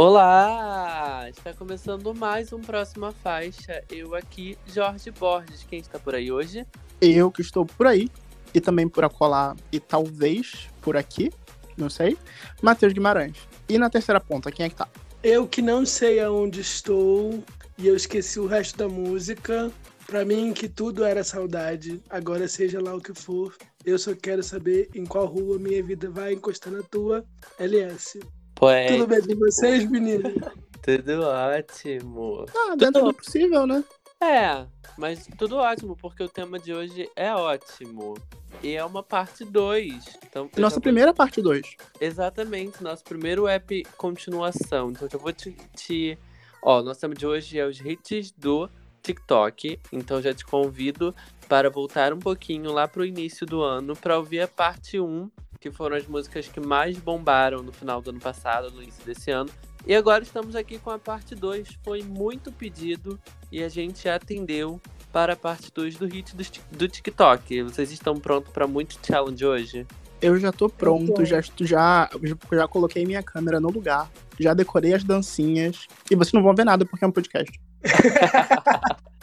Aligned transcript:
Olá! 0.00 1.28
Está 1.28 1.52
começando 1.52 2.14
mais 2.14 2.52
um 2.52 2.60
Próxima 2.60 3.10
Faixa. 3.10 3.82
Eu 3.90 4.14
aqui, 4.14 4.56
Jorge 4.64 5.10
Borges. 5.10 5.64
Quem 5.64 5.80
está 5.80 5.98
por 5.98 6.14
aí 6.14 6.30
hoje? 6.30 6.64
Eu 7.00 7.32
que 7.32 7.42
estou 7.42 7.66
por 7.66 7.84
aí, 7.84 8.08
e 8.54 8.60
também 8.60 8.88
por 8.88 9.04
acolá, 9.04 9.56
e 9.72 9.80
talvez 9.80 10.68
por 10.80 10.96
aqui, 10.96 11.32
não 11.76 11.90
sei, 11.90 12.16
Matheus 12.62 12.92
Guimarães. 12.92 13.38
E 13.68 13.76
na 13.76 13.90
terceira 13.90 14.20
ponta, 14.20 14.52
quem 14.52 14.66
é 14.66 14.68
que 14.68 14.76
tá? 14.76 14.86
Eu 15.20 15.48
que 15.48 15.60
não 15.60 15.84
sei 15.84 16.20
aonde 16.20 16.60
estou, 16.60 17.42
e 17.76 17.88
eu 17.88 17.96
esqueci 17.96 18.38
o 18.38 18.46
resto 18.46 18.78
da 18.78 18.88
música. 18.88 19.68
Pra 20.06 20.24
mim, 20.24 20.52
que 20.52 20.68
tudo 20.68 21.02
era 21.02 21.24
saudade, 21.24 22.00
agora 22.08 22.46
seja 22.46 22.80
lá 22.80 22.94
o 22.94 23.00
que 23.00 23.12
for, 23.12 23.52
eu 23.84 23.98
só 23.98 24.14
quero 24.14 24.44
saber 24.44 24.88
em 24.94 25.04
qual 25.04 25.26
rua 25.26 25.58
minha 25.58 25.82
vida 25.82 26.08
vai 26.08 26.34
encostar 26.34 26.72
na 26.72 26.84
tua, 26.84 27.24
LS. 27.58 28.20
Poético. 28.58 28.98
Tudo 28.98 29.08
bem 29.08 29.36
com 29.36 29.44
vocês, 29.44 29.88
meninos? 29.90 30.32
Tudo 30.82 31.22
ótimo. 31.22 32.46
Ah, 32.56 32.74
dentro 32.76 33.04
do 33.04 33.12
possível, 33.14 33.66
né? 33.66 33.84
É, 34.20 34.66
mas 34.96 35.28
tudo 35.38 35.56
ótimo, 35.56 35.94
porque 35.96 36.22
o 36.22 36.28
tema 36.28 36.58
de 36.58 36.72
hoje 36.72 37.08
é 37.14 37.32
ótimo. 37.34 38.14
E 38.62 38.74
é 38.74 38.84
uma 38.84 39.02
parte 39.02 39.44
2. 39.44 40.18
Então, 40.26 40.50
Nossa 40.56 40.76
vou- 40.76 40.82
primeira 40.82 41.12
parte 41.14 41.40
2. 41.42 41.76
Exatamente, 42.00 42.82
nosso 42.82 43.04
primeiro 43.04 43.46
app 43.46 43.84
continuação. 43.96 44.90
Então 44.90 45.06
eu 45.12 45.18
vou 45.20 45.32
te, 45.32 45.52
te. 45.76 46.18
Ó, 46.62 46.82
nosso 46.82 47.00
tema 47.00 47.14
de 47.14 47.26
hoje 47.26 47.58
é 47.58 47.66
os 47.66 47.78
hits 47.80 48.32
do 48.32 48.68
TikTok. 49.02 49.78
Então 49.92 50.20
já 50.22 50.32
te 50.34 50.44
convido 50.44 51.14
para 51.48 51.68
voltar 51.70 52.12
um 52.12 52.18
pouquinho 52.18 52.72
lá 52.72 52.88
pro 52.88 53.04
início 53.04 53.46
do 53.46 53.62
ano 53.62 53.94
para 53.94 54.16
ouvir 54.18 54.40
a 54.40 54.48
parte 54.48 54.98
1, 54.98 55.30
que 55.60 55.70
foram 55.70 55.96
as 55.96 56.06
músicas 56.06 56.46
que 56.48 56.60
mais 56.60 56.96
bombaram 56.98 57.62
no 57.62 57.72
final 57.72 58.00
do 58.00 58.10
ano 58.10 58.20
passado, 58.20 58.70
no 58.70 58.82
início 58.82 59.04
desse 59.04 59.30
ano. 59.30 59.50
E 59.86 59.94
agora 59.94 60.22
estamos 60.22 60.54
aqui 60.56 60.78
com 60.78 60.90
a 60.90 60.98
parte 60.98 61.34
2. 61.34 61.78
Foi 61.84 62.02
muito 62.02 62.52
pedido 62.52 63.18
e 63.50 63.62
a 63.62 63.68
gente 63.68 64.08
atendeu 64.08 64.80
para 65.12 65.32
a 65.32 65.36
parte 65.36 65.70
2 65.74 65.96
do 65.96 66.06
hit 66.06 66.36
do, 66.36 66.44
Tik- 66.44 66.76
do 66.76 66.88
TikTok. 66.88 67.62
Vocês 67.62 67.90
estão 67.90 68.14
prontos 68.16 68.52
para 68.52 68.66
muito 68.66 68.98
challenge 69.04 69.44
hoje? 69.44 69.86
Eu 70.20 70.36
já 70.38 70.50
tô 70.50 70.68
pronto, 70.68 71.24
já, 71.24 71.40
já, 71.60 72.10
já 72.52 72.68
coloquei 72.68 73.06
minha 73.06 73.22
câmera 73.22 73.60
no 73.60 73.70
lugar, 73.70 74.10
já 74.38 74.52
decorei 74.52 74.92
as 74.92 75.04
dancinhas. 75.04 75.86
E 76.10 76.16
vocês 76.16 76.32
não 76.32 76.42
vão 76.42 76.54
ver 76.54 76.64
nada 76.64 76.84
porque 76.84 77.04
é 77.04 77.08
um 77.08 77.12
podcast. 77.12 77.52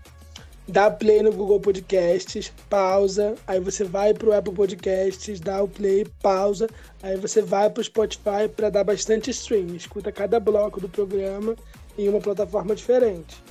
Dá 0.70 0.88
play 0.88 1.20
no 1.20 1.32
Google 1.32 1.58
Podcasts, 1.58 2.52
pausa. 2.68 3.34
Aí 3.46 3.58
você 3.58 3.82
vai 3.82 4.14
pro 4.14 4.32
Apple 4.32 4.54
Podcasts, 4.54 5.40
dá 5.40 5.62
o 5.62 5.68
play, 5.68 6.06
pausa. 6.22 6.68
Aí 7.02 7.16
você 7.16 7.42
vai 7.42 7.68
pro 7.68 7.82
Spotify 7.82 8.48
para 8.54 8.70
dar 8.70 8.84
bastante 8.84 9.30
stream. 9.30 9.74
Escuta 9.74 10.12
cada 10.12 10.38
bloco 10.38 10.80
do 10.80 10.88
programa 10.88 11.56
em 11.98 12.08
uma 12.08 12.20
plataforma 12.20 12.74
diferente. 12.74 13.42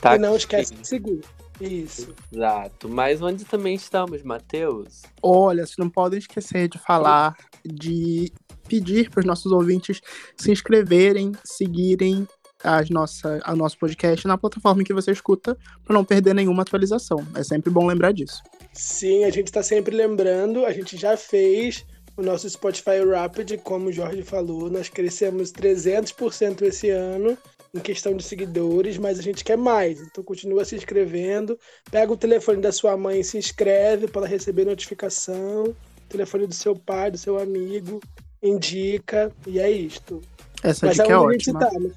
Tá 0.00 0.16
e 0.16 0.18
não 0.18 0.34
esquece 0.34 0.74
de 0.74 0.88
seguir. 0.88 1.20
Isso. 1.60 2.14
Exato. 2.32 2.88
Mas 2.88 3.20
onde 3.20 3.44
também 3.44 3.74
estamos, 3.74 4.22
Matheus? 4.22 5.02
Olha, 5.22 5.66
vocês 5.66 5.76
não 5.76 5.90
podem 5.90 6.18
esquecer 6.18 6.68
de 6.68 6.78
falar, 6.78 7.36
de 7.64 8.32
pedir 8.66 9.10
para 9.10 9.20
os 9.20 9.26
nossos 9.26 9.52
ouvintes 9.52 10.00
se 10.36 10.50
inscreverem, 10.50 11.32
seguirem 11.44 12.26
as 12.62 12.90
nossa, 12.90 13.40
a 13.44 13.54
nosso 13.54 13.78
podcast 13.78 14.26
na 14.26 14.38
plataforma 14.38 14.84
que 14.84 14.92
você 14.92 15.12
escuta, 15.12 15.56
para 15.84 15.94
não 15.94 16.04
perder 16.04 16.34
nenhuma 16.34 16.62
atualização. 16.62 17.26
É 17.34 17.42
sempre 17.42 17.70
bom 17.70 17.86
lembrar 17.86 18.12
disso. 18.12 18.42
Sim, 18.72 19.24
a 19.24 19.30
gente 19.30 19.46
está 19.46 19.62
sempre 19.62 19.94
lembrando, 19.94 20.64
a 20.64 20.72
gente 20.72 20.96
já 20.96 21.16
fez 21.16 21.84
o 22.16 22.22
nosso 22.22 22.48
Spotify 22.48 23.04
Rapid, 23.08 23.58
como 23.62 23.88
o 23.88 23.92
Jorge 23.92 24.22
falou, 24.22 24.70
nós 24.70 24.88
crescemos 24.88 25.50
300% 25.52 26.62
esse 26.62 26.90
ano 26.90 27.36
em 27.74 27.80
questão 27.80 28.14
de 28.14 28.22
seguidores, 28.22 28.98
mas 28.98 29.18
a 29.18 29.22
gente 29.22 29.42
quer 29.42 29.56
mais, 29.56 29.98
então 30.00 30.22
continua 30.22 30.64
se 30.64 30.76
inscrevendo, 30.76 31.58
pega 31.90 32.12
o 32.12 32.16
telefone 32.16 32.60
da 32.60 32.70
sua 32.70 32.96
mãe 32.98 33.20
e 33.20 33.24
se 33.24 33.38
inscreve 33.38 34.08
para 34.08 34.26
receber 34.26 34.66
notificação, 34.66 35.74
telefone 36.08 36.46
do 36.46 36.54
seu 36.54 36.76
pai, 36.76 37.10
do 37.10 37.16
seu 37.16 37.38
amigo, 37.38 38.00
indica, 38.42 39.32
e 39.46 39.58
é 39.58 39.70
isto. 39.70 40.20
Essa 40.62 40.86
mas 40.86 40.96
dica 40.96 41.08
é 41.08 41.32
gente 41.32 41.50
ótima. 41.50 41.60
tá? 41.60 41.70
né? 41.78 41.90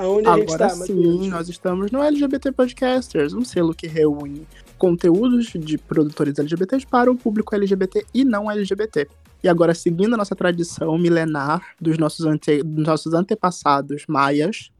Aonde 0.00 0.28
a 0.28 0.36
gente 0.36 0.44
Agora 0.54 0.58
tá, 0.68 0.70
sim, 0.70 0.94
Matheus? 0.94 1.26
nós 1.28 1.48
estamos 1.48 1.90
no 1.90 2.02
LGBT 2.02 2.52
Podcasters, 2.52 3.32
um 3.34 3.44
selo 3.44 3.74
que 3.74 3.86
reúne 3.86 4.46
conteúdos 4.78 5.46
de 5.54 5.76
produtores 5.76 6.38
LGBTs 6.38 6.86
para 6.86 7.10
o 7.10 7.16
público 7.16 7.54
LGBT 7.54 8.04
e 8.14 8.24
não 8.24 8.50
LGBT. 8.50 9.06
E 9.42 9.48
agora, 9.48 9.74
seguindo 9.74 10.14
a 10.14 10.16
nossa 10.16 10.34
tradição 10.34 10.96
milenar 10.98 11.62
dos 11.80 11.98
nossos, 11.98 12.24
ante- 12.26 12.62
dos 12.62 12.86
nossos 12.86 13.12
antepassados 13.14 14.04
maias, 14.08 14.70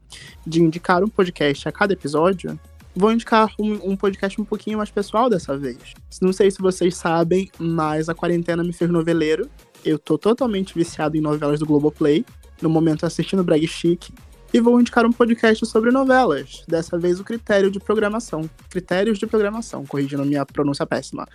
de 0.45 0.61
indicar 0.61 1.03
um 1.03 1.07
podcast 1.07 1.67
a 1.69 1.71
cada 1.71 1.93
episódio, 1.93 2.59
vou 2.95 3.11
indicar 3.11 3.53
um, 3.59 3.91
um 3.91 3.95
podcast 3.95 4.39
um 4.41 4.43
pouquinho 4.43 4.77
mais 4.77 4.89
pessoal 4.91 5.29
dessa 5.29 5.57
vez. 5.57 5.77
Não 6.21 6.33
sei 6.33 6.49
se 6.51 6.59
vocês 6.59 6.95
sabem, 6.97 7.49
mas 7.59 8.09
a 8.09 8.15
quarentena 8.15 8.63
me 8.63 8.73
fez 8.73 8.89
noveleiro. 8.89 9.47
Eu 9.85 9.97
tô 9.97 10.17
totalmente 10.17 10.73
viciado 10.75 11.15
em 11.15 11.21
novelas 11.21 11.59
do 11.59 11.65
Globoplay. 11.65 12.25
No 12.61 12.69
momento 12.69 13.05
assistindo 13.05 13.43
Brag 13.43 13.65
Chic, 13.67 14.09
e 14.53 14.59
vou 14.59 14.79
indicar 14.79 15.05
um 15.05 15.11
podcast 15.11 15.65
sobre 15.65 15.91
novelas. 15.91 16.63
Dessa 16.67 16.97
vez 16.97 17.19
o 17.19 17.23
critério 17.23 17.71
de 17.71 17.79
programação. 17.79 18.49
Critérios 18.69 19.17
de 19.17 19.25
programação, 19.25 19.85
corrigindo 19.85 20.25
minha 20.25 20.45
pronúncia 20.45 20.85
péssima. 20.85 21.27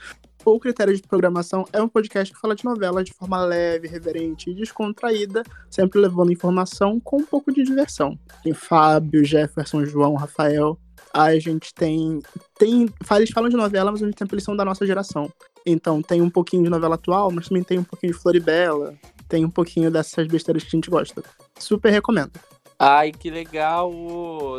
O 0.45 0.61
Critério 0.61 0.95
de 0.95 1.03
Programação 1.03 1.67
é 1.73 1.83
um 1.83 1.89
podcast 1.89 2.33
que 2.33 2.41
fala 2.41 2.55
de 2.55 2.65
novelas 2.65 3.05
de 3.05 3.13
forma 3.13 3.45
leve, 3.45 3.89
reverente 3.89 4.49
e 4.49 4.55
descontraída, 4.55 5.43
sempre 5.69 6.01
levando 6.01 6.31
informação 6.31 7.01
com 7.01 7.17
um 7.17 7.25
pouco 7.25 7.53
de 7.53 7.65
diversão. 7.65 8.17
Tem 8.45 8.55
Fábio, 8.55 9.25
Jefferson, 9.25 9.85
João, 9.85 10.15
Rafael. 10.15 10.79
A 11.13 11.37
gente 11.37 11.75
tem. 11.75 12.23
tem 12.57 12.89
eles 13.17 13.31
falam 13.31 13.51
de 13.51 13.57
novela, 13.57 13.91
mas 13.91 14.01
ao 14.01 14.07
mesmo 14.07 14.17
tempo 14.17 14.35
eles 14.37 14.45
são 14.45 14.55
da 14.55 14.65
nossa 14.65 14.87
geração. 14.87 15.33
Então 15.65 16.01
tem 16.01 16.23
um 16.23 16.31
pouquinho 16.31 16.63
de 16.63 16.71
novela 16.71 16.95
atual, 16.95 17.33
mas 17.33 17.49
também 17.49 17.65
tem 17.65 17.81
um 17.81 17.85
pouquinho 17.85 18.13
de 18.13 18.19
Floribela. 18.19 18.95
Tem 19.29 19.45
um 19.45 19.51
pouquinho 19.51 19.91
dessas 19.91 20.29
besteiras 20.29 20.63
que 20.63 20.69
a 20.69 20.77
gente 20.77 20.91
gosta. 20.91 21.25
Super 21.59 21.91
recomendo. 21.91 22.31
Ai, 22.79 23.11
que 23.11 23.31
legal! 23.31 23.91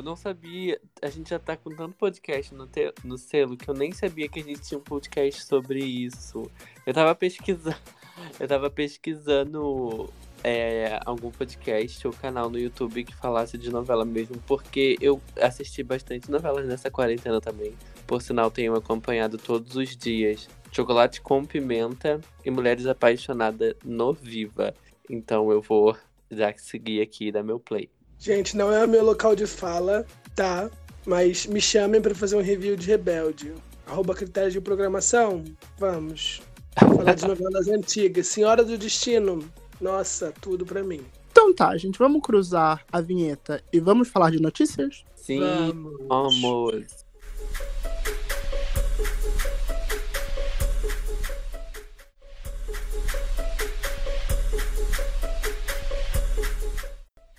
Não 0.03 0.15
sabia. 0.15 0.81
A 1.03 1.09
gente 1.09 1.29
já 1.29 1.37
tá 1.37 1.55
com 1.55 1.75
tanto 1.75 1.95
podcast 1.95 2.51
no, 2.53 2.65
te- 2.65 2.91
no 3.03 3.15
selo 3.15 3.55
que 3.55 3.69
eu 3.69 3.75
nem 3.75 3.91
sabia 3.91 4.27
que 4.27 4.39
a 4.39 4.43
gente 4.43 4.61
tinha 4.61 4.79
um 4.79 4.83
podcast 4.83 5.43
sobre 5.45 5.83
isso. 5.85 6.49
Eu 6.85 6.93
tava 6.93 7.13
pesquisando. 7.13 7.77
Eu 8.39 8.47
tava 8.47 8.67
pesquisando 8.67 10.11
é, 10.43 10.99
algum 11.05 11.29
podcast 11.29 12.07
ou 12.07 12.11
canal 12.11 12.49
no 12.49 12.57
YouTube 12.57 13.03
que 13.03 13.15
falasse 13.15 13.59
de 13.59 13.69
novela 13.69 14.03
mesmo, 14.03 14.41
porque 14.47 14.97
eu 14.99 15.21
assisti 15.39 15.83
bastante 15.83 16.29
novelas 16.31 16.65
nessa 16.67 16.89
quarentena 16.89 17.39
também. 17.39 17.75
Por 18.07 18.19
sinal, 18.19 18.49
tenho 18.49 18.73
acompanhado 18.75 19.37
todos 19.37 19.75
os 19.75 19.95
dias 19.95 20.49
Chocolate 20.71 21.21
com 21.21 21.45
Pimenta 21.45 22.19
e 22.43 22.49
Mulheres 22.49 22.87
Apaixonadas 22.87 23.75
no 23.85 24.13
Viva. 24.13 24.73
Então 25.07 25.51
eu 25.51 25.61
vou 25.61 25.95
já 26.31 26.51
seguir 26.57 27.01
aqui 27.01 27.27
e 27.27 27.31
dar 27.31 27.43
meu 27.43 27.59
play. 27.59 27.87
Gente, 28.19 28.57
não 28.57 28.71
é 28.73 28.83
o 28.83 28.87
meu 28.87 29.03
local 29.03 29.35
de 29.35 29.45
fala, 29.45 30.05
tá? 30.35 30.69
Mas 31.05 31.45
me 31.45 31.61
chamem 31.61 32.01
para 32.01 32.13
fazer 32.15 32.35
um 32.35 32.41
review 32.41 32.75
de 32.75 32.87
Rebelde. 32.87 33.53
Arroba 33.85 34.13
critérios 34.13 34.53
de 34.53 34.59
programação. 34.61 35.43
Vamos. 35.77 36.41
Falar 36.77 37.13
de 37.13 37.27
novelas 37.27 37.67
antigas. 37.69 38.27
Senhora 38.27 38.63
do 38.63 38.77
Destino. 38.77 39.47
Nossa, 39.79 40.33
tudo 40.41 40.65
pra 40.65 40.83
mim. 40.83 41.01
Então 41.31 41.53
tá, 41.53 41.77
gente, 41.77 41.99
vamos 41.99 42.21
cruzar 42.21 42.83
a 42.91 42.99
vinheta 42.99 43.63
e 43.71 43.79
vamos 43.79 44.09
falar 44.09 44.31
de 44.31 44.41
notícias? 44.41 45.05
Sim, 45.15 45.39
Vamos. 45.39 46.07
vamos. 46.07 47.06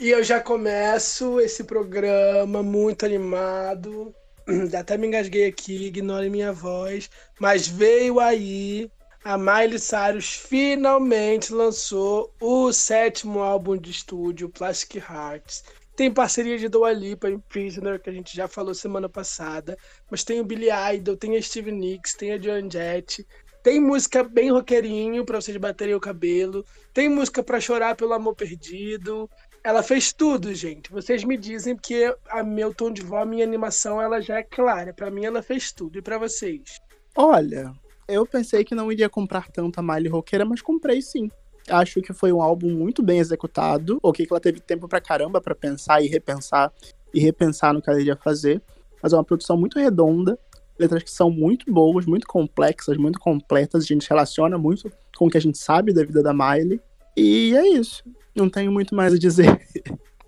E 0.01 0.11
eu 0.11 0.23
já 0.23 0.41
começo 0.41 1.41
esse 1.41 1.65
programa 1.65 2.63
muito 2.63 3.05
animado. 3.05 4.15
Até 4.79 4.97
me 4.97 5.09
engasguei 5.09 5.47
aqui, 5.47 5.87
ignore 5.87 6.31
minha 6.31 6.53
voz. 6.53 7.11
Mas 7.41 7.67
veio 7.67 8.21
aí 8.21 8.89
a 9.25 9.37
Miley 9.37 9.81
Cyrus 9.81 10.35
finalmente 10.35 11.53
lançou 11.53 12.33
o 12.41 12.73
sétimo 12.73 13.41
álbum 13.41 13.77
de 13.77 13.91
estúdio, 13.91 14.49
Plastic 14.49 15.03
Hearts. 15.03 15.65
Tem 15.97 16.15
parceria 16.15 16.57
de 16.57 16.69
Dua 16.69 16.93
Lipa 16.93 17.29
em 17.29 17.41
Prisoner, 17.41 18.01
que 18.01 18.09
a 18.09 18.13
gente 18.13 18.37
já 18.37 18.47
falou 18.47 18.75
semana 18.75 19.09
passada. 19.09 19.77
Mas 20.09 20.23
tem 20.23 20.41
o 20.41 20.45
Billy 20.45 20.69
Idol, 20.95 21.17
tem 21.17 21.37
a 21.37 21.43
Steve 21.43 21.73
Nicks, 21.73 22.15
tem 22.15 22.33
a 22.33 22.41
Joan 22.41 22.71
Jett. 22.71 23.27
Tem 23.65 23.81
música 23.81 24.23
bem 24.23 24.53
roqueirinho 24.53 25.25
pra 25.25 25.41
vocês 25.41 25.57
baterem 25.57 25.97
o 25.97 26.01
cabelo. 26.01 26.65
Tem 26.95 27.09
música 27.09 27.43
para 27.43 27.61
chorar 27.61 27.97
pelo 27.97 28.13
amor 28.13 28.37
perdido. 28.37 29.29
Ela 29.63 29.83
fez 29.83 30.13
tudo, 30.13 30.55
gente. 30.55 30.91
Vocês 30.91 31.25
me 31.25 31.37
dizem 31.37 31.77
que 31.77 32.15
a 32.31 32.43
meu 32.43 32.73
tom 32.73 32.91
de 32.91 33.03
voz, 33.03 33.29
minha 33.29 33.45
animação, 33.45 34.01
ela 34.01 34.21
já 34.21 34.39
é 34.39 34.43
clara. 34.43 34.93
Para 34.95 35.11
mim, 35.11 35.25
ela 35.25 35.43
fez 35.43 35.73
tudo. 35.73 35.99
E 35.99 36.03
para 36.03 36.19
vocês? 36.19 36.81
Olha, 37.17 37.73
eu 38.09 38.25
pensei 38.25 38.65
que 38.65 38.75
não 38.75 38.91
iria 38.91 39.09
comprar 39.09 39.49
tanto 39.51 39.79
a 39.79 39.83
Miley 39.83 40.09
roqueira, 40.09 40.45
mas 40.45 40.63
comprei 40.63 41.03
sim. 41.03 41.29
Acho 41.69 42.01
que 42.01 42.13
foi 42.13 42.33
um 42.33 42.41
álbum 42.41 42.71
muito 42.71 43.03
bem 43.03 43.19
executado. 43.19 43.99
Ok, 44.03 44.25
que 44.25 44.33
ela 44.33 44.41
teve 44.41 44.61
tempo 44.61 44.89
pra 44.89 45.01
caramba 45.01 45.41
para 45.41 45.55
pensar 45.55 46.03
e 46.03 46.07
repensar 46.07 46.73
e 47.13 47.21
repensar 47.21 47.75
no 47.75 47.83
que 47.83 47.91
ela 47.91 48.01
iria 48.01 48.17
fazer. 48.17 48.63
Mas 49.03 49.13
é 49.13 49.17
uma 49.17 49.25
produção 49.25 49.57
muito 49.57 49.79
redonda, 49.79 50.39
letras 50.79 51.03
que 51.03 51.11
são 51.11 51.31
muito 51.31 51.71
boas, 51.73 52.07
muito 52.07 52.27
complexas, 52.27 52.97
muito 52.97 53.19
completas. 53.19 53.85
A 53.85 53.87
gente 53.87 54.09
relaciona 54.09 54.57
muito 54.57 54.91
com 55.17 55.27
o 55.27 55.31
que 55.31 55.37
a 55.37 55.41
gente 55.41 55.59
sabe 55.59 55.93
da 55.93 56.05
vida 56.05 56.23
da 56.23 56.33
Miley. 56.33 56.81
E 57.17 57.55
é 57.57 57.69
isso. 57.69 58.03
Não 58.39 58.49
tenho 58.49 58.71
muito 58.71 58.95
mais 58.95 59.13
a 59.13 59.19
dizer. 59.19 59.61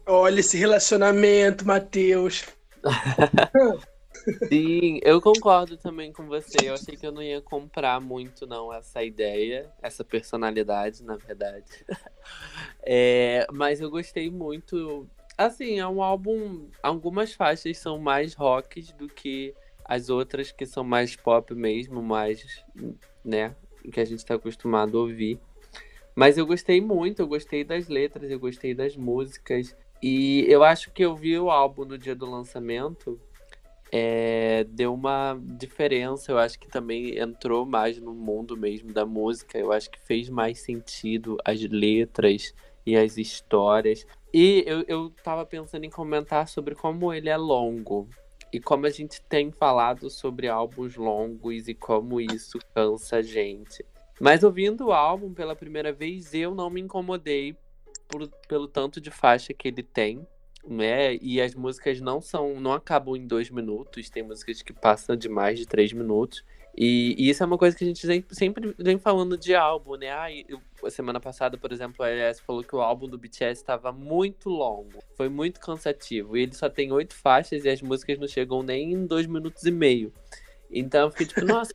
Olha 0.04 0.40
esse 0.40 0.58
relacionamento, 0.58 1.64
Matheus. 1.64 2.44
Sim, 4.48 4.98
eu 5.02 5.20
concordo 5.20 5.76
também 5.76 6.12
com 6.12 6.26
você. 6.26 6.68
Eu 6.68 6.74
achei 6.74 6.96
que 6.96 7.06
eu 7.06 7.12
não 7.12 7.22
ia 7.22 7.40
comprar 7.40 8.00
muito, 8.00 8.48
não, 8.48 8.74
essa 8.74 9.04
ideia, 9.04 9.70
essa 9.80 10.04
personalidade, 10.04 11.04
na 11.04 11.16
verdade. 11.16 11.70
É, 12.82 13.46
mas 13.52 13.80
eu 13.80 13.90
gostei 13.90 14.30
muito. 14.30 15.06
Assim, 15.36 15.78
é 15.78 15.86
um 15.86 16.02
álbum. 16.02 16.68
Algumas 16.82 17.34
faixas 17.34 17.76
são 17.78 17.98
mais 17.98 18.34
rocks 18.34 18.92
do 18.92 19.06
que 19.06 19.54
as 19.84 20.08
outras 20.08 20.50
que 20.50 20.64
são 20.64 20.82
mais 20.82 21.14
pop 21.14 21.54
mesmo, 21.54 22.02
mais, 22.02 22.64
né, 23.24 23.54
que 23.92 24.00
a 24.00 24.04
gente 24.04 24.20
está 24.20 24.34
acostumado 24.34 24.96
a 24.96 25.00
ouvir. 25.00 25.38
Mas 26.14 26.36
eu 26.36 26.46
gostei 26.46 26.80
muito, 26.80 27.20
eu 27.20 27.26
gostei 27.26 27.64
das 27.64 27.88
letras, 27.88 28.30
eu 28.30 28.38
gostei 28.38 28.74
das 28.74 28.96
músicas. 28.96 29.76
E 30.02 30.44
eu 30.48 30.64
acho 30.64 30.90
que 30.90 31.04
eu 31.04 31.14
vi 31.14 31.38
o 31.38 31.50
álbum 31.50 31.84
no 31.84 31.98
dia 31.98 32.14
do 32.14 32.28
lançamento, 32.28 33.20
é, 33.92 34.64
deu 34.64 34.94
uma 34.94 35.38
diferença. 35.42 36.32
Eu 36.32 36.38
acho 36.38 36.58
que 36.58 36.68
também 36.68 37.18
entrou 37.18 37.66
mais 37.66 38.00
no 38.00 38.14
mundo 38.14 38.56
mesmo 38.56 38.92
da 38.92 39.04
música. 39.04 39.58
Eu 39.58 39.72
acho 39.72 39.90
que 39.90 40.00
fez 40.00 40.28
mais 40.28 40.60
sentido 40.60 41.36
as 41.44 41.60
letras 41.62 42.54
e 42.86 42.96
as 42.96 43.16
histórias. 43.16 44.06
E 44.32 44.64
eu, 44.66 44.84
eu 44.86 45.10
tava 45.22 45.44
pensando 45.44 45.84
em 45.84 45.90
comentar 45.90 46.48
sobre 46.48 46.74
como 46.74 47.12
ele 47.12 47.28
é 47.28 47.36
longo. 47.36 48.08
E 48.52 48.58
como 48.60 48.86
a 48.86 48.90
gente 48.90 49.20
tem 49.22 49.50
falado 49.52 50.10
sobre 50.10 50.48
álbuns 50.48 50.96
longos 50.96 51.68
e 51.68 51.74
como 51.74 52.20
isso 52.20 52.58
cansa 52.74 53.16
a 53.16 53.22
gente. 53.22 53.84
Mas 54.20 54.44
ouvindo 54.44 54.88
o 54.88 54.92
álbum 54.92 55.32
pela 55.32 55.56
primeira 55.56 55.92
vez, 55.92 56.34
eu 56.34 56.54
não 56.54 56.68
me 56.68 56.82
incomodei 56.82 57.56
por, 58.06 58.28
pelo 58.46 58.68
tanto 58.68 59.00
de 59.00 59.10
faixa 59.10 59.54
que 59.54 59.66
ele 59.66 59.82
tem, 59.82 60.26
né? 60.68 61.16
E 61.16 61.40
as 61.40 61.54
músicas 61.54 62.02
não 62.02 62.20
são, 62.20 62.60
não 62.60 62.74
acabam 62.74 63.16
em 63.16 63.26
dois 63.26 63.48
minutos, 63.48 64.10
tem 64.10 64.22
músicas 64.22 64.60
que 64.60 64.74
passam 64.74 65.16
de 65.16 65.26
mais 65.26 65.58
de 65.58 65.66
três 65.66 65.94
minutos. 65.94 66.44
E, 66.76 67.14
e 67.18 67.30
isso 67.30 67.42
é 67.42 67.46
uma 67.46 67.56
coisa 67.56 67.74
que 67.74 67.82
a 67.82 67.86
gente 67.86 68.06
sempre 68.30 68.74
vem 68.78 68.98
falando 68.98 69.38
de 69.38 69.54
álbum, 69.54 69.96
né? 69.96 70.10
Ah, 70.10 70.30
eu, 70.30 70.60
semana 70.90 71.18
passada, 71.18 71.56
por 71.56 71.72
exemplo, 71.72 72.04
a 72.04 72.10
LS 72.10 72.42
falou 72.42 72.62
que 72.62 72.76
o 72.76 72.80
álbum 72.80 73.08
do 73.08 73.18
BTS 73.18 73.60
estava 73.60 73.90
muito 73.90 74.50
longo, 74.50 75.02
foi 75.16 75.30
muito 75.30 75.60
cansativo. 75.60 76.36
E 76.36 76.42
ele 76.42 76.54
só 76.54 76.68
tem 76.68 76.92
oito 76.92 77.14
faixas 77.14 77.64
e 77.64 77.70
as 77.70 77.80
músicas 77.80 78.18
não 78.18 78.28
chegam 78.28 78.62
nem 78.62 78.92
em 78.92 79.06
dois 79.06 79.26
minutos 79.26 79.64
e 79.64 79.70
meio. 79.70 80.12
Então 80.70 81.06
eu 81.06 81.10
fiquei 81.10 81.26
tipo, 81.26 81.40
nossa, 81.46 81.72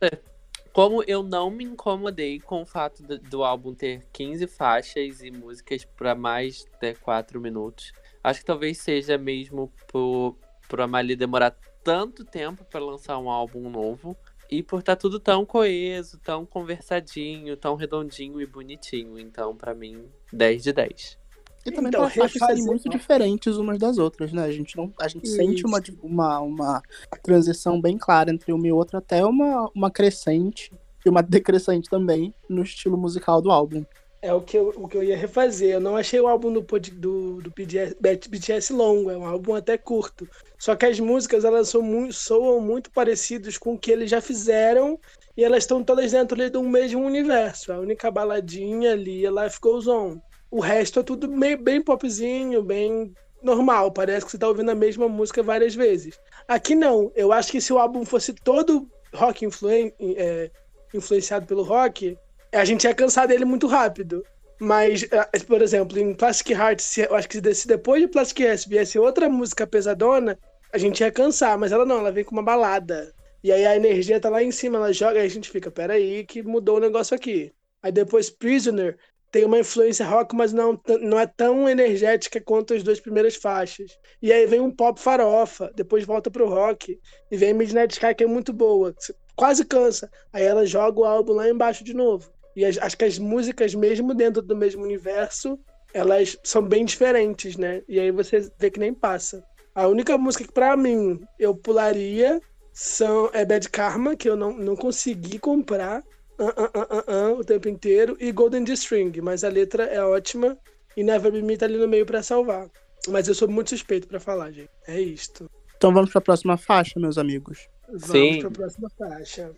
como 0.76 1.02
eu 1.04 1.22
não 1.22 1.50
me 1.50 1.64
incomodei 1.64 2.38
com 2.38 2.60
o 2.60 2.66
fato 2.66 3.02
do, 3.02 3.18
do 3.18 3.42
álbum 3.42 3.72
ter 3.72 4.06
15 4.12 4.46
faixas 4.46 5.22
e 5.22 5.30
músicas 5.30 5.86
para 5.86 6.14
mais 6.14 6.66
de 6.78 6.94
4 6.96 7.40
minutos, 7.40 7.94
acho 8.22 8.40
que 8.40 8.44
talvez 8.44 8.76
seja 8.76 9.16
mesmo 9.16 9.72
por, 9.88 10.36
por 10.68 10.82
a 10.82 10.86
Mali 10.86 11.16
demorar 11.16 11.56
tanto 11.82 12.26
tempo 12.26 12.62
para 12.66 12.78
lançar 12.78 13.16
um 13.18 13.30
álbum 13.30 13.70
novo 13.70 14.14
e 14.50 14.62
por 14.62 14.80
estar 14.80 14.96
tá 14.96 15.00
tudo 15.00 15.18
tão 15.18 15.46
coeso, 15.46 16.18
tão 16.18 16.44
conversadinho, 16.44 17.56
tão 17.56 17.74
redondinho 17.74 18.38
e 18.38 18.44
bonitinho. 18.44 19.18
Então, 19.18 19.56
para 19.56 19.74
mim, 19.74 20.04
10 20.30 20.62
de 20.62 20.72
10. 20.74 21.18
E 21.66 21.72
também 21.72 21.88
então, 21.88 22.08
faixas 22.08 22.46
serem 22.46 22.64
muito 22.64 22.88
diferentes 22.88 23.56
umas 23.56 23.78
das 23.78 23.98
outras, 23.98 24.32
né? 24.32 24.44
A 24.44 24.52
gente, 24.52 24.76
não, 24.76 24.92
a 25.00 25.08
gente 25.08 25.28
sente 25.28 25.66
uma, 25.66 25.82
uma, 26.00 26.40
uma 26.40 26.82
transição 27.22 27.80
bem 27.80 27.98
clara 27.98 28.30
entre 28.30 28.52
uma 28.52 28.66
e 28.66 28.72
outra, 28.72 28.98
até 28.98 29.24
uma, 29.24 29.68
uma 29.74 29.90
crescente 29.90 30.72
e 31.04 31.08
uma 31.08 31.22
decrescente 31.22 31.90
também 31.90 32.32
no 32.48 32.62
estilo 32.62 32.96
musical 32.96 33.42
do 33.42 33.50
álbum. 33.50 33.84
É 34.22 34.32
o 34.32 34.40
que 34.40 34.56
eu, 34.56 34.72
o 34.76 34.88
que 34.88 34.96
eu 34.96 35.02
ia 35.02 35.16
refazer. 35.16 35.70
Eu 35.70 35.80
não 35.80 35.96
achei 35.96 36.20
o 36.20 36.26
álbum 36.26 36.52
do, 36.52 36.60
do, 36.60 37.42
do 37.42 37.50
BTS, 37.50 37.96
BTS 38.00 38.72
longo, 38.72 39.10
é 39.10 39.16
um 39.16 39.26
álbum 39.26 39.54
até 39.54 39.76
curto. 39.76 40.28
Só 40.58 40.74
que 40.74 40.86
as 40.86 40.98
músicas 40.98 41.44
elas 41.44 41.68
são 41.68 41.82
muito, 41.82 42.14
soam 42.14 42.60
muito 42.60 42.90
parecidas 42.90 43.58
com 43.58 43.74
o 43.74 43.78
que 43.78 43.90
eles 43.90 44.10
já 44.10 44.20
fizeram 44.20 44.98
e 45.36 45.44
elas 45.44 45.64
estão 45.64 45.84
todas 45.84 46.12
dentro 46.12 46.40
ali, 46.40 46.50
do 46.50 46.62
mesmo 46.62 47.04
universo. 47.04 47.72
A 47.72 47.78
única 47.78 48.10
baladinha 48.10 48.92
ali 48.92 49.26
é 49.26 49.30
Life 49.30 49.58
Goes 49.60 49.86
On. 49.86 50.18
O 50.56 50.60
resto 50.60 51.00
é 51.00 51.02
tudo 51.02 51.28
meio, 51.28 51.58
bem 51.58 51.82
popzinho, 51.82 52.62
bem 52.62 53.12
normal. 53.42 53.92
Parece 53.92 54.24
que 54.24 54.32
você 54.32 54.38
tá 54.38 54.48
ouvindo 54.48 54.70
a 54.70 54.74
mesma 54.74 55.06
música 55.06 55.42
várias 55.42 55.74
vezes. 55.74 56.18
Aqui 56.48 56.74
não. 56.74 57.12
Eu 57.14 57.30
acho 57.30 57.52
que 57.52 57.60
se 57.60 57.74
o 57.74 57.78
álbum 57.78 58.06
fosse 58.06 58.32
todo 58.32 58.90
rock 59.12 59.44
influen 59.44 59.92
é, 60.00 60.50
influenciado 60.94 61.44
pelo 61.44 61.62
rock, 61.62 62.16
a 62.54 62.64
gente 62.64 62.84
ia 62.84 62.94
cansar 62.94 63.28
dele 63.28 63.44
muito 63.44 63.66
rápido. 63.66 64.24
Mas, 64.58 65.02
é, 65.02 65.38
por 65.40 65.60
exemplo, 65.60 65.98
em 65.98 66.14
Plastic 66.14 66.52
Heart, 66.52 66.82
eu 67.00 67.14
acho 67.14 67.28
que 67.28 67.54
se 67.54 67.68
depois 67.68 68.00
de 68.00 68.08
Plastic 68.08 68.40
Heart 68.40 68.66
viesse 68.66 68.98
outra 68.98 69.28
música 69.28 69.66
pesadona, 69.66 70.38
a 70.72 70.78
gente 70.78 71.00
ia 71.00 71.12
cansar. 71.12 71.58
Mas 71.58 71.70
ela 71.70 71.84
não, 71.84 71.98
ela 71.98 72.10
vem 72.10 72.24
com 72.24 72.34
uma 72.34 72.42
balada. 72.42 73.12
E 73.44 73.52
aí 73.52 73.66
a 73.66 73.76
energia 73.76 74.18
tá 74.18 74.30
lá 74.30 74.42
em 74.42 74.50
cima, 74.50 74.78
ela 74.78 74.90
joga, 74.90 75.18
e 75.18 75.26
a 75.26 75.28
gente 75.28 75.50
fica, 75.50 75.70
peraí, 75.70 76.24
que 76.24 76.42
mudou 76.42 76.78
o 76.78 76.80
negócio 76.80 77.14
aqui. 77.14 77.52
Aí 77.82 77.92
depois 77.92 78.30
Prisoner, 78.30 78.96
tem 79.36 79.44
uma 79.44 79.58
influência 79.58 80.06
rock, 80.06 80.34
mas 80.34 80.50
não, 80.54 80.80
não 81.02 81.20
é 81.20 81.26
tão 81.26 81.68
energética 81.68 82.40
quanto 82.40 82.72
as 82.72 82.82
duas 82.82 82.98
primeiras 82.98 83.36
faixas. 83.36 83.92
E 84.22 84.32
aí 84.32 84.46
vem 84.46 84.60
um 84.60 84.70
pop 84.70 84.98
farofa, 84.98 85.70
depois 85.76 86.06
volta 86.06 86.30
pro 86.30 86.48
rock, 86.48 86.98
e 87.30 87.36
vem 87.36 87.52
Midnight 87.52 87.92
Sky, 87.92 88.14
que 88.14 88.24
é 88.24 88.26
muito 88.26 88.50
boa, 88.50 88.94
quase 89.36 89.62
cansa. 89.66 90.10
Aí 90.32 90.42
ela 90.42 90.64
joga 90.64 91.00
o 91.00 91.04
álbum 91.04 91.34
lá 91.34 91.50
embaixo 91.50 91.84
de 91.84 91.92
novo. 91.92 92.32
E 92.56 92.64
as, 92.64 92.78
acho 92.78 92.96
que 92.96 93.04
as 93.04 93.18
músicas, 93.18 93.74
mesmo 93.74 94.14
dentro 94.14 94.40
do 94.40 94.56
mesmo 94.56 94.82
universo, 94.82 95.58
elas 95.92 96.38
são 96.42 96.62
bem 96.62 96.86
diferentes, 96.86 97.58
né? 97.58 97.82
E 97.86 98.00
aí 98.00 98.10
você 98.10 98.50
vê 98.58 98.70
que 98.70 98.80
nem 98.80 98.94
passa. 98.94 99.44
A 99.74 99.86
única 99.86 100.16
música 100.16 100.44
que 100.44 100.52
pra 100.54 100.78
mim 100.78 101.20
eu 101.38 101.54
pularia 101.54 102.40
são, 102.72 103.28
é 103.34 103.44
Bad 103.44 103.68
Karma, 103.68 104.16
que 104.16 104.30
eu 104.30 104.34
não, 104.34 104.56
não 104.56 104.74
consegui 104.74 105.38
comprar 105.38 106.02
uh, 106.38 106.44
uh, 106.44 107.32
uh, 107.32 107.38
o 107.38 107.44
tempo 107.44 107.68
inteiro, 107.68 108.16
e 108.20 108.30
Golden 108.32 108.64
D 108.64 108.72
String, 108.72 109.20
mas 109.20 109.44
a 109.44 109.48
letra 109.48 109.84
é 109.84 110.02
ótima 110.02 110.58
e 110.96 111.02
Never 111.02 111.30
Be 111.30 111.42
Me 111.42 111.56
tá 111.56 111.66
ali 111.66 111.76
no 111.76 111.88
meio 111.88 112.06
para 112.06 112.22
salvar. 112.22 112.68
Mas 113.08 113.28
eu 113.28 113.34
sou 113.34 113.48
muito 113.48 113.70
suspeito 113.70 114.08
para 114.08 114.18
falar, 114.18 114.50
gente. 114.50 114.70
É 114.86 115.00
isto. 115.00 115.50
Então 115.76 115.92
vamos 115.92 116.10
para 116.10 116.18
a 116.18 116.22
próxima 116.22 116.56
faixa, 116.56 116.98
meus 116.98 117.18
amigos. 117.18 117.68
Vamos 117.88 118.06
Sim. 118.06 118.38
para 118.40 118.48
a 118.48 118.52
próxima 118.52 118.90
faixa. 118.98 119.52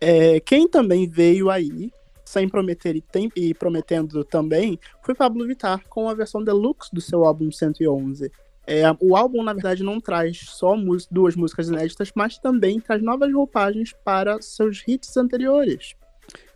É, 0.00 0.38
quem 0.40 0.68
também 0.68 1.08
veio 1.08 1.50
aí, 1.50 1.90
sem 2.24 2.48
prometer 2.48 2.94
e, 2.94 3.00
tem, 3.00 3.32
e 3.34 3.54
prometendo 3.54 4.22
também, 4.22 4.78
foi 5.02 5.14
Pablo 5.14 5.46
Vittar 5.46 5.82
com 5.88 6.08
a 6.08 6.14
versão 6.14 6.44
deluxe 6.44 6.90
do 6.92 7.00
seu 7.00 7.24
álbum 7.24 7.50
111. 7.50 8.30
É, 8.66 8.82
o 9.00 9.16
álbum, 9.16 9.42
na 9.42 9.54
verdade, 9.54 9.82
não 9.82 9.98
traz 9.98 10.40
só 10.44 10.74
duas 11.10 11.34
músicas 11.34 11.68
inéditas, 11.68 12.12
mas 12.14 12.38
também 12.38 12.78
traz 12.78 13.02
novas 13.02 13.32
roupagens 13.32 13.94
para 14.04 14.40
seus 14.42 14.84
hits 14.86 15.16
anteriores. 15.16 15.96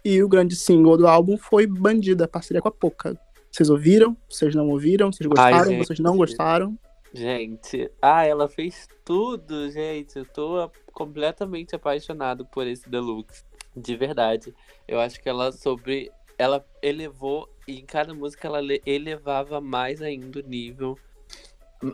E 0.04 0.22
o 0.22 0.28
grande 0.28 0.56
single 0.56 0.96
do 0.96 1.06
álbum 1.06 1.36
foi 1.36 1.66
Bandida, 1.66 2.26
parceria 2.26 2.60
com 2.60 2.68
a 2.68 2.72
Poca. 2.72 3.18
Vocês 3.50 3.70
ouviram? 3.70 4.16
Vocês 4.28 4.54
não 4.54 4.68
ouviram? 4.68 5.12
Vocês 5.12 5.26
gostaram? 5.28 5.70
Ai, 5.70 5.78
Vocês 5.78 5.98
não 6.00 6.16
gostaram? 6.16 6.78
Gente, 7.14 7.90
ah, 8.00 8.24
ela 8.24 8.48
fez 8.48 8.88
tudo, 9.04 9.70
gente. 9.70 10.18
Eu 10.18 10.24
tô 10.24 10.70
completamente 10.92 11.76
apaixonado 11.76 12.46
por 12.46 12.66
esse 12.66 12.88
Deluxe. 12.88 13.44
De 13.76 13.94
verdade. 13.94 14.54
Eu 14.88 14.98
acho 14.98 15.20
que 15.20 15.28
ela 15.28 15.52
sobre 15.52 16.10
ela 16.38 16.66
elevou, 16.82 17.48
e 17.68 17.78
em 17.78 17.86
cada 17.86 18.12
música 18.12 18.48
ela 18.48 18.60
elevava 18.84 19.60
mais 19.60 20.02
ainda 20.02 20.40
o 20.40 20.42
nível. 20.42 20.98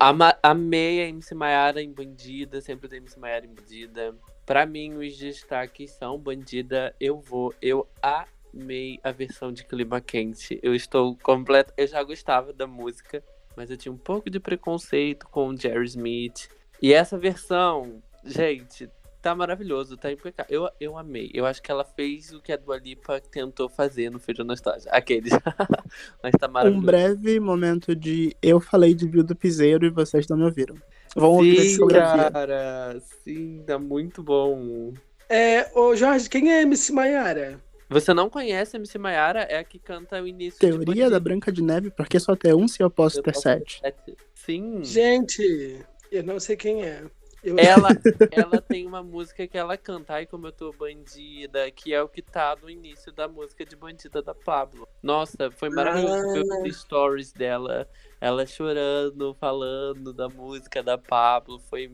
Ama, 0.00 0.38
amei 0.42 1.02
a 1.02 1.08
MC 1.08 1.34
Maiara 1.34 1.82
em 1.82 1.92
Bandida, 1.92 2.60
sempre 2.60 2.88
tem 2.88 2.98
MC 2.98 3.18
Maiara 3.18 3.44
em 3.44 3.54
Bandida. 3.54 4.14
Pra 4.48 4.64
mim, 4.64 4.94
os 4.94 5.18
destaques 5.18 5.90
são 5.90 6.18
Bandida, 6.18 6.94
Eu 6.98 7.20
Vou, 7.20 7.52
eu 7.60 7.86
amei 8.00 8.98
a 9.04 9.12
versão 9.12 9.52
de 9.52 9.62
Clima 9.62 10.00
Quente. 10.00 10.58
Eu 10.62 10.74
estou 10.74 11.14
completa. 11.18 11.74
Eu 11.76 11.86
já 11.86 12.02
gostava 12.02 12.50
da 12.50 12.66
música, 12.66 13.22
mas 13.54 13.70
eu 13.70 13.76
tinha 13.76 13.92
um 13.92 13.98
pouco 13.98 14.30
de 14.30 14.40
preconceito 14.40 15.28
com 15.28 15.48
o 15.48 15.54
Jerry 15.54 15.84
Smith. 15.84 16.48
E 16.80 16.94
essa 16.94 17.18
versão, 17.18 18.02
gente, 18.24 18.88
tá 19.20 19.34
maravilhoso, 19.34 19.98
tá 19.98 20.10
impecável. 20.10 20.46
Eu, 20.48 20.70
eu 20.80 20.96
amei. 20.96 21.30
Eu 21.34 21.44
acho 21.44 21.60
que 21.60 21.70
ela 21.70 21.84
fez 21.84 22.32
o 22.32 22.40
que 22.40 22.50
a 22.50 22.56
Dua 22.56 22.78
Lipa 22.78 23.20
tentou 23.20 23.68
fazer 23.68 24.10
no 24.10 24.18
Feijão 24.18 24.46
Nostalgia. 24.46 24.90
Aqueles. 24.92 25.34
Mas 26.24 26.32
tá 26.40 26.48
maravilhoso. 26.48 26.82
Um 26.82 26.86
breve 26.86 27.38
momento 27.38 27.94
de 27.94 28.34
eu 28.40 28.60
falei 28.60 28.94
de 28.94 29.06
Viu 29.06 29.22
do 29.22 29.36
Piseiro 29.36 29.84
e 29.84 29.90
vocês 29.90 30.26
não 30.26 30.38
me 30.38 30.44
ouviram. 30.44 30.74
Vão 31.14 31.32
ouvir 31.32 31.60
sim, 31.70 31.86
cara. 31.88 33.00
Sim, 33.24 33.62
tá 33.66 33.78
muito 33.78 34.22
bom. 34.22 34.92
É, 35.28 35.70
ô 35.78 35.94
Jorge, 35.94 36.28
quem 36.28 36.52
é 36.52 36.62
MC 36.62 36.92
Maiara? 36.92 37.60
Você 37.90 38.12
não 38.12 38.28
conhece 38.28 38.76
a 38.76 38.78
MC 38.78 38.98
Maiara? 38.98 39.40
É 39.40 39.58
a 39.58 39.64
que 39.64 39.78
canta 39.78 40.22
o 40.22 40.26
início 40.26 40.60
Teoria 40.60 41.08
da 41.08 41.18
Branca 41.18 41.50
de 41.50 41.62
Neve, 41.62 41.90
porque 41.90 42.20
só 42.20 42.36
ter 42.36 42.54
um 42.54 42.68
se 42.68 42.82
eu 42.82 42.90
posso 42.90 43.18
eu 43.18 43.22
ter 43.22 43.32
posso 43.32 43.42
sete. 43.42 43.80
Ter 43.80 43.94
sete. 43.94 44.16
Sim. 44.34 44.84
Gente, 44.84 45.84
eu 46.10 46.22
não 46.22 46.38
sei 46.38 46.56
quem 46.56 46.82
é. 46.82 47.02
Eu... 47.42 47.56
Ela, 47.58 47.88
ela 48.32 48.60
tem 48.60 48.86
uma 48.86 49.02
música 49.02 49.46
que 49.46 49.56
ela 49.56 49.76
canta, 49.76 50.14
ai 50.14 50.26
como 50.26 50.46
eu 50.46 50.52
tô 50.52 50.72
bandida, 50.72 51.70
que 51.70 51.94
é 51.94 52.02
o 52.02 52.08
que 52.08 52.20
tá 52.20 52.56
no 52.60 52.68
início 52.68 53.12
da 53.12 53.28
música 53.28 53.64
de 53.64 53.76
Bandida 53.76 54.20
da 54.20 54.34
Pablo. 54.34 54.88
Nossa, 55.02 55.50
foi 55.50 55.70
maravilhoso 55.70 56.52
ah. 56.52 56.62
os 56.66 56.80
stories 56.80 57.32
dela, 57.32 57.88
ela 58.20 58.44
chorando, 58.44 59.34
falando 59.34 60.12
da 60.12 60.28
música 60.28 60.82
da 60.82 60.98
Pablo. 60.98 61.60
Foi 61.60 61.90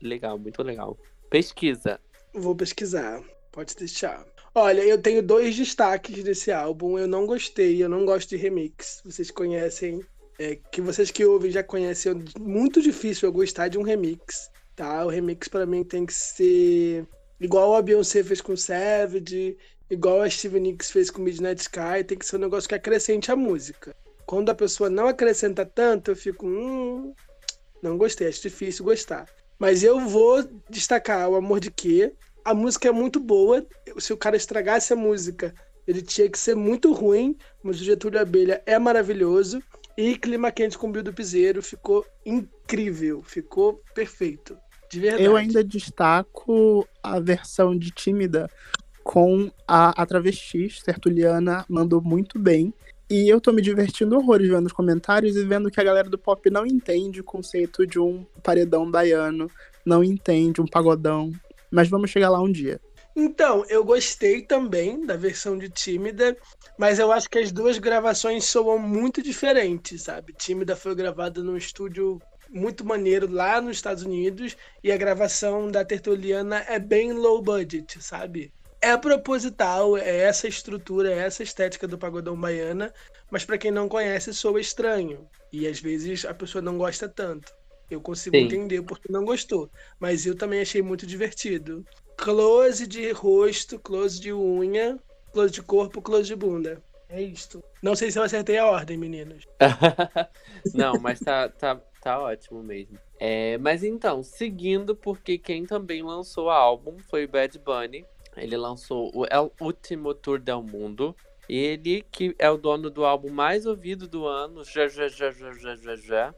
legal, 0.00 0.38
muito 0.38 0.62
legal. 0.62 0.96
Pesquisa. 1.28 2.00
Vou 2.32 2.54
pesquisar, 2.54 3.22
pode 3.50 3.74
deixar. 3.74 4.24
Olha, 4.54 4.80
eu 4.82 5.00
tenho 5.00 5.22
dois 5.22 5.56
destaques 5.56 6.22
desse 6.22 6.52
álbum. 6.52 6.98
Eu 6.98 7.06
não 7.06 7.26
gostei, 7.26 7.82
eu 7.82 7.88
não 7.88 8.04
gosto 8.04 8.30
de 8.30 8.36
remix. 8.36 9.02
Vocês 9.04 9.30
conhecem, 9.30 10.00
é, 10.38 10.56
que 10.56 10.80
vocês 10.80 11.10
que 11.10 11.24
ouvem 11.24 11.50
já 11.50 11.62
conhecem. 11.62 12.12
É 12.12 12.38
muito 12.38 12.80
difícil 12.80 13.28
eu 13.28 13.32
gostar 13.32 13.68
de 13.68 13.78
um 13.78 13.82
remix 13.82 14.50
tá? 14.78 15.04
O 15.04 15.08
remix 15.08 15.48
para 15.48 15.66
mim 15.66 15.82
tem 15.82 16.06
que 16.06 16.14
ser 16.14 17.04
igual 17.40 17.74
a 17.74 17.82
Beyoncé 17.82 18.22
fez 18.22 18.40
com 18.40 18.56
Savage, 18.56 19.58
igual 19.90 20.22
a 20.22 20.30
Stevie 20.30 20.60
Nicks 20.60 20.92
fez 20.92 21.10
com 21.10 21.20
Midnight 21.20 21.60
Sky, 21.60 22.04
tem 22.06 22.16
que 22.16 22.24
ser 22.24 22.36
um 22.36 22.40
negócio 22.40 22.68
que 22.68 22.76
acrescente 22.76 23.32
a 23.32 23.36
música. 23.36 23.94
Quando 24.24 24.50
a 24.50 24.54
pessoa 24.54 24.88
não 24.88 25.08
acrescenta 25.08 25.66
tanto, 25.66 26.12
eu 26.12 26.16
fico, 26.16 26.46
hum, 26.46 27.12
não 27.82 27.98
gostei, 27.98 28.28
acho 28.28 28.42
difícil 28.42 28.84
gostar. 28.84 29.26
Mas 29.58 29.82
eu 29.82 29.98
vou 29.98 30.44
destacar 30.70 31.28
o 31.28 31.34
Amor 31.34 31.58
de 31.58 31.72
Quê. 31.72 32.12
A 32.44 32.54
música 32.54 32.88
é 32.88 32.92
muito 32.92 33.18
boa. 33.18 33.66
Se 33.98 34.12
o 34.12 34.16
cara 34.16 34.36
estragasse 34.36 34.92
a 34.92 34.96
música, 34.96 35.52
ele 35.88 36.02
tinha 36.02 36.28
que 36.30 36.38
ser 36.38 36.54
muito 36.54 36.92
ruim, 36.92 37.36
mas 37.64 37.80
o 37.80 37.84
Getúlio 37.84 38.20
Abelha 38.20 38.62
é 38.64 38.78
maravilhoso. 38.78 39.60
E 39.96 40.16
Clima 40.16 40.52
Quente 40.52 40.78
com 40.78 40.92
Bill 40.92 41.02
do 41.02 41.12
Piseiro 41.12 41.60
ficou 41.60 42.06
incrível, 42.24 43.20
ficou 43.24 43.82
perfeito. 43.92 44.56
Eu 45.18 45.36
ainda 45.36 45.62
destaco 45.62 46.86
a 47.02 47.20
versão 47.20 47.76
de 47.76 47.90
Tímida 47.90 48.48
com 49.04 49.50
a, 49.66 50.02
a 50.02 50.06
travesti, 50.06 50.68
Sertuliana, 50.70 51.64
mandou 51.68 52.00
muito 52.00 52.38
bem. 52.38 52.72
E 53.10 53.26
eu 53.26 53.40
tô 53.40 53.52
me 53.52 53.62
divertindo 53.62 54.16
horrores 54.16 54.50
vendo 54.50 54.66
os 54.66 54.72
comentários 54.72 55.34
e 55.34 55.44
vendo 55.44 55.70
que 55.70 55.80
a 55.80 55.84
galera 55.84 56.10
do 56.10 56.18
pop 56.18 56.50
não 56.50 56.66
entende 56.66 57.20
o 57.20 57.24
conceito 57.24 57.86
de 57.86 57.98
um 57.98 58.26
paredão 58.42 58.90
baiano, 58.90 59.50
não 59.84 60.04
entende 60.04 60.60
um 60.60 60.66
pagodão. 60.66 61.32
Mas 61.70 61.88
vamos 61.88 62.10
chegar 62.10 62.28
lá 62.28 62.40
um 62.40 62.52
dia. 62.52 62.78
Então, 63.16 63.64
eu 63.68 63.82
gostei 63.82 64.42
também 64.42 65.04
da 65.04 65.16
versão 65.16 65.58
de 65.58 65.68
Tímida, 65.68 66.36
mas 66.78 66.98
eu 66.98 67.10
acho 67.10 67.28
que 67.28 67.38
as 67.38 67.50
duas 67.50 67.78
gravações 67.78 68.44
soam 68.44 68.78
muito 68.78 69.22
diferentes, 69.22 70.02
sabe? 70.02 70.34
Tímida 70.34 70.76
foi 70.76 70.94
gravada 70.94 71.42
num 71.42 71.56
estúdio 71.56 72.20
muito 72.50 72.84
maneiro 72.84 73.30
lá 73.30 73.60
nos 73.60 73.76
Estados 73.76 74.02
Unidos 74.02 74.56
e 74.82 74.90
a 74.90 74.96
gravação 74.96 75.70
da 75.70 75.84
Tertuliana 75.84 76.64
é 76.68 76.78
bem 76.78 77.12
low 77.12 77.42
budget, 77.42 78.02
sabe? 78.02 78.52
É 78.80 78.96
proposital, 78.96 79.96
é 79.96 80.18
essa 80.18 80.46
estrutura, 80.46 81.12
é 81.12 81.18
essa 81.18 81.42
estética 81.42 81.88
do 81.88 81.98
pagodão 81.98 82.38
baiana, 82.38 82.92
mas 83.30 83.44
para 83.44 83.58
quem 83.58 83.70
não 83.70 83.88
conhece 83.88 84.32
soa 84.32 84.60
estranho 84.60 85.28
e 85.52 85.66
às 85.66 85.80
vezes 85.80 86.24
a 86.24 86.32
pessoa 86.32 86.62
não 86.62 86.78
gosta 86.78 87.08
tanto. 87.08 87.52
Eu 87.90 88.00
consigo 88.00 88.36
Sim. 88.36 88.44
entender 88.44 88.82
porque 88.82 89.10
não 89.10 89.24
gostou, 89.24 89.70
mas 89.98 90.26
eu 90.26 90.36
também 90.36 90.60
achei 90.60 90.82
muito 90.82 91.06
divertido. 91.06 91.84
Close 92.16 92.86
de 92.86 93.10
rosto, 93.12 93.78
close 93.78 94.20
de 94.20 94.32
unha, 94.32 94.98
close 95.32 95.52
de 95.52 95.62
corpo, 95.62 96.02
close 96.02 96.28
de 96.28 96.36
bunda. 96.36 96.82
É 97.08 97.22
isto. 97.22 97.64
Não 97.82 97.96
sei 97.96 98.10
se 98.10 98.18
eu 98.18 98.22
acertei 98.22 98.58
a 98.58 98.66
ordem, 98.66 98.98
meninos. 98.98 99.44
não, 100.74 101.00
mas 101.00 101.18
tá, 101.20 101.48
tá, 101.48 101.80
Tá 102.00 102.20
ótimo 102.20 102.62
mesmo. 102.62 102.98
É, 103.18 103.58
mas 103.58 103.82
então, 103.82 104.22
seguindo, 104.22 104.94
porque 104.94 105.36
quem 105.36 105.64
também 105.64 106.02
lançou 106.02 106.48
álbum 106.48 106.96
foi 107.10 107.24
o 107.24 107.28
Bad 107.28 107.58
Bunny. 107.58 108.04
Ele 108.36 108.56
lançou 108.56 109.10
o 109.14 109.26
El 109.26 109.52
Último 109.60 110.14
Tour 110.14 110.38
del 110.38 110.62
Mundo. 110.62 111.14
Ele 111.48 112.02
que 112.12 112.36
é 112.38 112.50
o 112.50 112.56
dono 112.58 112.90
do 112.90 113.04
álbum 113.04 113.30
mais 113.30 113.66
ouvido 113.66 114.06
do 114.06 114.26
ano, 114.26 114.62
já, 114.64 114.86
já, 114.86 115.08
já, 115.08 115.30
já, 115.30 115.52
já, 115.52 115.74
já, 115.74 115.96
já. 115.96 116.34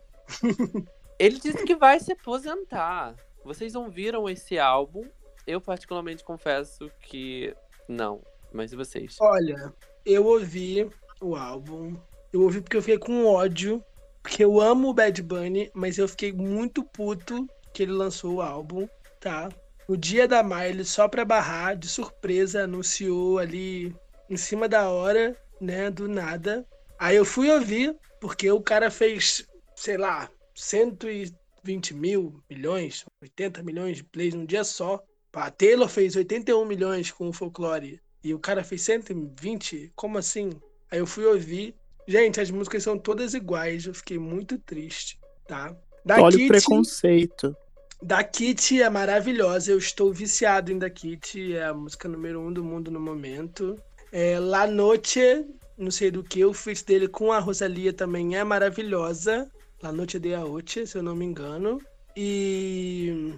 Ele 1.18 1.38
disse 1.38 1.64
que 1.64 1.74
vai 1.74 2.00
se 2.00 2.12
aposentar. 2.12 3.14
Vocês 3.44 3.74
não 3.74 3.90
viram 3.90 4.28
esse 4.28 4.58
álbum? 4.58 5.06
Eu 5.46 5.60
particularmente 5.60 6.24
confesso 6.24 6.90
que 7.02 7.54
não. 7.88 8.22
Mas 8.52 8.72
e 8.72 8.76
vocês? 8.76 9.16
Olha, 9.20 9.74
eu 10.06 10.24
ouvi 10.24 10.88
o 11.20 11.36
álbum. 11.36 11.96
Eu 12.32 12.42
ouvi 12.42 12.60
porque 12.60 12.76
eu 12.76 12.82
fiquei 12.82 12.98
com 12.98 13.26
ódio 13.26 13.84
porque 14.30 14.44
eu 14.44 14.60
amo 14.60 14.90
o 14.90 14.94
Bad 14.94 15.20
Bunny, 15.24 15.72
mas 15.74 15.98
eu 15.98 16.06
fiquei 16.06 16.32
muito 16.32 16.84
puto 16.84 17.48
que 17.74 17.82
ele 17.82 17.90
lançou 17.90 18.34
o 18.34 18.40
álbum, 18.40 18.88
tá? 19.18 19.48
No 19.88 19.96
dia 19.96 20.28
da 20.28 20.40
Miley, 20.40 20.84
só 20.84 21.08
pra 21.08 21.24
barrar, 21.24 21.76
de 21.76 21.88
surpresa, 21.88 22.62
anunciou 22.62 23.40
ali 23.40 23.92
em 24.30 24.36
cima 24.36 24.68
da 24.68 24.88
hora, 24.88 25.36
né? 25.60 25.90
Do 25.90 26.06
nada. 26.06 26.64
Aí 26.96 27.16
eu 27.16 27.24
fui 27.24 27.50
ouvir, 27.50 27.96
porque 28.20 28.48
o 28.52 28.60
cara 28.60 28.88
fez, 28.88 29.44
sei 29.74 29.96
lá, 29.96 30.30
120 30.54 31.92
mil 31.92 32.40
milhões, 32.48 33.04
80 33.20 33.64
milhões 33.64 33.96
de 33.96 34.04
plays 34.04 34.32
num 34.32 34.46
dia 34.46 34.62
só. 34.62 35.02
A 35.32 35.50
Taylor 35.50 35.88
fez 35.88 36.14
81 36.14 36.64
milhões 36.64 37.10
com 37.10 37.28
o 37.28 37.32
folclore. 37.32 38.00
E 38.22 38.32
o 38.32 38.38
cara 38.38 38.62
fez 38.62 38.82
120? 38.82 39.90
Como 39.96 40.18
assim? 40.18 40.50
Aí 40.88 41.00
eu 41.00 41.06
fui 41.06 41.24
ouvir. 41.24 41.74
Gente, 42.10 42.40
as 42.40 42.50
músicas 42.50 42.82
são 42.82 42.98
todas 42.98 43.34
iguais. 43.34 43.86
Eu 43.86 43.94
fiquei 43.94 44.18
muito 44.18 44.58
triste, 44.58 45.16
tá? 45.46 45.72
Da 46.04 46.20
Olha 46.20 46.32
Kitty, 46.32 46.44
o 46.44 46.48
preconceito. 46.48 47.56
Da 48.02 48.24
Kitty 48.24 48.82
é 48.82 48.90
maravilhosa. 48.90 49.70
Eu 49.70 49.78
estou 49.78 50.12
viciado 50.12 50.72
em 50.72 50.78
Da 50.78 50.90
Kitty. 50.90 51.54
É 51.54 51.66
a 51.66 51.72
música 51.72 52.08
número 52.08 52.40
um 52.40 52.52
do 52.52 52.64
mundo 52.64 52.90
no 52.90 52.98
momento. 52.98 53.80
É, 54.10 54.40
La 54.40 54.66
Noche, 54.66 55.46
não 55.78 55.92
sei 55.92 56.10
do 56.10 56.24
que, 56.24 56.40
eu 56.40 56.52
fiz 56.52 56.82
dele 56.82 57.06
com 57.06 57.30
a 57.30 57.38
Rosalia 57.38 57.92
também 57.92 58.36
é 58.36 58.42
maravilhosa. 58.42 59.48
La 59.80 59.92
Noche 59.92 60.18
de 60.18 60.34
Aoche, 60.34 60.88
se 60.88 60.98
eu 60.98 61.04
não 61.04 61.14
me 61.14 61.24
engano. 61.24 61.80
E 62.16 63.34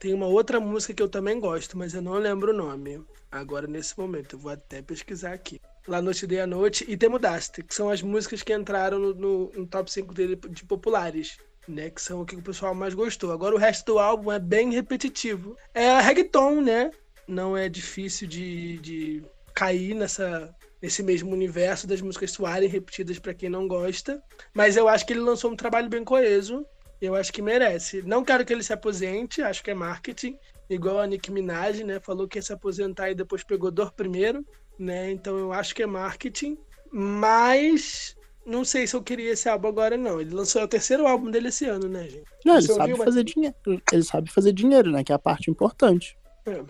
tem 0.00 0.12
uma 0.12 0.26
outra 0.26 0.58
música 0.58 0.92
que 0.92 1.02
eu 1.02 1.08
também 1.08 1.38
gosto, 1.38 1.78
mas 1.78 1.94
eu 1.94 2.02
não 2.02 2.14
lembro 2.14 2.52
o 2.52 2.56
nome. 2.56 3.00
Agora, 3.30 3.68
nesse 3.68 3.96
momento, 3.96 4.34
eu 4.34 4.40
vou 4.40 4.50
até 4.50 4.82
pesquisar 4.82 5.32
aqui. 5.32 5.60
La 5.86 6.02
Noite 6.02 6.26
de 6.26 6.40
a 6.40 6.46
Noite 6.46 6.84
e 6.88 6.96
Te 6.96 7.08
Mudaste, 7.08 7.62
que 7.62 7.74
são 7.74 7.88
as 7.88 8.02
músicas 8.02 8.42
que 8.42 8.52
entraram 8.52 8.98
no, 8.98 9.14
no, 9.14 9.52
no, 9.52 9.66
top 9.66 9.90
5 9.90 10.12
dele 10.12 10.36
de 10.50 10.64
populares, 10.64 11.38
né? 11.68 11.90
Que 11.90 12.02
são 12.02 12.22
o 12.22 12.26
que 12.26 12.34
o 12.34 12.42
pessoal 12.42 12.74
mais 12.74 12.92
gostou. 12.92 13.30
Agora 13.30 13.54
o 13.54 13.58
resto 13.58 13.92
do 13.92 13.98
álbum 13.98 14.32
é 14.32 14.38
bem 14.38 14.72
repetitivo. 14.72 15.56
É 15.72 16.00
reggaeton, 16.00 16.60
né? 16.60 16.90
Não 17.28 17.56
é 17.56 17.68
difícil 17.68 18.26
de, 18.26 18.78
de 18.78 19.24
cair 19.54 19.94
nessa, 19.94 20.52
nesse 20.82 21.04
mesmo 21.04 21.32
universo 21.32 21.86
das 21.86 22.00
músicas 22.00 22.32
soarem 22.32 22.68
repetidas 22.68 23.20
para 23.20 23.34
quem 23.34 23.48
não 23.48 23.68
gosta. 23.68 24.20
Mas 24.52 24.76
eu 24.76 24.88
acho 24.88 25.06
que 25.06 25.12
ele 25.12 25.20
lançou 25.20 25.52
um 25.52 25.56
trabalho 25.56 25.88
bem 25.88 26.02
coeso. 26.02 26.66
Eu 27.00 27.14
acho 27.14 27.32
que 27.32 27.42
merece. 27.42 28.02
Não 28.02 28.24
quero 28.24 28.44
que 28.44 28.52
ele 28.52 28.62
se 28.62 28.72
aposente, 28.72 29.40
acho 29.40 29.62
que 29.62 29.70
é 29.70 29.74
marketing. 29.74 30.36
Igual 30.68 30.98
a 30.98 31.06
Nicki 31.06 31.30
Minaj, 31.30 31.84
né? 31.84 32.00
Falou 32.00 32.26
que 32.26 32.38
ia 32.38 32.42
se 32.42 32.52
aposentar 32.52 33.08
e 33.08 33.14
depois 33.14 33.44
pegou 33.44 33.70
dor 33.70 33.92
primeiro 33.92 34.44
né? 34.78 35.10
Então 35.10 35.38
eu 35.38 35.52
acho 35.52 35.74
que 35.74 35.82
é 35.82 35.86
marketing, 35.86 36.58
mas 36.92 38.16
não 38.46 38.64
sei 38.64 38.86
se 38.86 38.94
eu 38.94 39.02
queria 39.02 39.32
esse 39.32 39.48
álbum 39.48 39.68
agora, 39.68 39.96
não. 39.96 40.20
Ele 40.20 40.34
lançou 40.34 40.62
o 40.62 40.68
terceiro 40.68 41.06
álbum 41.06 41.30
dele 41.30 41.48
esse 41.48 41.64
ano, 41.66 41.88
né, 41.88 42.04
gente? 42.04 42.24
Não, 42.44 42.54
ele 42.54 42.66
Você 42.66 42.74
sabe 42.74 42.92
ouviu, 42.92 43.04
fazer 43.04 43.24
mas... 43.24 43.32
dinheiro. 43.32 43.82
Ele 43.92 44.02
sabe 44.04 44.30
fazer 44.30 44.52
dinheiro, 44.52 44.90
né? 44.92 45.02
Que 45.02 45.12
é 45.12 45.14
a 45.14 45.18
parte 45.18 45.50
importante. 45.50 46.16
É. 46.46 46.62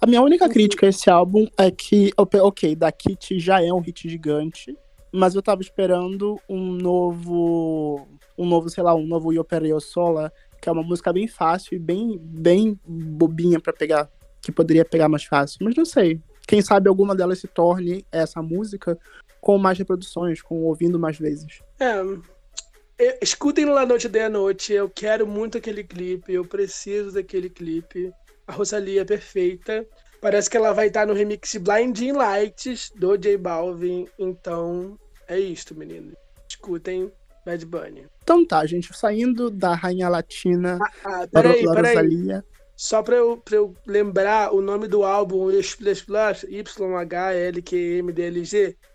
A 0.00 0.06
minha 0.06 0.20
única 0.20 0.48
crítica 0.48 0.84
a 0.84 0.88
esse 0.88 1.08
álbum 1.08 1.46
é 1.56 1.70
que, 1.70 2.12
ok, 2.16 2.74
da 2.74 2.90
Kitty 2.90 3.38
já 3.38 3.62
é 3.62 3.72
um 3.72 3.80
hit 3.80 4.08
gigante, 4.08 4.76
mas 5.12 5.34
eu 5.34 5.40
tava 5.40 5.62
esperando 5.62 6.38
um 6.48 6.72
novo, 6.72 8.06
um 8.36 8.44
novo, 8.44 8.68
sei 8.68 8.82
lá, 8.82 8.94
um 8.94 9.06
novo 9.06 9.32
Yopereo 9.32 9.80
Sola, 9.80 10.32
que 10.60 10.68
é 10.68 10.72
uma 10.72 10.82
música 10.82 11.12
bem 11.12 11.28
fácil 11.28 11.76
e 11.76 11.78
bem, 11.78 12.18
bem 12.20 12.78
bobinha 12.84 13.60
para 13.60 13.72
pegar, 13.72 14.10
que 14.42 14.50
poderia 14.50 14.84
pegar 14.84 15.08
mais 15.08 15.24
fácil, 15.24 15.58
mas 15.62 15.74
não 15.74 15.84
sei. 15.84 16.20
Quem 16.46 16.62
sabe 16.62 16.88
alguma 16.88 17.14
delas 17.14 17.38
se 17.38 17.48
torne 17.48 18.04
essa 18.12 18.42
música 18.42 18.98
com 19.40 19.58
mais 19.58 19.78
reproduções, 19.78 20.40
com 20.42 20.62
ouvindo 20.64 20.98
mais 20.98 21.18
vezes. 21.18 21.60
É, 21.78 23.18
escutem 23.20 23.64
La 23.64 23.84
Noite 23.84 24.08
de 24.08 24.28
Noite, 24.28 24.72
eu 24.72 24.88
quero 24.88 25.26
muito 25.26 25.58
aquele 25.58 25.82
clipe, 25.82 26.32
eu 26.32 26.44
preciso 26.44 27.12
daquele 27.12 27.50
clipe. 27.50 28.12
A 28.46 28.52
Rosalia 28.52 29.02
é 29.02 29.04
perfeita. 29.04 29.86
Parece 30.20 30.48
que 30.48 30.56
ela 30.56 30.72
vai 30.72 30.86
estar 30.86 31.06
no 31.06 31.12
remix 31.12 31.56
Blinding 31.56 32.12
Lights 32.12 32.90
do 32.96 33.16
J 33.16 33.36
Balvin. 33.36 34.06
Então, 34.18 34.98
é 35.28 35.38
isto, 35.38 35.74
menino. 35.74 36.12
Escutem 36.48 37.12
Bad 37.44 37.66
Bunny. 37.66 38.06
Então 38.22 38.46
tá, 38.46 38.64
gente, 38.64 38.96
saindo 38.96 39.50
da 39.50 39.74
Rainha 39.74 40.08
Latina 40.08 40.78
ah, 40.80 40.90
ah, 41.04 41.28
para 41.30 41.50
peraí, 41.50 41.66
a. 41.66 41.72
Rosalia. 41.72 42.44
Só 42.76 43.02
pra 43.02 43.16
eu, 43.16 43.36
pra 43.36 43.56
eu 43.56 43.74
lembrar 43.86 44.52
o 44.52 44.60
nome 44.60 44.88
do 44.88 45.04
álbum 45.04 45.48
YHLQMDLG 45.50 46.36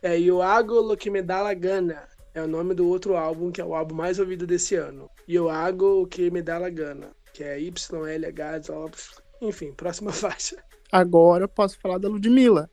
é 0.01 0.17
Yoago 0.17 0.81
Lo 0.81 0.97
Que 0.97 1.09
Me 1.09 1.21
Dá 1.21 1.41
La 1.41 1.53
Gana. 1.53 2.07
É 2.33 2.41
o 2.41 2.47
nome 2.47 2.73
do 2.73 2.87
outro 2.87 3.15
álbum, 3.15 3.51
que 3.51 3.61
é 3.61 3.65
o 3.65 3.73
álbum 3.73 3.95
mais 3.95 4.19
ouvido 4.19 4.45
desse 4.45 4.75
ano. 4.75 5.09
Yoago 5.27 6.01
O 6.01 6.07
Que 6.07 6.29
Me 6.29 6.41
Dá 6.41 6.57
La 6.57 6.69
Gana. 6.69 7.11
Que 7.33 7.43
é 7.43 7.59
YLH. 7.59 8.91
Enfim, 9.41 9.71
próxima 9.71 10.11
faixa. 10.13 10.57
Agora 10.91 11.45
eu 11.45 11.49
posso 11.49 11.79
falar 11.79 11.99
da 11.99 12.09
Ludmilla. 12.09 12.69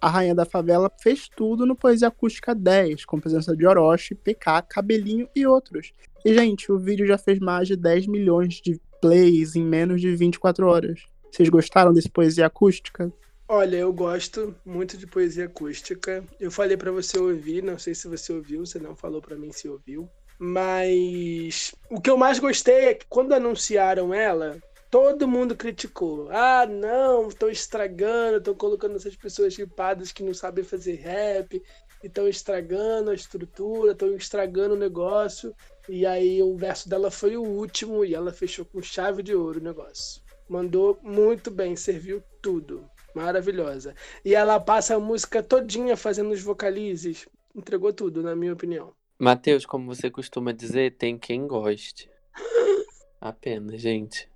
A 0.00 0.08
Rainha 0.08 0.34
da 0.34 0.44
Favela 0.44 0.90
fez 1.02 1.28
tudo 1.28 1.66
no 1.66 1.74
Poesia 1.74 2.08
Acústica 2.08 2.54
10, 2.54 3.04
com 3.04 3.18
presença 3.18 3.56
de 3.56 3.66
Orochi, 3.66 4.14
PK, 4.14 4.62
Cabelinho 4.62 5.28
e 5.34 5.46
outros. 5.46 5.92
E, 6.26 6.34
gente, 6.34 6.72
o 6.72 6.76
vídeo 6.76 7.06
já 7.06 7.16
fez 7.16 7.38
mais 7.38 7.68
de 7.68 7.76
10 7.76 8.08
milhões 8.08 8.54
de 8.54 8.80
plays 9.00 9.54
em 9.54 9.62
menos 9.62 10.00
de 10.00 10.12
24 10.16 10.66
horas. 10.66 11.04
Vocês 11.30 11.48
gostaram 11.48 11.92
desse 11.92 12.10
Poesia 12.10 12.46
Acústica? 12.46 13.12
Olha, 13.46 13.76
eu 13.76 13.92
gosto 13.92 14.52
muito 14.64 14.98
de 14.98 15.06
poesia 15.06 15.44
acústica. 15.44 16.24
Eu 16.40 16.50
falei 16.50 16.76
para 16.76 16.90
você 16.90 17.16
ouvir, 17.16 17.62
não 17.62 17.78
sei 17.78 17.94
se 17.94 18.08
você 18.08 18.32
ouviu, 18.32 18.66
você 18.66 18.80
não 18.80 18.96
falou 18.96 19.22
para 19.22 19.36
mim 19.36 19.52
se 19.52 19.68
ouviu. 19.68 20.10
Mas 20.36 21.72
o 21.88 22.00
que 22.00 22.10
eu 22.10 22.16
mais 22.16 22.40
gostei 22.40 22.86
é 22.86 22.94
que 22.94 23.06
quando 23.08 23.32
anunciaram 23.32 24.12
ela, 24.12 24.58
todo 24.90 25.28
mundo 25.28 25.54
criticou. 25.54 26.28
Ah, 26.32 26.66
não, 26.66 27.28
estão 27.28 27.48
estragando, 27.48 28.38
estão 28.38 28.54
colocando 28.54 28.96
essas 28.96 29.14
pessoas 29.14 29.54
chipadas 29.54 30.10
que 30.10 30.24
não 30.24 30.34
sabem 30.34 30.64
fazer 30.64 30.96
rap, 30.96 31.62
estão 32.02 32.28
estragando 32.28 33.10
a 33.10 33.14
estrutura, 33.14 33.92
estão 33.92 34.14
estragando 34.14 34.74
o 34.74 34.78
negócio. 34.78 35.54
E 35.88 36.04
aí 36.04 36.42
o 36.42 36.56
verso 36.56 36.88
dela 36.88 37.10
foi 37.10 37.36
o 37.36 37.42
último 37.42 38.04
e 38.04 38.14
ela 38.14 38.32
fechou 38.32 38.64
com 38.64 38.82
chave 38.82 39.22
de 39.22 39.34
ouro 39.34 39.60
o 39.60 39.62
negócio. 39.62 40.22
Mandou 40.48 40.98
muito 41.02 41.50
bem, 41.50 41.74
serviu 41.74 42.22
tudo. 42.40 42.88
Maravilhosa. 43.14 43.94
E 44.24 44.34
ela 44.34 44.60
passa 44.60 44.94
a 44.94 45.00
música 45.00 45.42
todinha 45.42 45.96
fazendo 45.96 46.32
os 46.32 46.42
vocalizes. 46.42 47.26
Entregou 47.54 47.92
tudo, 47.92 48.22
na 48.22 48.36
minha 48.36 48.52
opinião. 48.52 48.92
Matheus, 49.18 49.64
como 49.64 49.86
você 49.86 50.10
costuma 50.10 50.52
dizer, 50.52 50.96
tem 50.96 51.18
quem 51.18 51.46
goste. 51.46 52.10
Apenas, 53.18 53.80
gente. 53.80 54.28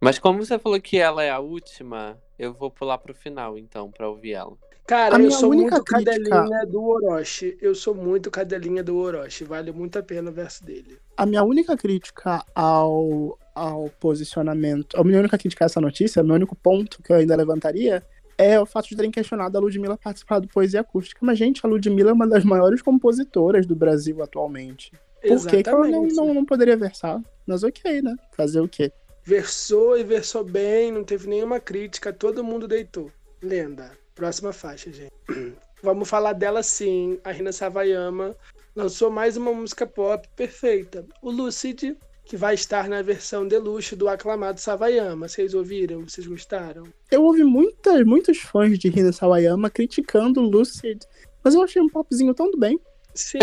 Mas 0.00 0.18
como 0.18 0.44
você 0.44 0.58
falou 0.58 0.80
que 0.80 0.98
ela 0.98 1.24
é 1.24 1.30
a 1.30 1.40
última, 1.40 2.20
eu 2.38 2.52
vou 2.52 2.70
pular 2.70 2.98
pro 2.98 3.14
final, 3.14 3.56
então, 3.56 3.90
pra 3.90 4.08
ouvir 4.08 4.32
ela. 4.32 4.56
Cara, 4.86 5.16
A 5.16 5.18
eu 5.18 5.24
minha 5.26 5.30
sou 5.36 5.50
única 5.50 5.76
muito 5.76 5.84
crítica- 5.84 6.30
cadelinha 6.30 6.66
do 6.66 6.82
Orochi. 6.84 7.58
Eu 7.60 7.74
sou 7.74 7.94
muito 7.94 8.30
cadelinha 8.30 8.84
do 8.84 8.96
Orochi. 8.96 9.42
Vale 9.44 9.72
muito 9.72 9.98
a 9.98 10.02
pena 10.02 10.30
o 10.30 10.32
verso 10.32 10.64
dele. 10.64 10.98
A 11.16 11.26
minha 11.26 11.42
única 11.42 11.76
crítica 11.76 12.44
ao, 12.54 13.36
ao 13.54 13.90
posicionamento, 13.98 14.96
a 14.98 15.02
minha 15.02 15.18
única 15.18 15.36
crítica 15.36 15.64
a 15.64 15.66
essa 15.66 15.80
notícia, 15.80 16.22
o 16.22 16.24
meu 16.24 16.36
único 16.36 16.54
ponto 16.54 17.02
que 17.02 17.12
eu 17.12 17.16
ainda 17.16 17.34
levantaria 17.34 18.02
é 18.38 18.60
o 18.60 18.66
fato 18.66 18.88
de 18.88 18.94
terem 18.96 19.10
questionado 19.10 19.56
a 19.56 19.60
Ludmilla 19.60 19.96
participar 19.96 20.38
do 20.40 20.46
Poesia 20.48 20.82
Acústica. 20.82 21.18
Mas, 21.24 21.38
gente, 21.38 21.60
a 21.64 21.68
Ludmilla 21.68 22.10
é 22.10 22.12
uma 22.12 22.28
das 22.28 22.44
maiores 22.44 22.80
compositoras 22.82 23.66
do 23.66 23.74
Brasil 23.74 24.22
atualmente. 24.22 24.92
Por 25.26 25.46
que, 25.48 25.62
que 25.62 25.68
ela 25.68 25.88
não, 25.88 26.06
não, 26.06 26.34
não 26.34 26.44
poderia 26.44 26.76
versar? 26.76 27.20
Mas 27.46 27.64
ok, 27.64 28.02
né? 28.02 28.14
Fazer 28.36 28.60
o 28.60 28.68
quê? 28.68 28.92
Versou 29.24 29.98
e 29.98 30.04
versou 30.04 30.44
bem, 30.44 30.92
não 30.92 31.02
teve 31.02 31.26
nenhuma 31.28 31.58
crítica, 31.58 32.12
todo 32.12 32.44
mundo 32.44 32.68
deitou. 32.68 33.10
Lenda. 33.42 33.90
Próxima 34.16 34.52
faixa, 34.52 34.90
gente. 34.92 35.12
Vamos 35.82 36.08
falar 36.08 36.32
dela 36.32 36.62
sim. 36.62 37.20
A 37.22 37.30
Rina 37.30 37.52
Savayama 37.52 38.34
lançou 38.74 39.10
mais 39.10 39.36
uma 39.36 39.52
música 39.52 39.86
pop 39.86 40.26
perfeita. 40.34 41.06
O 41.22 41.30
Lucid, 41.30 41.94
que 42.24 42.36
vai 42.36 42.54
estar 42.54 42.88
na 42.88 43.02
versão 43.02 43.46
deluxe 43.46 43.94
do 43.94 44.08
aclamado 44.08 44.58
Savayama. 44.58 45.28
Vocês 45.28 45.54
ouviram? 45.54 46.00
Vocês 46.08 46.26
gostaram? 46.26 46.84
Eu 47.10 47.22
ouvi 47.22 47.44
muitas, 47.44 48.04
muitos 48.04 48.38
fãs 48.38 48.78
de 48.78 48.88
Rina 48.88 49.12
Sawayama 49.12 49.68
criticando 49.70 50.40
Lucid, 50.40 51.04
mas 51.44 51.54
eu 51.54 51.62
achei 51.62 51.80
um 51.80 51.88
popzinho 51.88 52.34
tão 52.34 52.50
do 52.50 52.58
bem. 52.58 52.80
Sim. 53.14 53.38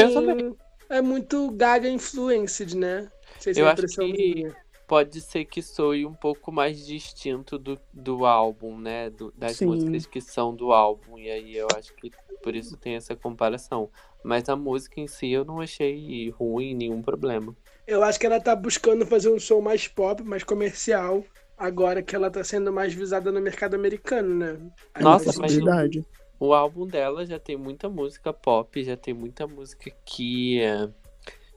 É 0.89 1.01
muito 1.01 1.49
Gaga 1.51 1.87
influenced, 1.87 2.75
né? 2.75 3.09
Se 3.39 3.51
Eu 3.51 3.65
é 3.65 3.69
acho 3.69 3.73
impressão 3.73 4.05
que- 4.11 4.35
minha. 4.35 4.55
Pode 4.87 5.21
ser 5.21 5.45
que 5.45 5.61
soe 5.61 6.05
um 6.05 6.13
pouco 6.15 6.51
mais 6.51 6.85
distinto 6.85 7.57
do, 7.57 7.79
do 7.91 8.25
álbum, 8.25 8.77
né? 8.79 9.09
Do- 9.09 9.31
das 9.33 9.59
Sim. 9.59 9.59
músicas 9.59 10.05
que 10.05 10.21
são 10.21 10.55
do 10.55 10.71
álbum. 10.73 11.17
E 11.17 11.29
aí 11.31 11.55
eu 11.55 11.71
acho 11.71 11.93
que 11.95 12.13
por 12.41 12.55
isso 12.55 12.77
tem 12.77 12.95
essa 12.95 13.15
comparação. 13.15 13.91
Mas 14.23 14.49
a 14.49 14.55
música 14.55 14.99
em 14.99 15.07
si 15.07 15.29
eu 15.31 15.45
não 15.45 15.59
achei 15.61 16.29
ruim, 16.31 16.75
nenhum 16.75 17.01
problema. 17.01 17.55
Eu 17.85 18.03
acho 18.03 18.19
que 18.19 18.25
ela 18.25 18.41
tá 18.41 18.55
buscando 18.55 19.05
fazer 19.05 19.29
um 19.29 19.39
som 19.39 19.61
mais 19.61 19.87
pop, 19.87 20.23
mais 20.23 20.43
comercial, 20.43 21.23
agora 21.57 22.01
que 22.03 22.15
ela 22.15 22.31
tá 22.31 22.43
sendo 22.43 22.71
mais 22.71 22.93
visada 22.93 23.31
no 23.31 23.41
mercado 23.41 23.75
americano, 23.75 24.35
né? 24.35 24.71
Aí 24.93 25.15
Nossa, 25.15 25.33
mas. 25.33 25.53
Possibilidade. 25.53 26.05
O 26.39 26.53
álbum 26.53 26.87
dela 26.87 27.25
já 27.25 27.39
tem 27.39 27.57
muita 27.57 27.89
música 27.89 28.33
pop, 28.33 28.83
já 28.83 28.97
tem 28.97 29.13
muita 29.13 29.47
música 29.47 29.91
que. 30.05 30.59
é, 30.61 30.91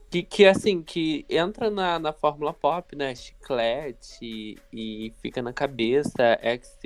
Que, 0.09 0.23
que 0.23 0.45
assim, 0.45 0.81
que 0.81 1.25
entra 1.29 1.69
na, 1.69 1.99
na 1.99 2.13
fórmula 2.13 2.53
pop, 2.53 2.95
né? 2.95 3.13
Chiclete 3.13 4.17
e, 4.21 4.55
e 4.71 5.13
fica 5.21 5.41
na 5.41 5.51
cabeça. 5.51 6.39
X, 6.41 6.77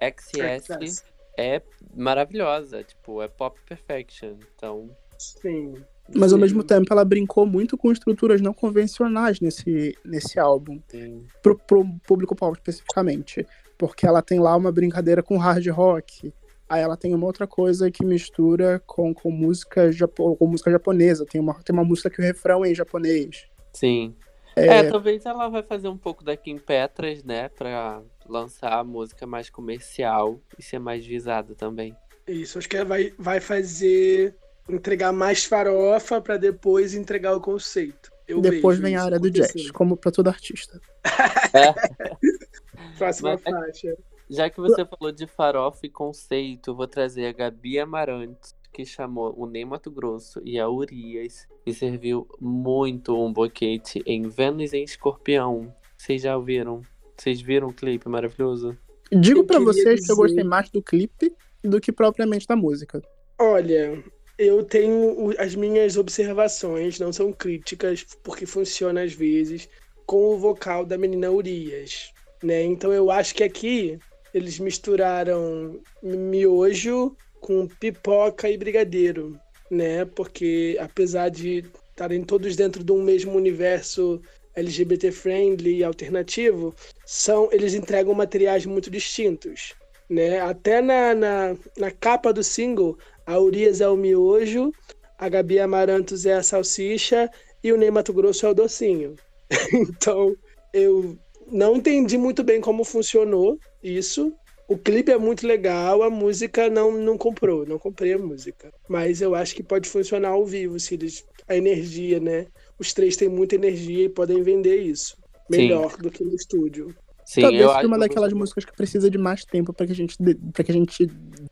XS 0.00 1.04
é 1.36 1.60
maravilhosa, 1.94 2.82
tipo, 2.84 3.20
é 3.22 3.28
pop 3.28 3.58
perfection. 3.66 4.36
Então. 4.54 4.90
Sim. 5.18 5.74
Mas 6.14 6.32
ao 6.32 6.38
Sim. 6.38 6.42
mesmo 6.42 6.62
tempo 6.64 6.86
ela 6.92 7.04
brincou 7.04 7.44
muito 7.44 7.76
com 7.76 7.90
estruturas 7.92 8.40
não 8.40 8.54
convencionais 8.54 9.40
nesse, 9.40 9.96
nesse 10.04 10.38
álbum. 10.38 10.78
tem- 10.88 11.26
Pro, 11.42 11.58
pro 11.58 11.84
público 12.06 12.34
pop 12.36 12.56
especificamente. 12.56 13.46
Porque 13.76 14.06
ela 14.06 14.22
tem 14.22 14.38
lá 14.40 14.56
uma 14.56 14.72
brincadeira 14.72 15.22
com 15.22 15.36
hard 15.36 15.66
rock. 15.68 16.32
Aí 16.68 16.82
ela 16.82 16.96
tem 16.96 17.14
uma 17.14 17.26
outra 17.26 17.46
coisa 17.46 17.90
que 17.90 18.04
mistura 18.04 18.82
com, 18.86 19.14
com, 19.14 19.30
música, 19.30 19.90
japo, 19.90 20.36
com 20.36 20.46
música 20.46 20.70
japonesa. 20.70 21.24
Tem 21.24 21.40
uma, 21.40 21.54
tem 21.62 21.72
uma 21.72 21.84
música 21.84 22.10
que 22.10 22.20
o 22.20 22.24
refrão 22.24 22.64
é 22.64 22.70
em 22.70 22.74
japonês. 22.74 23.46
Sim. 23.72 24.14
É... 24.54 24.82
talvez 24.90 25.24
ela 25.24 25.48
vai 25.48 25.62
fazer 25.62 25.88
um 25.88 25.96
pouco 25.96 26.24
da 26.24 26.36
Kim 26.36 26.58
Petras, 26.58 27.22
né? 27.22 27.48
Pra 27.48 28.02
lançar 28.28 28.72
a 28.72 28.84
música 28.84 29.26
mais 29.26 29.48
comercial 29.48 30.40
e 30.58 30.62
ser 30.62 30.78
mais 30.80 31.06
visada 31.06 31.54
também. 31.54 31.94
Isso, 32.26 32.58
acho 32.58 32.68
que 32.68 32.76
ela 32.76 32.84
vai, 32.84 33.12
vai 33.18 33.40
fazer. 33.40 34.34
entregar 34.68 35.12
mais 35.12 35.44
farofa 35.44 36.20
pra 36.20 36.36
depois 36.36 36.92
entregar 36.94 37.34
o 37.34 37.40
conceito. 37.40 38.10
Eu 38.26 38.42
Depois 38.42 38.76
vejo 38.76 38.86
vem 38.86 38.96
a 38.96 39.04
área 39.04 39.18
do 39.18 39.30
jazz, 39.30 39.70
como 39.70 39.96
pra 39.96 40.12
todo 40.12 40.28
artista. 40.28 40.78
Próxima 42.98 43.30
Mas- 43.32 43.42
faixa. 43.42 43.96
Já 44.30 44.50
que 44.50 44.60
você 44.60 44.84
falou 44.84 45.10
de 45.12 45.26
farofa 45.26 45.80
e 45.86 45.88
conceito, 45.90 46.70
eu 46.70 46.74
vou 46.74 46.86
trazer 46.86 47.26
a 47.26 47.32
Gabi 47.32 47.78
Amarantes, 47.78 48.54
que 48.72 48.84
chamou 48.84 49.34
o 49.36 49.46
Ney 49.46 49.64
Mato 49.64 49.90
Grosso 49.90 50.40
e 50.44 50.58
a 50.58 50.68
Urias 50.68 51.46
e 51.64 51.72
serviu 51.72 52.28
muito 52.40 53.16
um 53.18 53.32
boquete 53.32 54.02
em 54.06 54.28
Vênus 54.28 54.72
em 54.74 54.84
Escorpião. 54.84 55.74
Vocês 55.96 56.22
já 56.22 56.36
ouviram? 56.36 56.82
Vocês 57.16 57.40
viram 57.40 57.68
o 57.68 57.72
clipe 57.72 58.08
maravilhoso? 58.08 58.76
Digo 59.10 59.44
queria 59.44 59.64
vocês 59.64 59.84
que 59.84 59.90
eu 59.90 59.96
dizer- 59.96 60.14
gostei 60.14 60.44
mais 60.44 60.68
do 60.70 60.82
clipe 60.82 61.34
do 61.64 61.80
que 61.80 61.90
propriamente 61.90 62.46
da 62.46 62.54
música. 62.54 63.02
Olha, 63.40 64.04
eu 64.38 64.62
tenho 64.62 65.32
as 65.38 65.54
minhas 65.54 65.96
observações, 65.96 67.00
não 67.00 67.12
são 67.12 67.32
críticas, 67.32 68.04
porque 68.22 68.44
funciona 68.44 69.02
às 69.02 69.14
vezes, 69.14 69.68
com 70.06 70.34
o 70.34 70.38
vocal 70.38 70.84
da 70.84 70.98
menina 70.98 71.30
Urias, 71.30 72.12
né? 72.42 72.62
Então 72.62 72.92
eu 72.92 73.10
acho 73.10 73.34
que 73.34 73.42
aqui 73.42 73.98
eles 74.32 74.58
misturaram 74.58 75.80
miojo 76.02 77.16
com 77.40 77.66
pipoca 77.66 78.48
e 78.50 78.56
brigadeiro, 78.56 79.38
né? 79.70 80.04
Porque 80.04 80.76
apesar 80.80 81.28
de 81.28 81.64
estarem 81.90 82.22
todos 82.22 82.56
dentro 82.56 82.84
de 82.84 82.92
um 82.92 83.02
mesmo 83.02 83.36
universo 83.36 84.20
LGBT 84.54 85.12
friendly 85.12 85.78
e 85.78 85.84
alternativo, 85.84 86.74
são 87.06 87.48
eles 87.52 87.74
entregam 87.74 88.14
materiais 88.14 88.66
muito 88.66 88.90
distintos. 88.90 89.74
Né? 90.08 90.40
Até 90.40 90.80
na, 90.80 91.14
na, 91.14 91.56
na 91.76 91.90
capa 91.90 92.32
do 92.32 92.42
single, 92.42 92.98
a 93.26 93.38
Urias 93.38 93.80
é 93.80 93.88
o 93.88 93.96
miojo, 93.96 94.72
a 95.18 95.28
Gabi 95.28 95.58
Amarantos 95.58 96.24
é 96.24 96.34
a 96.34 96.42
salsicha 96.42 97.30
e 97.62 97.72
o 97.72 97.76
Ney 97.76 97.90
Mato 97.90 98.12
Grosso 98.12 98.46
é 98.46 98.48
o 98.48 98.54
docinho. 98.54 99.16
então, 99.72 100.34
eu 100.72 101.16
não 101.50 101.76
entendi 101.76 102.16
muito 102.16 102.42
bem 102.42 102.60
como 102.60 102.84
funcionou 102.84 103.58
isso. 103.82 104.32
O 104.68 104.76
clipe 104.76 105.10
é 105.10 105.16
muito 105.16 105.46
legal, 105.46 106.02
a 106.02 106.10
música 106.10 106.68
não, 106.68 106.92
não 106.92 107.16
comprou, 107.16 107.64
não 107.64 107.78
comprei 107.78 108.12
a 108.12 108.18
música. 108.18 108.70
Mas 108.86 109.22
eu 109.22 109.34
acho 109.34 109.54
que 109.54 109.62
pode 109.62 109.88
funcionar 109.88 110.30
ao 110.30 110.44
vivo, 110.44 110.78
se 110.78 110.94
eles. 110.94 111.24
A 111.48 111.56
energia, 111.56 112.20
né? 112.20 112.46
Os 112.78 112.92
três 112.92 113.16
têm 113.16 113.28
muita 113.28 113.54
energia 113.54 114.04
e 114.04 114.08
podem 114.10 114.42
vender 114.42 114.82
isso. 114.82 115.16
Melhor 115.48 115.92
Sim. 115.92 116.02
do 116.02 116.10
que 116.10 116.22
no 116.22 116.34
estúdio. 116.34 116.94
Sim, 117.24 117.40
Talvez 117.40 117.70
seja 117.72 117.86
uma 117.86 117.98
daquelas 117.98 118.32
músicas 118.34 118.66
que 118.66 118.76
precisa 118.76 119.10
de 119.10 119.16
mais 119.16 119.44
tempo 119.46 119.72
para 119.72 119.86
que 119.86 119.92
a 119.92 119.94
gente, 119.94 120.16
pra 120.52 120.62
que 120.62 120.70
a 120.70 120.74
gente 120.74 121.06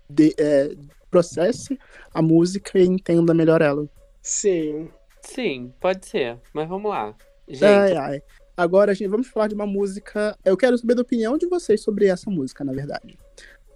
de, 0.09 0.35
é, 0.39 0.75
processe 1.11 1.79
a 2.13 2.21
música 2.21 2.79
e 2.79 2.85
entenda 2.85 3.33
melhor 3.33 3.63
ela. 3.63 3.89
Sim. 4.21 4.89
Sim, 5.23 5.73
pode 5.81 6.07
ser. 6.07 6.39
Mas 6.53 6.69
vamos 6.69 6.91
lá. 6.91 7.15
Gente. 7.49 7.65
Ai, 7.65 7.97
ai. 7.97 8.23
Agora, 8.57 8.95
gente, 8.95 9.09
vamos 9.09 9.27
falar 9.27 9.49
de 9.49 9.55
uma 9.55 9.67
música. 9.67 10.35
Eu 10.43 10.57
quero 10.57 10.79
saber 10.79 10.95
da 10.95 11.03
opinião 11.03 11.37
de 11.37 11.47
vocês 11.47 11.83
sobre 11.83 12.07
essa 12.07 12.31
música, 12.31 12.65
na 12.65 12.73
verdade. 12.73 13.19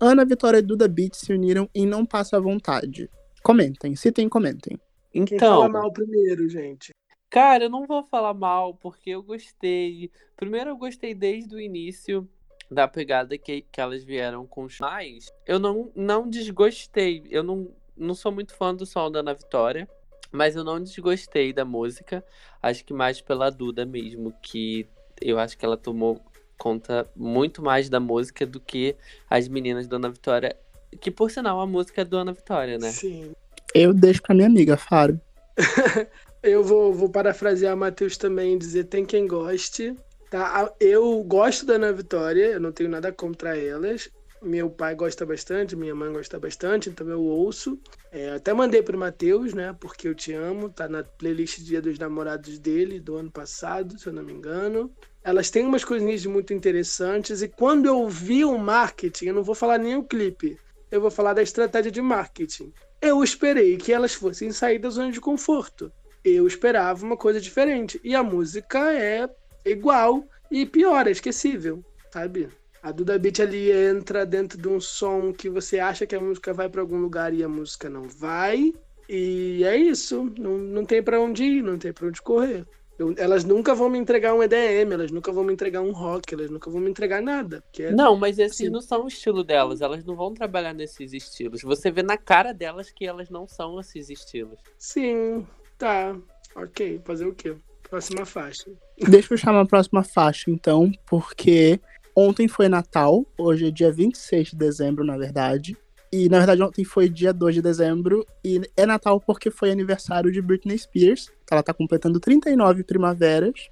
Ana, 0.00 0.24
Vitória 0.24 0.56
e 0.56 0.62
Duda 0.62 0.88
Beat 0.88 1.14
se 1.14 1.30
uniram 1.34 1.68
em 1.74 1.86
Não 1.86 2.06
Passa 2.06 2.38
à 2.38 2.40
Vontade. 2.40 3.10
Comentem, 3.42 3.94
citem 3.94 4.26
comentem. 4.26 4.80
Então. 5.12 5.26
Quem 5.26 5.38
fala 5.38 5.68
mal 5.68 5.92
primeiro, 5.92 6.48
gente? 6.48 6.92
Cara, 7.28 7.64
eu 7.64 7.70
não 7.70 7.86
vou 7.86 8.02
falar 8.04 8.32
mal, 8.32 8.74
porque 8.74 9.10
eu 9.10 9.22
gostei. 9.22 10.10
Primeiro, 10.34 10.70
eu 10.70 10.76
gostei 10.78 11.14
desde 11.14 11.54
o 11.54 11.60
início 11.60 12.26
da 12.70 12.88
pegada 12.88 13.36
que, 13.36 13.60
que 13.70 13.80
elas 13.82 14.02
vieram 14.02 14.46
com 14.46 14.64
os 14.64 14.78
mais. 14.78 15.30
Eu 15.46 15.58
não, 15.58 15.92
não 15.94 16.26
desgostei. 16.26 17.22
Eu 17.28 17.42
não, 17.42 17.70
não 17.94 18.14
sou 18.14 18.32
muito 18.32 18.54
fã 18.54 18.74
do 18.74 18.86
som 18.86 19.10
da 19.10 19.20
Ana 19.20 19.34
Vitória. 19.34 19.86
Mas 20.32 20.56
eu 20.56 20.64
não 20.64 20.82
desgostei 20.82 21.52
da 21.52 21.64
música. 21.64 22.24
Acho 22.62 22.84
que 22.84 22.92
mais 22.92 23.20
pela 23.20 23.50
Duda 23.50 23.84
mesmo, 23.84 24.32
que 24.42 24.86
eu 25.20 25.38
acho 25.38 25.56
que 25.56 25.64
ela 25.64 25.76
tomou 25.76 26.20
conta 26.56 27.08
muito 27.16 27.62
mais 27.62 27.88
da 27.88 27.98
música 27.98 28.46
do 28.46 28.60
que 28.60 28.94
as 29.28 29.48
meninas 29.48 29.88
da 29.88 29.96
Ana 29.96 30.10
Vitória. 30.10 30.54
Que 31.00 31.10
por 31.10 31.30
sinal 31.30 31.58
a 31.60 31.66
música 31.66 32.02
é 32.02 32.04
do 32.04 32.18
Ana 32.18 32.32
Vitória, 32.32 32.78
né? 32.78 32.90
Sim. 32.90 33.32
Eu 33.74 33.94
deixo 33.94 34.22
pra 34.22 34.34
minha 34.34 34.46
amiga, 34.46 34.76
Faro. 34.76 35.18
eu 36.42 36.62
vou, 36.62 36.92
vou 36.92 37.08
parafrasear 37.08 37.76
Matheus 37.76 38.16
também 38.16 38.54
e 38.54 38.58
dizer: 38.58 38.84
tem 38.84 39.04
quem 39.04 39.26
goste. 39.26 39.96
Tá? 40.30 40.72
Eu 40.78 41.22
gosto 41.24 41.66
da 41.66 41.74
Ana 41.74 41.92
Vitória, 41.92 42.46
eu 42.46 42.60
não 42.60 42.70
tenho 42.70 42.90
nada 42.90 43.10
contra 43.10 43.58
elas. 43.58 44.10
Meu 44.42 44.70
pai 44.70 44.94
gosta 44.94 45.26
bastante, 45.26 45.76
minha 45.76 45.94
mãe 45.94 46.10
gosta 46.10 46.40
bastante, 46.40 46.88
então 46.88 47.06
eu 47.10 47.20
ouço. 47.20 47.78
É, 48.10 48.30
até 48.30 48.54
mandei 48.54 48.82
pro 48.82 48.96
Matheus, 48.96 49.52
né? 49.52 49.76
Porque 49.78 50.08
eu 50.08 50.14
te 50.14 50.32
amo. 50.32 50.70
Tá 50.70 50.88
na 50.88 51.04
playlist 51.04 51.60
Dia 51.60 51.82
dos 51.82 51.98
Namorados 51.98 52.58
dele, 52.58 52.98
do 52.98 53.16
ano 53.16 53.30
passado, 53.30 53.98
se 53.98 54.06
eu 54.06 54.14
não 54.14 54.22
me 54.22 54.32
engano. 54.32 54.90
Elas 55.22 55.50
têm 55.50 55.66
umas 55.66 55.84
coisinhas 55.84 56.24
muito 56.24 56.54
interessantes. 56.54 57.42
E 57.42 57.48
quando 57.48 57.84
eu 57.84 58.08
vi 58.08 58.42
o 58.42 58.56
marketing, 58.56 59.26
eu 59.26 59.34
não 59.34 59.42
vou 59.42 59.54
falar 59.54 59.76
nem 59.76 59.96
o 59.96 60.04
clipe, 60.04 60.58
eu 60.90 61.02
vou 61.02 61.10
falar 61.10 61.34
da 61.34 61.42
estratégia 61.42 61.90
de 61.90 62.00
marketing. 62.00 62.72
Eu 63.02 63.22
esperei 63.22 63.76
que 63.76 63.92
elas 63.92 64.14
fossem 64.14 64.52
sair 64.52 64.78
da 64.78 64.88
zona 64.88 65.12
de 65.12 65.20
conforto. 65.20 65.92
Eu 66.24 66.46
esperava 66.46 67.04
uma 67.04 67.16
coisa 67.16 67.38
diferente. 67.38 68.00
E 68.02 68.14
a 68.14 68.22
música 68.22 68.90
é 68.94 69.28
igual 69.66 70.24
e 70.50 70.64
pior, 70.64 71.06
é 71.06 71.10
esquecível, 71.10 71.84
sabe? 72.10 72.48
A 72.82 72.92
Duda 72.92 73.18
Beat 73.18 73.40
ali 73.40 73.70
entra 73.70 74.24
dentro 74.24 74.60
de 74.60 74.68
um 74.68 74.80
som 74.80 75.32
que 75.32 75.50
você 75.50 75.78
acha 75.78 76.06
que 76.06 76.14
a 76.14 76.20
música 76.20 76.52
vai 76.52 76.68
para 76.68 76.80
algum 76.80 76.98
lugar 76.98 77.34
e 77.34 77.44
a 77.44 77.48
música 77.48 77.90
não 77.90 78.04
vai. 78.08 78.72
E 79.08 79.62
é 79.64 79.76
isso. 79.76 80.32
Não, 80.38 80.56
não 80.56 80.84
tem 80.84 81.02
para 81.02 81.20
onde 81.20 81.44
ir, 81.44 81.62
não 81.62 81.78
tem 81.78 81.92
para 81.92 82.06
onde 82.06 82.22
correr. 82.22 82.64
Eu, 83.00 83.14
elas 83.16 83.44
nunca 83.44 83.74
vão 83.74 83.88
me 83.88 83.98
entregar 83.98 84.34
um 84.34 84.42
EDM, 84.42 84.92
elas 84.92 85.10
nunca 85.10 85.32
vão 85.32 85.42
me 85.42 85.54
entregar 85.54 85.80
um 85.80 85.90
rock, 85.90 86.34
elas 86.34 86.50
nunca 86.50 86.70
vão 86.70 86.82
me 86.82 86.90
entregar 86.90 87.22
nada. 87.22 87.64
É, 87.78 87.90
não, 87.90 88.14
mas 88.14 88.38
esses 88.38 88.60
assim. 88.60 88.68
não 88.68 88.82
são 88.82 89.04
o 89.04 89.08
estilo 89.08 89.42
delas, 89.42 89.80
elas 89.80 90.04
não 90.04 90.14
vão 90.14 90.34
trabalhar 90.34 90.74
nesses 90.74 91.14
estilos. 91.14 91.62
Você 91.62 91.90
vê 91.90 92.02
na 92.02 92.18
cara 92.18 92.52
delas 92.52 92.90
que 92.90 93.06
elas 93.06 93.30
não 93.30 93.48
são 93.48 93.80
esses 93.80 94.10
estilos. 94.10 94.60
Sim, 94.76 95.46
tá. 95.78 96.14
Ok, 96.54 97.00
fazer 97.02 97.26
o 97.26 97.34
quê? 97.34 97.56
Próxima 97.88 98.26
faixa. 98.26 98.70
Deixa 99.08 99.32
eu 99.32 99.38
chamar 99.38 99.62
a 99.62 99.66
próxima 99.66 100.04
faixa, 100.04 100.50
então, 100.50 100.92
porque 101.06 101.80
Ontem 102.16 102.48
foi 102.48 102.68
Natal, 102.68 103.24
hoje 103.38 103.68
é 103.68 103.70
dia 103.70 103.92
26 103.92 104.48
de 104.48 104.56
dezembro, 104.56 105.04
na 105.04 105.16
verdade. 105.16 105.76
E 106.12 106.28
na 106.28 106.38
verdade 106.38 106.60
ontem 106.62 106.84
foi 106.84 107.08
dia 107.08 107.32
2 107.32 107.54
de 107.54 107.62
dezembro 107.62 108.26
e 108.44 108.60
é 108.76 108.84
Natal 108.84 109.20
porque 109.20 109.48
foi 109.48 109.70
aniversário 109.70 110.32
de 110.32 110.42
Britney 110.42 110.76
Spears. 110.76 111.30
Ela 111.48 111.62
tá 111.62 111.72
completando 111.72 112.18
39 112.18 112.82
primaveras. 112.82 113.68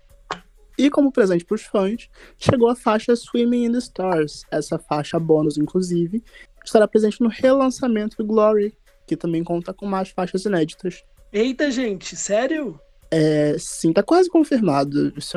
E 0.79 0.89
como 0.89 1.11
presente 1.11 1.45
para 1.45 1.57
os 1.57 1.63
fãs, 1.63 2.09
chegou 2.39 2.69
a 2.69 2.77
faixa 2.77 3.17
Swimming 3.17 3.65
in 3.65 3.73
the 3.73 3.79
Stars, 3.79 4.45
essa 4.49 4.79
faixa 4.79 5.19
bônus 5.19 5.59
inclusive, 5.59 6.23
estará 6.65 6.87
presente 6.87 7.21
no 7.21 7.29
relançamento 7.29 8.17
do 8.17 8.25
Glory, 8.25 8.73
que 9.05 9.17
também 9.17 9.43
conta 9.43 9.75
com 9.75 9.87
mais 9.87 10.11
faixas 10.11 10.45
inéditas. 10.45 11.03
Eita, 11.33 11.73
gente, 11.73 12.15
sério? 12.15 12.81
É, 13.11 13.57
sim, 13.59 13.93
tá 13.93 14.03
quase 14.03 14.29
confirmado. 14.29 15.13
Isso 15.17 15.37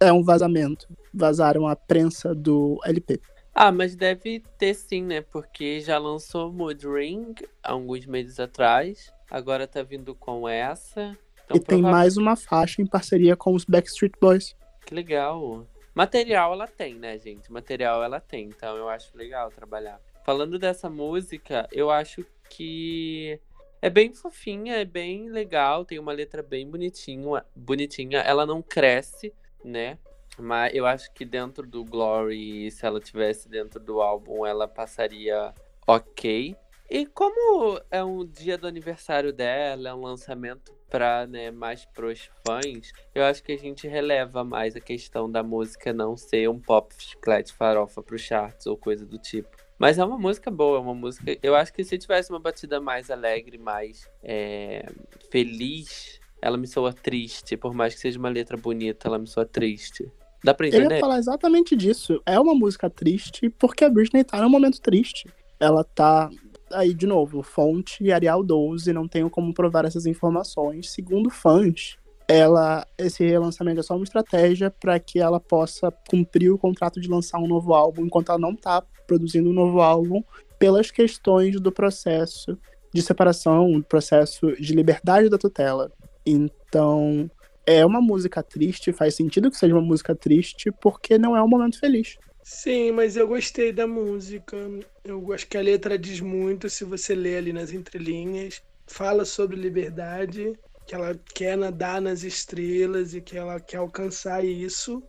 é, 0.00 0.08
é 0.08 0.12
um 0.12 0.22
vazamento. 0.22 0.88
Vazaram 1.12 1.66
a 1.66 1.76
prensa 1.76 2.34
do 2.34 2.80
LP. 2.84 3.20
Ah, 3.54 3.70
mas 3.70 3.94
deve 3.94 4.42
ter 4.56 4.74
sim, 4.74 5.02
né? 5.02 5.20
Porque 5.20 5.80
já 5.80 5.98
lançou 5.98 6.50
Mood 6.52 6.86
Ring 6.86 7.34
há 7.62 7.72
alguns 7.72 8.06
meses 8.06 8.40
atrás. 8.40 9.12
Agora 9.30 9.66
tá 9.66 9.82
vindo 9.82 10.14
com 10.14 10.48
essa. 10.48 11.16
Então, 11.44 11.56
e 11.56 11.60
tem 11.60 11.82
mais 11.82 12.16
uma 12.16 12.34
faixa 12.34 12.80
em 12.80 12.86
parceria 12.86 13.36
com 13.36 13.54
os 13.54 13.64
Backstreet 13.64 14.12
Boys. 14.20 14.56
Que 14.86 14.94
legal. 14.94 15.66
Material 15.94 16.54
ela 16.54 16.66
tem, 16.66 16.94
né, 16.94 17.18
gente? 17.18 17.52
Material 17.52 18.02
ela 18.02 18.20
tem, 18.20 18.46
então 18.46 18.76
eu 18.76 18.88
acho 18.88 19.14
legal 19.16 19.50
trabalhar. 19.50 20.00
Falando 20.24 20.58
dessa 20.58 20.88
música, 20.88 21.68
eu 21.70 21.90
acho 21.90 22.24
que 22.48 23.38
é 23.82 23.90
bem 23.90 24.14
fofinha, 24.14 24.76
é 24.76 24.84
bem 24.84 25.28
legal, 25.28 25.84
tem 25.84 25.98
uma 25.98 26.12
letra 26.12 26.40
bem 26.40 26.70
bonitinha, 26.70 27.44
bonitinha. 27.54 28.20
Ela 28.20 28.46
não 28.46 28.62
cresce, 28.62 29.34
né? 29.64 29.98
Mas 30.38 30.72
eu 30.72 30.86
acho 30.86 31.12
que 31.12 31.24
dentro 31.24 31.66
do 31.66 31.84
Glory, 31.84 32.70
se 32.70 32.86
ela 32.86 33.00
tivesse 33.00 33.48
dentro 33.48 33.80
do 33.80 34.00
álbum, 34.00 34.46
ela 34.46 34.68
passaria 34.68 35.52
ok. 35.84 36.56
E 36.88 37.06
como 37.06 37.80
é 37.90 38.04
um 38.04 38.24
dia 38.24 38.56
do 38.56 38.68
aniversário 38.68 39.32
dela, 39.32 39.88
é 39.88 39.94
um 39.94 40.02
lançamento 40.02 40.72
para 40.88 41.26
né, 41.26 41.50
mais 41.50 41.84
pros 41.86 42.30
fãs, 42.46 42.92
eu 43.14 43.24
acho 43.24 43.42
que 43.42 43.52
a 43.52 43.58
gente 43.58 43.88
releva 43.88 44.44
mais 44.44 44.76
a 44.76 44.80
questão 44.80 45.30
da 45.30 45.42
música 45.42 45.90
não 45.90 46.18
ser 46.18 46.50
um 46.50 46.60
pop 46.60 46.94
chiclete 46.98 47.52
farofa 47.52 48.02
pro 48.02 48.18
charts 48.18 48.66
ou 48.66 48.76
coisa 48.76 49.06
do 49.06 49.16
tipo. 49.16 49.56
Mas 49.78 49.98
é 49.98 50.04
uma 50.04 50.18
música 50.18 50.50
boa, 50.50 50.78
é 50.78 50.80
uma 50.80 50.94
música. 50.94 51.36
Eu 51.42 51.56
acho 51.56 51.72
que 51.72 51.82
se 51.82 51.98
tivesse 51.98 52.30
uma 52.30 52.38
batida 52.38 52.80
mais 52.80 53.10
alegre, 53.10 53.58
mais 53.58 54.08
é, 54.22 54.86
feliz, 55.30 56.20
ela 56.40 56.56
me 56.56 56.66
soa 56.66 56.92
triste. 56.92 57.56
Por 57.56 57.74
mais 57.74 57.94
que 57.94 58.00
seja 58.00 58.18
uma 58.18 58.28
letra 58.28 58.56
bonita, 58.56 59.08
ela 59.08 59.18
me 59.18 59.26
soa 59.26 59.44
triste. 59.44 60.10
Dá 60.44 60.52
pra 60.52 60.66
entender? 60.66 60.86
Eu 60.86 60.90
ia 60.92 61.00
falar 61.00 61.18
exatamente 61.18 61.76
disso. 61.76 62.20
É 62.26 62.38
uma 62.38 62.54
música 62.54 62.90
triste 62.90 63.48
porque 63.50 63.84
a 63.84 63.90
Britney 63.90 64.24
tá 64.24 64.40
num 64.40 64.48
momento 64.48 64.80
triste. 64.80 65.28
Ela 65.58 65.84
tá. 65.84 66.28
Aí, 66.72 66.94
de 66.94 67.06
novo, 67.06 67.42
fonte 67.42 68.10
Arial 68.10 68.42
12, 68.42 68.92
não 68.92 69.06
tenho 69.06 69.28
como 69.30 69.54
provar 69.54 69.84
essas 69.84 70.06
informações. 70.06 70.90
Segundo 70.90 71.30
fãs, 71.30 71.96
ela 72.28 72.86
esse 72.96 73.24
relançamento 73.24 73.80
é 73.80 73.82
só 73.82 73.94
uma 73.94 74.04
estratégia 74.04 74.70
para 74.70 74.98
que 74.98 75.18
ela 75.18 75.40
possa 75.40 75.92
cumprir 76.08 76.50
o 76.50 76.58
contrato 76.58 77.00
de 77.00 77.08
lançar 77.08 77.38
um 77.38 77.48
novo 77.48 77.74
álbum 77.74 78.04
enquanto 78.04 78.30
ela 78.30 78.38
não 78.38 78.52
está 78.52 78.82
produzindo 79.06 79.50
um 79.50 79.52
novo 79.52 79.80
álbum 79.80 80.22
pelas 80.58 80.90
questões 80.90 81.60
do 81.60 81.72
processo 81.72 82.56
de 82.94 83.02
separação, 83.02 83.72
do 83.72 83.84
processo 83.84 84.52
de 84.60 84.74
liberdade 84.74 85.28
da 85.28 85.38
tutela. 85.38 85.90
Então, 86.24 87.30
é 87.66 87.84
uma 87.84 88.00
música 88.00 88.42
triste, 88.42 88.92
faz 88.92 89.14
sentido 89.14 89.50
que 89.50 89.56
seja 89.56 89.74
uma 89.74 89.82
música 89.82 90.14
triste, 90.14 90.70
porque 90.70 91.18
não 91.18 91.36
é 91.36 91.42
um 91.42 91.48
momento 91.48 91.80
feliz. 91.80 92.16
Sim, 92.42 92.92
mas 92.92 93.16
eu 93.16 93.26
gostei 93.26 93.72
da 93.72 93.86
música. 93.86 94.56
Eu 95.04 95.32
acho 95.32 95.46
que 95.46 95.56
a 95.56 95.62
letra 95.62 95.98
diz 95.98 96.20
muito, 96.20 96.68
se 96.68 96.84
você 96.84 97.14
ler 97.14 97.38
ali 97.38 97.52
nas 97.52 97.72
entrelinhas. 97.72 98.62
Fala 98.86 99.24
sobre 99.24 99.56
liberdade 99.56 100.58
que 100.86 100.94
ela 100.94 101.18
quer 101.34 101.56
nadar 101.56 102.00
nas 102.00 102.22
estrelas 102.22 103.14
e 103.14 103.20
que 103.20 103.36
ela 103.36 103.60
quer 103.60 103.78
alcançar 103.78 104.44
isso. 104.44 105.02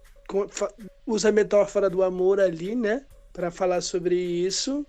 Usa 1.06 1.30
a 1.30 1.32
metáfora 1.32 1.90
do 1.90 2.04
amor 2.04 2.40
ali, 2.40 2.76
né? 2.76 3.06
Para 3.32 3.52
falar 3.52 3.82
sobre 3.82 4.16
isso. 4.16 4.86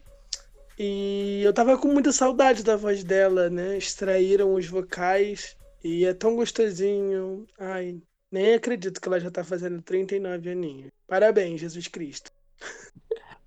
E 0.79 1.43
eu 1.45 1.53
tava 1.53 1.79
com 1.79 1.89
muita 1.89 2.13
saudade 2.13 2.63
da 2.63 2.77
voz 2.77 3.05
dela, 3.05 3.49
né? 3.49 3.77
Extraíram 3.77 4.55
os 4.55 4.67
vocais 4.67 5.57
e 5.83 6.05
é 6.05 6.15
tão 6.15 6.37
gostosinho. 6.37 7.47
Ai, 7.59 8.01
Nem 8.31 8.55
acredito 8.55 9.01
que 9.01 9.09
ela 9.09 9.21
já 9.21 9.31
tá 9.31 9.45
fazendo 9.45 9.81
39 9.83 10.51
aninhos. 10.51 10.91
Parabéns, 11.07 11.61
Jesus 11.61 11.87
Cristo. 11.87 12.33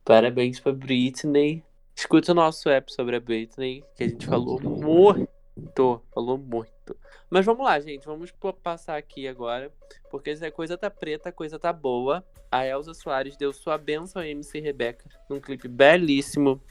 Parabéns 0.06 0.60
pra 0.60 0.72
Britney. 0.72 1.64
Escuta 1.94 2.32
o 2.32 2.36
nosso 2.36 2.70
app 2.70 2.94
sobre 2.94 3.16
a 3.16 3.20
Britney, 3.20 3.84
que 3.96 4.04
a 4.04 4.08
gente 4.08 4.26
falou 4.26 4.62
muito. 4.62 6.02
Falou 6.14 6.38
muito. 6.38 6.77
Mas 7.30 7.46
vamos 7.46 7.66
lá, 7.66 7.80
gente. 7.80 8.06
Vamos 8.06 8.32
passar 8.64 8.98
aqui 8.98 9.28
agora. 9.28 9.72
Porque 10.10 10.32
a 10.32 10.52
coisa 10.52 10.78
tá 10.78 10.90
preta, 10.90 11.30
a 11.30 11.32
coisa 11.32 11.60
tá 11.60 11.74
boa. 11.74 12.24
A 12.52 12.66
Elza 12.66 12.94
Soares 12.94 13.36
deu 13.36 13.52
sua 13.52 13.78
benção 13.78 14.22
a 14.22 14.28
MC 14.28 14.60
Rebeca 14.60 15.10
num 15.30 15.40
clipe 15.40 15.68
belíssimo 15.68 16.62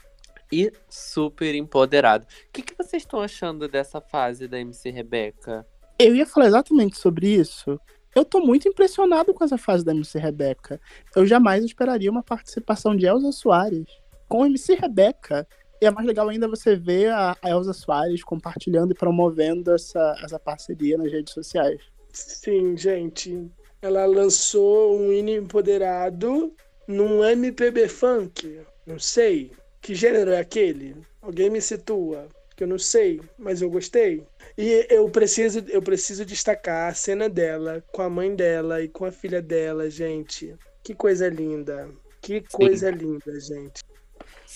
e 0.51 0.71
super 0.89 1.53
empoderado. 1.53 2.25
O 2.25 2.51
que, 2.51 2.61
que 2.61 2.75
vocês 2.75 3.03
estão 3.03 3.21
achando 3.21 3.67
dessa 3.67 4.01
fase 4.01 4.47
da 4.47 4.59
MC 4.59 4.89
Rebeca? 4.89 5.65
Eu 5.99 6.15
ia 6.15 6.25
falar 6.25 6.47
exatamente 6.47 6.97
sobre 6.97 7.27
isso. 7.27 7.79
Eu 8.15 8.25
tô 8.25 8.39
muito 8.39 8.67
impressionado 8.67 9.33
com 9.33 9.43
essa 9.43 9.57
fase 9.57 9.85
da 9.85 9.91
MC 9.91 10.17
Rebeca. 10.17 10.81
Eu 11.15 11.25
jamais 11.25 11.63
esperaria 11.63 12.09
uma 12.09 12.23
participação 12.23 12.95
de 12.95 13.05
Elza 13.05 13.31
Soares 13.31 13.85
com 14.27 14.45
MC 14.45 14.73
Rebeca. 14.75 15.47
E 15.81 15.85
é 15.85 15.91
mais 15.91 16.07
legal 16.07 16.27
ainda 16.27 16.47
você 16.47 16.75
ver 16.75 17.11
a 17.11 17.35
Elza 17.43 17.73
Soares 17.73 18.23
compartilhando 18.23 18.91
e 18.91 18.95
promovendo 18.95 19.73
essa, 19.73 20.15
essa 20.23 20.39
parceria 20.39 20.97
nas 20.97 21.11
redes 21.11 21.33
sociais. 21.33 21.81
Sim, 22.11 22.75
gente. 22.75 23.49
Ela 23.81 24.05
lançou 24.05 24.97
um 24.99 25.13
hino 25.13 25.29
empoderado 25.29 26.51
num 26.87 27.23
MPB 27.23 27.87
funk. 27.87 28.61
Não 28.85 28.97
sei. 28.97 29.51
Que 29.81 29.93
gênero 29.93 30.31
é 30.31 30.39
aquele? 30.39 30.95
Alguém 31.21 31.49
me 31.49 31.61
situa? 31.61 32.27
Que 32.55 32.63
eu 32.63 32.67
não 32.67 32.79
sei, 32.79 33.21
mas 33.37 33.61
eu 33.61 33.69
gostei. 33.69 34.25
E 34.57 34.87
eu 34.89 35.07
preciso, 35.09 35.63
eu 35.67 35.81
preciso 35.81 36.25
destacar 36.25 36.89
a 36.89 36.93
cena 36.95 37.29
dela 37.29 37.83
com 37.91 38.01
a 38.01 38.09
mãe 38.09 38.35
dela 38.35 38.81
e 38.81 38.87
com 38.87 39.05
a 39.05 39.11
filha 39.11 39.41
dela, 39.41 39.89
gente. 39.91 40.55
Que 40.83 40.95
coisa 40.95 41.29
linda. 41.29 41.87
Que 42.19 42.41
coisa 42.41 42.91
Sim. 42.91 42.97
linda, 42.97 43.39
gente. 43.39 43.83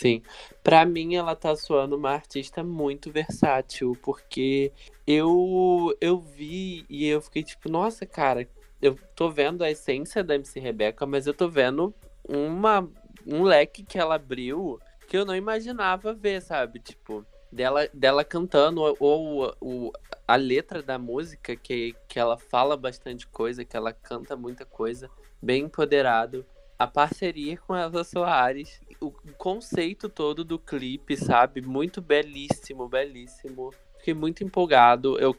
Sim. 0.01 0.23
Para 0.63 0.83
mim 0.83 1.13
ela 1.15 1.35
tá 1.35 1.55
soando 1.55 1.95
uma 1.95 2.09
artista 2.09 2.63
muito 2.63 3.11
versátil, 3.11 3.95
porque 4.01 4.71
eu 5.05 5.95
eu 6.01 6.19
vi 6.19 6.83
e 6.89 7.05
eu 7.05 7.21
fiquei 7.21 7.43
tipo, 7.43 7.69
nossa, 7.69 8.03
cara, 8.03 8.47
eu 8.81 8.97
tô 9.15 9.29
vendo 9.29 9.63
a 9.63 9.69
essência 9.69 10.23
da 10.23 10.33
MC 10.33 10.59
Rebeca, 10.59 11.05
mas 11.05 11.27
eu 11.27 11.35
tô 11.35 11.47
vendo 11.47 11.93
uma 12.27 12.89
um 13.27 13.43
leque 13.43 13.83
que 13.83 13.99
ela 13.99 14.15
abriu 14.15 14.79
que 15.07 15.15
eu 15.15 15.23
não 15.23 15.35
imaginava 15.35 16.15
ver, 16.15 16.41
sabe? 16.41 16.79
Tipo, 16.79 17.23
dela, 17.51 17.87
dela 17.93 18.23
cantando, 18.23 18.81
ou, 18.99 19.53
ou 19.59 19.93
a 20.27 20.35
letra 20.35 20.81
da 20.81 20.97
música, 20.97 21.55
que, 21.55 21.93
que 22.07 22.17
ela 22.17 22.37
fala 22.37 22.75
bastante 22.75 23.27
coisa, 23.27 23.63
que 23.63 23.77
ela 23.77 23.93
canta 23.93 24.35
muita 24.35 24.65
coisa, 24.65 25.11
bem 25.39 25.65
empoderado. 25.65 26.43
A 26.81 26.87
parceria 26.87 27.55
com 27.57 27.75
Elsa 27.75 28.03
Soares, 28.03 28.81
o 28.99 29.11
conceito 29.37 30.09
todo 30.09 30.43
do 30.43 30.57
clipe, 30.57 31.15
sabe? 31.15 31.61
Muito 31.61 32.01
belíssimo, 32.01 32.89
belíssimo. 32.89 33.71
Fiquei 33.99 34.15
muito 34.15 34.43
empolgado. 34.43 35.15
Eu 35.19 35.35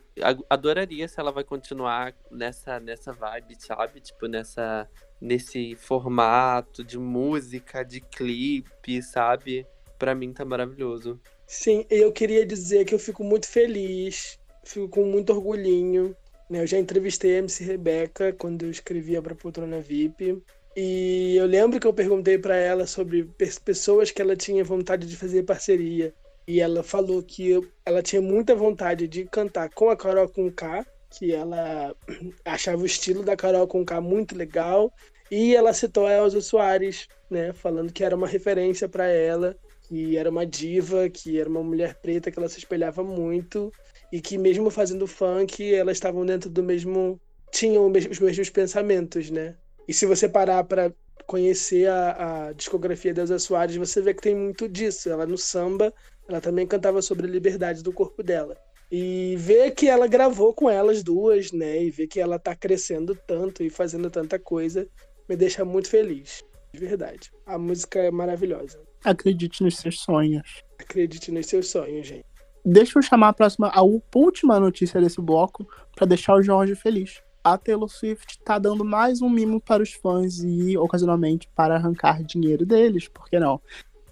adoraria 0.49 1.09
se 1.09 1.19
ela 1.19 1.33
vai 1.33 1.43
continuar 1.43 2.15
nessa, 2.31 2.79
nessa 2.79 3.13
vibe, 3.13 3.57
sabe? 3.59 4.01
Tipo, 4.01 4.29
nessa, 4.29 4.89
nesse 5.21 5.75
formato 5.75 6.85
de 6.85 6.97
música, 6.97 7.83
de 7.83 8.01
clipe, 8.01 9.03
sabe? 9.03 9.67
Pra 9.99 10.15
mim 10.15 10.33
tá 10.33 10.45
maravilhoso. 10.45 11.21
Sim, 11.45 11.85
eu 11.91 12.13
queria 12.13 12.47
dizer 12.47 12.85
que 12.85 12.95
eu 12.95 13.01
fico 13.01 13.25
muito 13.25 13.49
feliz, 13.49 14.39
fico 14.63 14.89
com 14.89 15.05
muito 15.07 15.33
orgulhinho. 15.33 16.15
Né? 16.49 16.61
Eu 16.61 16.69
já 16.69 16.79
entrevistei 16.79 17.35
a 17.35 17.39
MC 17.39 17.65
Rebeca 17.65 18.33
quando 18.33 18.63
eu 18.63 18.71
escrevia 18.71 19.21
para 19.21 19.35
Poltrona 19.35 19.81
VIP. 19.81 20.41
E 20.77 21.37
eu 21.37 21.47
lembro 21.47 21.79
que 21.79 21.87
eu 21.87 21.93
perguntei 21.93 22.39
para 22.39 22.57
ela 22.57 22.87
sobre 22.87 23.29
pessoas 23.65 24.11
que 24.11 24.23
ela 24.23 24.37
tinha 24.37 24.65
vontade 24.65 25.07
de 25.07 25.17
fazer 25.17 25.43
parceria. 25.43 26.15
E 26.47 26.61
ela 26.61 26.83
falou 26.83 27.23
que 27.23 27.61
ela 27.85 28.03
tinha 28.03 28.23
muita 28.23 28.55
vontade 28.55 29.07
de 29.07 29.25
cantar 29.25 29.69
com 29.71 29.91
a 29.91 29.97
Carol 29.97 30.29
K, 30.29 30.85
que 31.11 31.33
ela 31.33 31.95
achava 32.45 32.83
o 32.83 32.87
estilo 32.87 33.23
da 33.23 33.37
Carol 33.37 33.67
K 33.67 34.01
muito 34.01 34.37
legal. 34.37 34.91
E 35.31 35.55
ela 35.55 35.73
citou 35.73 36.07
a 36.07 36.13
Elza 36.13 36.41
Soares, 36.41 37.07
né, 37.31 37.53
falando 37.53 37.93
que 37.93 38.05
era 38.05 38.17
uma 38.17 38.27
referência 38.27 38.89
para 38.89 39.07
ela 39.07 39.57
que 39.93 40.17
era 40.17 40.31
uma 40.31 40.47
diva, 40.47 41.11
que 41.11 41.39
era 41.39 41.49
uma 41.49 41.63
mulher 41.63 41.95
preta 42.01 42.31
que 42.31 42.39
ela 42.39 42.49
se 42.49 42.59
espelhava 42.59 43.05
muito 43.05 43.71
e 44.11 44.21
que 44.21 44.39
mesmo 44.39 44.71
fazendo 44.71 45.07
funk, 45.07 45.75
elas 45.75 45.97
estavam 45.97 46.25
dentro 46.25 46.49
do 46.49 46.63
mesmo 46.63 47.21
tinham 47.51 47.87
os 47.87 48.19
mesmos 48.19 48.49
pensamentos, 48.49 49.31
né? 49.31 49.55
E 49.89 49.95
se 49.95 50.07
você 50.07 50.29
parar 50.29 50.65
para 50.65 50.93
conhecer 51.27 51.89
a, 51.89 52.49
a, 52.49 52.53
discografia 52.53 53.15
da 53.15 53.23
Elza 53.23 53.39
Soares, 53.39 53.77
você 53.77 54.01
vê 54.01 54.15
que 54.15 54.23
tem 54.23 54.35
muito 54.35 54.69
disso. 54.69 55.09
Ela 55.09 55.27
no 55.27 55.39
samba, 55.39 55.93
ela 56.29 56.41
também 56.41 56.67
cantava 56.67 57.01
sobre 57.03 57.27
a 57.27 57.31
liberdade 57.31 57.83
do 57.83 57.93
corpo 57.93 58.23
dela. 58.23 58.57
E 58.91 59.35
ver 59.39 59.71
que 59.71 59.89
ela 59.89 60.07
gravou 60.07 60.53
com 60.53 60.69
elas 60.69 61.03
duas, 61.03 61.51
né? 61.51 61.83
E 61.83 61.91
ver 61.91 62.07
que 62.07 62.21
ela 62.21 62.39
tá 62.39 62.55
crescendo 62.55 63.17
tanto 63.27 63.63
e 63.63 63.71
fazendo 63.71 64.11
tanta 64.11 64.39
coisa, 64.39 64.87
me 65.29 65.35
deixa 65.35 65.65
muito 65.65 65.89
feliz. 65.89 66.43
De 66.73 66.81
verdade. 66.81 67.31
A 67.47 67.59
música 67.59 67.99
é 67.99 68.11
maravilhosa. 68.11 68.81
Acredite 69.05 69.63
nos 69.63 69.79
seus 69.79 70.01
sonhos. 70.01 70.63
Acredite 70.79 71.33
nos 71.33 71.47
seus 71.47 71.69
sonhos, 71.69 72.07
gente. 72.07 72.25
Deixa 72.65 72.99
eu 72.99 73.03
chamar 73.03 73.29
a 73.29 73.33
próxima, 73.33 73.69
a 73.69 73.83
última 73.83 74.61
notícia 74.61 75.01
desse 75.01 75.21
bloco 75.21 75.67
para 75.97 76.07
deixar 76.07 76.35
o 76.35 76.43
Jorge 76.43 76.75
feliz. 76.75 77.21
A 77.45 77.59
Taylor 77.59 77.89
Swift 77.89 78.39
tá 78.45 78.57
dando 78.57 78.85
mais 78.85 79.21
um 79.21 79.29
mimo 79.29 79.61
para 79.61 79.83
os 79.83 79.93
fãs 79.93 80.45
e, 80.45 80.79
ocasionalmente, 80.79 81.49
para 81.57 81.75
arrancar 81.75 82.23
dinheiro 82.23 82.65
deles, 82.65 83.09
por 83.09 83.29
que 83.29 83.41
não? 83.41 83.61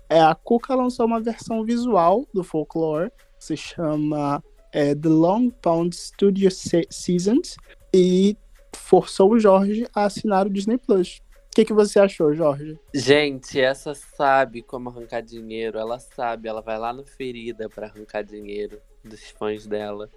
É, 0.09 0.21
a 0.21 0.35
Cuca 0.35 0.75
lançou 0.75 1.07
uma 1.07 1.21
versão 1.21 1.63
visual 1.63 2.27
do 2.35 2.43
Folklore, 2.43 3.13
se 3.39 3.57
chama 3.57 4.43
é, 4.73 4.97
The 4.97 5.09
Long 5.09 5.49
Pond 5.51 5.95
Studio 5.95 6.51
Se 6.51 6.85
Seasons, 6.91 7.57
e 7.95 8.37
forçou 8.75 9.31
o 9.31 9.39
Jorge 9.39 9.87
a 9.95 10.07
assinar 10.07 10.49
o 10.49 10.51
Disney 10.51 10.79
Plus. 10.79 11.19
O 11.19 11.55
que, 11.55 11.65
que 11.65 11.73
você 11.73 12.01
achou, 12.01 12.35
Jorge? 12.35 12.79
Gente, 12.93 13.61
essa 13.61 13.95
sabe 13.95 14.63
como 14.63 14.89
arrancar 14.89 15.21
dinheiro. 15.21 15.79
Ela 15.79 15.99
sabe, 15.99 16.49
ela 16.49 16.61
vai 16.61 16.79
lá 16.79 16.93
no 16.93 17.05
ferida 17.05 17.69
para 17.69 17.87
arrancar 17.87 18.23
dinheiro 18.23 18.81
dos 19.05 19.31
fãs 19.31 19.67
dela. 19.67 20.09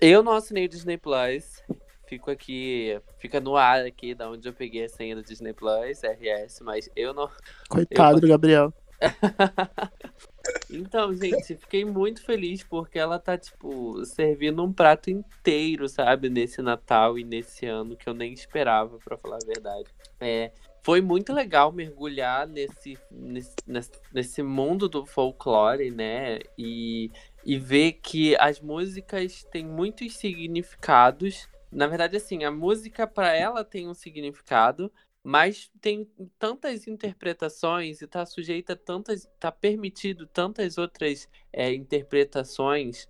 Eu 0.00 0.22
não 0.22 0.32
assinei 0.32 0.64
o 0.64 0.68
Disney 0.68 0.96
Plus. 0.96 1.62
Fico 2.14 2.30
aqui, 2.30 3.00
fica 3.18 3.40
no 3.40 3.56
ar 3.56 3.84
aqui, 3.84 4.14
da 4.14 4.30
onde 4.30 4.48
eu 4.48 4.52
peguei 4.52 4.84
a 4.84 4.88
senha 4.88 5.16
do 5.16 5.22
Disney 5.22 5.52
Plus, 5.52 6.00
RS, 6.02 6.60
mas 6.60 6.88
eu 6.94 7.12
não. 7.12 7.28
Coitado 7.68 8.18
eu... 8.18 8.20
do 8.20 8.28
Gabriel. 8.28 8.72
Então, 10.70 11.14
gente, 11.14 11.56
fiquei 11.56 11.86
muito 11.86 12.22
feliz 12.22 12.62
porque 12.62 12.98
ela 12.98 13.18
tá, 13.18 13.38
tipo, 13.38 14.04
servindo 14.04 14.62
um 14.62 14.70
prato 14.70 15.08
inteiro, 15.10 15.88
sabe, 15.88 16.28
nesse 16.28 16.60
Natal 16.60 17.18
e 17.18 17.24
nesse 17.24 17.64
ano 17.64 17.96
que 17.96 18.06
eu 18.06 18.12
nem 18.12 18.32
esperava, 18.34 18.98
para 19.02 19.16
falar 19.16 19.38
a 19.42 19.46
verdade. 19.46 19.88
É, 20.20 20.52
foi 20.82 21.00
muito 21.00 21.32
legal 21.32 21.72
mergulhar 21.72 22.46
nesse, 22.46 22.98
nesse, 23.10 23.54
nesse 24.12 24.42
mundo 24.42 24.86
do 24.86 25.06
folclore, 25.06 25.90
né? 25.90 26.40
E, 26.58 27.10
e 27.44 27.58
ver 27.58 27.92
que 27.92 28.36
as 28.36 28.60
músicas 28.60 29.44
têm 29.44 29.64
muitos 29.64 30.14
significados. 30.16 31.48
Na 31.74 31.88
verdade, 31.88 32.16
assim, 32.16 32.44
a 32.44 32.50
música 32.50 33.06
para 33.06 33.34
ela 33.34 33.64
tem 33.64 33.88
um 33.88 33.94
significado, 33.94 34.92
mas 35.24 35.70
tem 35.80 36.08
tantas 36.38 36.86
interpretações 36.86 38.00
e 38.00 38.04
está 38.04 38.24
sujeita 38.24 38.74
a 38.74 38.76
tantas, 38.76 39.24
está 39.24 39.50
permitido 39.50 40.26
tantas 40.26 40.78
outras 40.78 41.28
é, 41.52 41.72
interpretações 41.74 43.08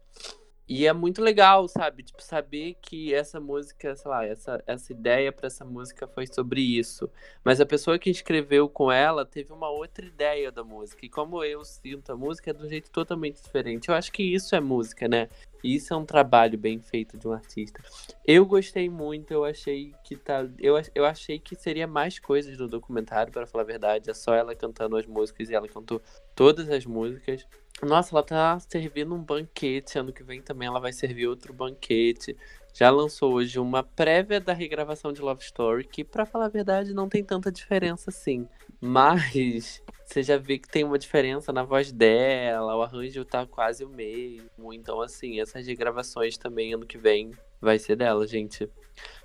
e 0.66 0.87
é 0.87 0.92
muito 0.94 1.20
legal, 1.20 1.68
sabe? 1.68 2.03
Tipo, 2.03 2.22
saber 2.22 2.77
que 2.81 3.12
essa 3.12 3.38
música, 3.38 3.94
sei 3.94 4.11
lá, 4.11 4.24
essa, 4.24 4.62
essa 4.66 4.92
ideia 4.92 5.31
para 5.31 5.46
essa 5.46 5.64
música 5.64 6.07
foi 6.07 6.27
sobre 6.27 6.62
isso. 6.62 7.11
Mas 7.44 7.61
a 7.61 7.66
pessoa 7.66 7.98
que 7.98 8.09
escreveu 8.09 8.66
com 8.66 8.90
ela 8.90 9.27
teve 9.27 9.53
uma 9.53 9.68
outra 9.68 10.07
ideia 10.07 10.50
da 10.50 10.64
música. 10.64 11.05
E 11.05 11.09
como 11.11 11.44
eu 11.44 11.62
sinto 11.64 12.12
a 12.12 12.16
música 12.16 12.50
é 12.50 12.55
de 12.55 12.64
um 12.64 12.68
jeito 12.68 12.90
totalmente 12.90 13.42
diferente. 13.42 13.90
Eu 13.90 13.94
acho 13.94 14.11
que 14.11 14.22
isso 14.22 14.55
é 14.55 14.61
música, 14.61 15.07
né? 15.07 15.29
E 15.62 15.74
isso 15.74 15.92
é 15.92 15.96
um 15.96 16.05
trabalho 16.05 16.59
bem 16.59 16.81
feito 16.81 17.18
de 17.18 17.29
um 17.29 17.33
artista. 17.33 17.83
Eu 18.27 18.46
gostei 18.46 18.88
muito, 18.88 19.33
eu 19.33 19.44
achei 19.44 19.94
que 20.03 20.16
tá. 20.16 20.46
Eu, 20.59 20.81
eu 20.94 21.05
achei 21.05 21.38
que 21.38 21.55
seria 21.57 21.87
mais 21.87 22.18
coisas 22.18 22.57
no 22.57 22.68
documentário, 22.68 23.33
para 23.33 23.46
falar 23.46 23.64
a 23.64 23.66
verdade. 23.66 24.11
É 24.11 24.14
só 24.14 24.35
ela 24.35 24.55
cantando 24.55 24.96
as 24.96 25.07
músicas 25.07 25.50
e 25.50 25.55
ela 25.55 25.68
cantou 25.68 26.00
todas 26.35 26.70
as 26.70 26.87
músicas. 26.87 27.46
Nossa, 27.82 28.14
ela 28.14 28.22
tá 28.22 28.58
servindo 28.60 29.14
um 29.14 29.22
banquete. 29.22 29.98
Ano 29.98 30.12
que 30.12 30.22
vem 30.22 30.40
também 30.40 30.68
ela 30.68 30.80
vai 30.80 30.92
servir 30.92 31.26
outro 31.26 31.52
banquete. 31.52 32.37
Já 32.72 32.90
lançou 32.90 33.34
hoje 33.34 33.58
uma 33.58 33.84
prévia 33.84 34.40
da 34.40 34.52
regravação 34.52 35.12
de 35.12 35.20
Love 35.20 35.42
Story, 35.44 35.84
que, 35.84 36.02
para 36.02 36.26
falar 36.26 36.46
a 36.46 36.48
verdade, 36.48 36.92
não 36.92 37.08
tem 37.08 37.22
tanta 37.22 37.52
diferença 37.52 38.10
assim. 38.10 38.48
Mas 38.80 39.80
você 40.04 40.22
já 40.22 40.37
vê 40.37 40.58
que 40.58 40.68
tem 40.68 40.82
uma 40.82 40.98
diferença 40.98 41.52
na 41.52 41.62
voz 41.62 41.92
dela, 41.92 42.76
o 42.76 42.82
arranjo 42.82 43.24
tá 43.24 43.46
quase 43.46 43.84
o 43.84 43.88
mesmo. 43.88 44.72
Então, 44.72 45.00
assim, 45.00 45.40
essas 45.40 45.66
regravações 45.66 46.37
também 46.37 46.74
ano 46.74 46.84
que 46.84 46.98
vem 46.98 47.30
vai 47.60 47.78
ser 47.78 47.96
dela, 47.96 48.26
gente. 48.26 48.68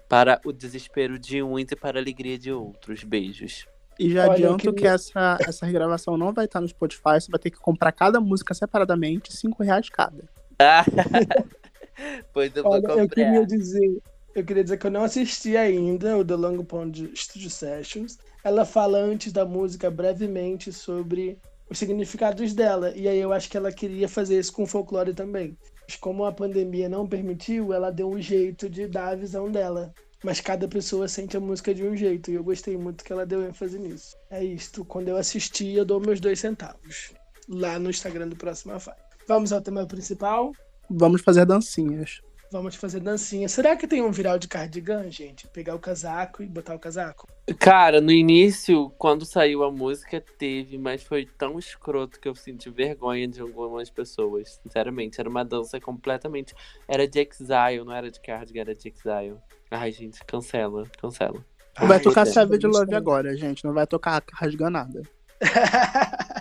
Para 0.07 0.39
o 0.45 0.51
desespero 0.51 1.17
de 1.17 1.41
uns 1.41 1.71
e 1.71 1.75
para 1.75 1.97
a 1.97 2.01
alegria 2.01 2.38
de 2.38 2.51
outros. 2.51 3.03
Beijos. 3.03 3.67
E 3.99 4.12
já 4.12 4.23
Olha, 4.23 4.31
adianto 4.33 4.57
queria- 4.73 4.73
que 4.73 4.88
essa, 4.88 5.38
essa 5.45 5.65
regravação 5.65 6.17
não 6.17 6.31
vai 6.33 6.45
estar 6.45 6.62
no 6.62 6.67
Spotify, 6.67 7.19
você 7.19 7.29
vai 7.29 7.39
ter 7.39 7.51
que 7.51 7.59
comprar 7.59 7.91
cada 7.91 8.21
música 8.21 8.53
separadamente, 8.53 9.35
5 9.35 9.62
reais 9.62 9.89
cada. 9.89 10.23
pois 12.33 12.55
eu 12.55 12.63
vou 12.63 12.71
Olha, 12.73 12.81
comprar. 12.81 13.01
eu 13.03 13.09
queria 13.09 13.45
dizer, 13.45 14.01
eu 14.35 14.43
queria 14.45 14.63
dizer 14.63 14.77
que 14.77 14.88
eu 14.88 14.91
não 14.91 15.03
assisti 15.03 15.57
ainda 15.57 16.17
o 16.17 16.23
The 16.23 16.35
Long 16.35 16.63
Pond 16.63 17.12
Studio 17.15 17.49
Sessions. 17.49 18.17
Ela 18.43 18.63
fala 18.65 18.97
antes 18.97 19.33
da 19.33 19.45
música 19.45 19.91
brevemente 19.91 20.71
sobre 20.71 21.38
os 21.69 21.77
significados 21.77 22.53
dela. 22.53 22.93
E 22.95 23.07
aí 23.07 23.19
eu 23.19 23.33
acho 23.33 23.49
que 23.49 23.57
ela 23.57 23.71
queria 23.71 24.07
fazer 24.07 24.39
isso 24.39 24.53
com 24.53 24.65
folclore 24.65 25.13
também. 25.13 25.57
Mas 25.88 25.97
como 25.97 26.23
a 26.23 26.31
pandemia 26.31 26.88
não 26.88 27.05
permitiu, 27.07 27.73
ela 27.73 27.91
deu 27.91 28.09
um 28.09 28.21
jeito 28.21 28.69
de 28.69 28.88
dar 28.88 29.09
a 29.09 29.15
visão 29.15 29.51
dela. 29.51 29.93
Mas 30.23 30.41
cada 30.41 30.67
pessoa 30.67 31.08
sente 31.08 31.38
a 31.38 31.39
música 31.39 31.73
de 31.73 31.84
um 31.84 31.95
jeito. 31.95 32.29
E 32.29 32.36
eu 32.36 32.43
gostei 32.43 32.77
muito 32.77 33.03
que 33.03 33.13
ela 33.13 33.25
deu 33.25 33.47
ênfase 33.47 33.79
nisso. 33.79 34.17
É 34.29 34.43
isto. 34.43 34.84
Quando 34.84 35.08
eu 35.08 35.17
assistir, 35.17 35.75
eu 35.75 35.86
dou 35.86 35.99
meus 35.99 36.19
dois 36.19 36.39
centavos. 36.39 37.13
Lá 37.47 37.79
no 37.79 37.89
Instagram 37.89 38.27
do 38.27 38.36
Próxima 38.36 38.79
Fase. 38.79 38.99
Vamos 39.27 39.53
ao 39.53 39.62
tema 39.62 39.86
principal. 39.86 40.51
Vamos 40.89 41.21
fazer 41.21 41.45
dancinhas. 41.45 42.21
Vamos 42.51 42.75
fazer 42.75 42.99
dancinha. 42.99 43.47
Será 43.47 43.75
que 43.75 43.88
tem 43.88 44.01
um 44.01 44.12
viral 44.12 44.39
de 44.39 44.47
cardigan, 44.47 45.10
gente? 45.12 45.47
Pegar 45.49 45.75
o 45.75 45.79
casaco 45.79 46.41
e 46.41 46.47
botar 46.47 46.73
o 46.73 46.79
casaco? 46.79 47.27
Cara, 47.60 48.01
no 48.01 48.12
início, 48.12 48.89
quando 48.97 49.23
saiu 49.23 49.63
a 49.63 49.71
música, 49.71 50.19
teve, 50.19 50.75
mas 50.79 51.03
foi 51.03 51.27
tão 51.27 51.60
escroto 51.60 52.19
que 52.19 52.27
eu 52.27 52.34
senti 52.34 52.71
vergonha 52.71 53.27
de 53.27 53.39
algumas 53.39 53.91
pessoas. 53.91 54.60
Sinceramente, 54.63 55.19
era 55.19 55.29
uma 55.29 55.45
dança 55.45 55.79
completamente. 55.79 56.55
Era 56.88 57.08
de 57.08 57.19
Exile, 57.19 57.86
não 57.86 57.93
era 57.93 58.10
de 58.10 58.19
Cardigan, 58.19 58.62
era 58.62 58.75
de 58.75 58.89
Exile. 58.89 59.38
Ai, 59.71 59.91
gente, 59.91 60.23
cancela, 60.25 60.89
cancela. 60.99 61.45
Vai 61.77 61.97
Ai, 61.97 62.03
tocar 62.03 62.25
Savage 62.25 62.63
não 62.63 62.71
Love 62.71 62.95
agora, 62.95 63.38
gente. 63.38 63.63
Não 63.63 63.73
vai 63.73 63.88
tocar 63.88 64.23
rasganada. 64.34 65.01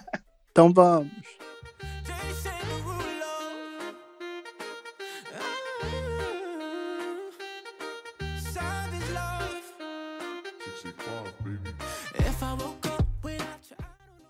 Então 0.50 0.72
vamos. 0.72 1.12
The. 2.02 2.58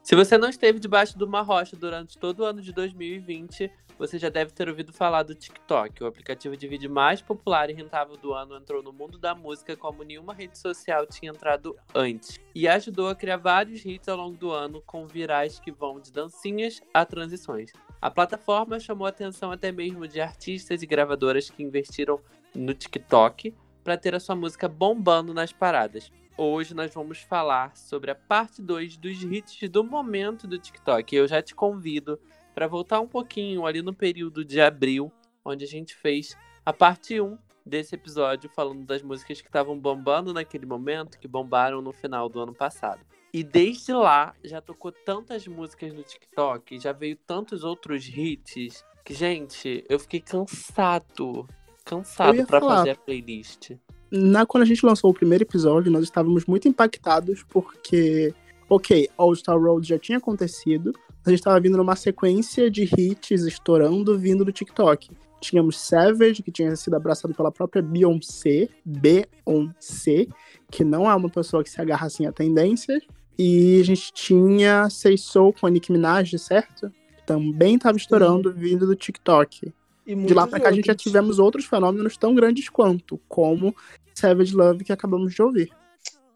Se 0.08 0.14
você 0.14 0.38
não 0.38 0.48
esteve 0.48 0.80
debaixo 0.80 1.18
de 1.18 1.22
uma 1.22 1.42
rocha 1.42 1.76
durante 1.76 2.16
todo 2.16 2.40
o 2.40 2.44
ano 2.46 2.62
de 2.62 2.72
2020, 2.72 3.70
você 3.98 4.18
já 4.18 4.28
deve 4.28 4.52
ter 4.52 4.68
ouvido 4.68 4.92
falar 4.92 5.24
do 5.24 5.34
TikTok. 5.34 6.02
O 6.02 6.06
aplicativo 6.06 6.56
de 6.56 6.68
vídeo 6.68 6.88
mais 6.88 7.20
popular 7.20 7.68
e 7.68 7.72
rentável 7.72 8.16
do 8.16 8.32
ano 8.32 8.56
entrou 8.56 8.82
no 8.82 8.92
mundo 8.92 9.18
da 9.18 9.34
música 9.34 9.76
como 9.76 10.04
nenhuma 10.04 10.32
rede 10.32 10.56
social 10.56 11.04
tinha 11.04 11.32
entrado 11.32 11.76
antes. 11.92 12.38
E 12.54 12.68
ajudou 12.68 13.08
a 13.08 13.16
criar 13.16 13.38
vários 13.38 13.84
hits 13.84 14.08
ao 14.08 14.16
longo 14.16 14.36
do 14.36 14.52
ano, 14.52 14.80
com 14.86 15.06
virais 15.06 15.58
que 15.58 15.72
vão 15.72 15.98
de 15.98 16.12
dancinhas 16.12 16.80
a 16.94 17.04
transições. 17.04 17.72
A 18.00 18.10
plataforma 18.10 18.78
chamou 18.78 19.06
a 19.06 19.10
atenção 19.10 19.50
até 19.50 19.72
mesmo 19.72 20.06
de 20.06 20.20
artistas 20.20 20.80
e 20.80 20.86
gravadoras 20.86 21.50
que 21.50 21.64
investiram 21.64 22.20
no 22.54 22.72
TikTok 22.72 23.52
para 23.82 23.96
ter 23.96 24.14
a 24.14 24.20
sua 24.20 24.36
música 24.36 24.68
bombando 24.68 25.34
nas 25.34 25.52
paradas. 25.52 26.12
Hoje 26.36 26.72
nós 26.72 26.94
vamos 26.94 27.18
falar 27.18 27.76
sobre 27.76 28.12
a 28.12 28.14
parte 28.14 28.62
2 28.62 28.96
dos 28.96 29.20
hits 29.24 29.68
do 29.68 29.82
momento 29.82 30.46
do 30.46 30.56
TikTok. 30.56 31.16
Eu 31.16 31.26
já 31.26 31.42
te 31.42 31.52
convido 31.52 32.20
para 32.58 32.66
voltar 32.66 32.98
um 32.98 33.06
pouquinho 33.06 33.64
ali 33.64 33.80
no 33.80 33.94
período 33.94 34.44
de 34.44 34.60
abril, 34.60 35.12
onde 35.44 35.64
a 35.64 35.68
gente 35.68 35.94
fez 35.94 36.36
a 36.66 36.72
parte 36.72 37.20
1 37.20 37.38
desse 37.64 37.94
episódio, 37.94 38.50
falando 38.50 38.84
das 38.84 39.00
músicas 39.00 39.40
que 39.40 39.46
estavam 39.46 39.78
bombando 39.78 40.34
naquele 40.34 40.66
momento, 40.66 41.20
que 41.20 41.28
bombaram 41.28 41.80
no 41.80 41.92
final 41.92 42.28
do 42.28 42.40
ano 42.40 42.52
passado. 42.52 42.98
E 43.32 43.44
desde 43.44 43.92
lá 43.92 44.34
já 44.42 44.60
tocou 44.60 44.90
tantas 44.90 45.46
músicas 45.46 45.94
no 45.94 46.02
TikTok, 46.02 46.80
já 46.80 46.90
veio 46.90 47.14
tantos 47.14 47.62
outros 47.62 48.08
hits, 48.08 48.84
que, 49.04 49.14
gente, 49.14 49.84
eu 49.88 50.00
fiquei 50.00 50.18
cansado. 50.18 51.46
Cansado 51.84 52.44
falar. 52.44 52.78
fazer 52.78 52.90
a 52.90 52.96
playlist. 52.96 53.70
Na, 54.10 54.44
quando 54.44 54.64
a 54.64 54.66
gente 54.66 54.84
lançou 54.84 55.12
o 55.12 55.14
primeiro 55.14 55.44
episódio, 55.44 55.92
nós 55.92 56.02
estávamos 56.02 56.44
muito 56.44 56.66
impactados 56.66 57.44
porque, 57.44 58.34
ok, 58.68 59.08
All 59.16 59.32
Star 59.36 59.60
Road 59.60 59.86
já 59.86 59.96
tinha 59.96 60.18
acontecido, 60.18 60.92
a 61.24 61.30
gente 61.30 61.40
estava 61.40 61.60
vindo 61.60 61.76
numa 61.76 61.96
sequência 61.96 62.70
de 62.70 62.84
hits 62.84 63.42
estourando 63.42 64.18
vindo 64.18 64.44
do 64.44 64.52
TikTok. 64.52 65.10
Tínhamos 65.40 65.78
Savage, 65.78 66.42
que 66.42 66.50
tinha 66.50 66.74
sido 66.74 66.96
abraçado 66.96 67.34
pela 67.34 67.52
própria 67.52 67.82
Beyoncé, 67.82 68.68
Beyoncé, 68.84 70.26
que 70.70 70.82
não 70.82 71.08
é 71.08 71.14
uma 71.14 71.28
pessoa 71.28 71.62
que 71.62 71.70
se 71.70 71.80
agarra 71.80 72.06
assim 72.06 72.26
a 72.26 72.32
tendências. 72.32 73.02
E 73.38 73.80
a 73.80 73.84
gente 73.84 74.12
tinha 74.12 74.90
Say 74.90 75.16
Soul 75.16 75.52
com 75.52 75.66
a 75.66 75.70
Nicki 75.70 75.92
Minaj, 75.92 76.36
certo? 76.38 76.92
Também 77.24 77.76
estava 77.76 77.96
estourando 77.96 78.52
vindo 78.52 78.86
do 78.86 78.96
TikTok. 78.96 79.72
De 80.04 80.34
lá 80.34 80.46
pra 80.46 80.58
cá 80.58 80.70
a 80.70 80.72
gente 80.72 80.86
já 80.86 80.94
tivemos 80.94 81.38
outros 81.38 81.66
fenômenos 81.66 82.16
tão 82.16 82.34
grandes 82.34 82.68
quanto, 82.68 83.20
como 83.28 83.76
Savage 84.14 84.56
Love 84.56 84.82
que 84.82 84.92
acabamos 84.92 85.34
de 85.34 85.42
ouvir. 85.42 85.70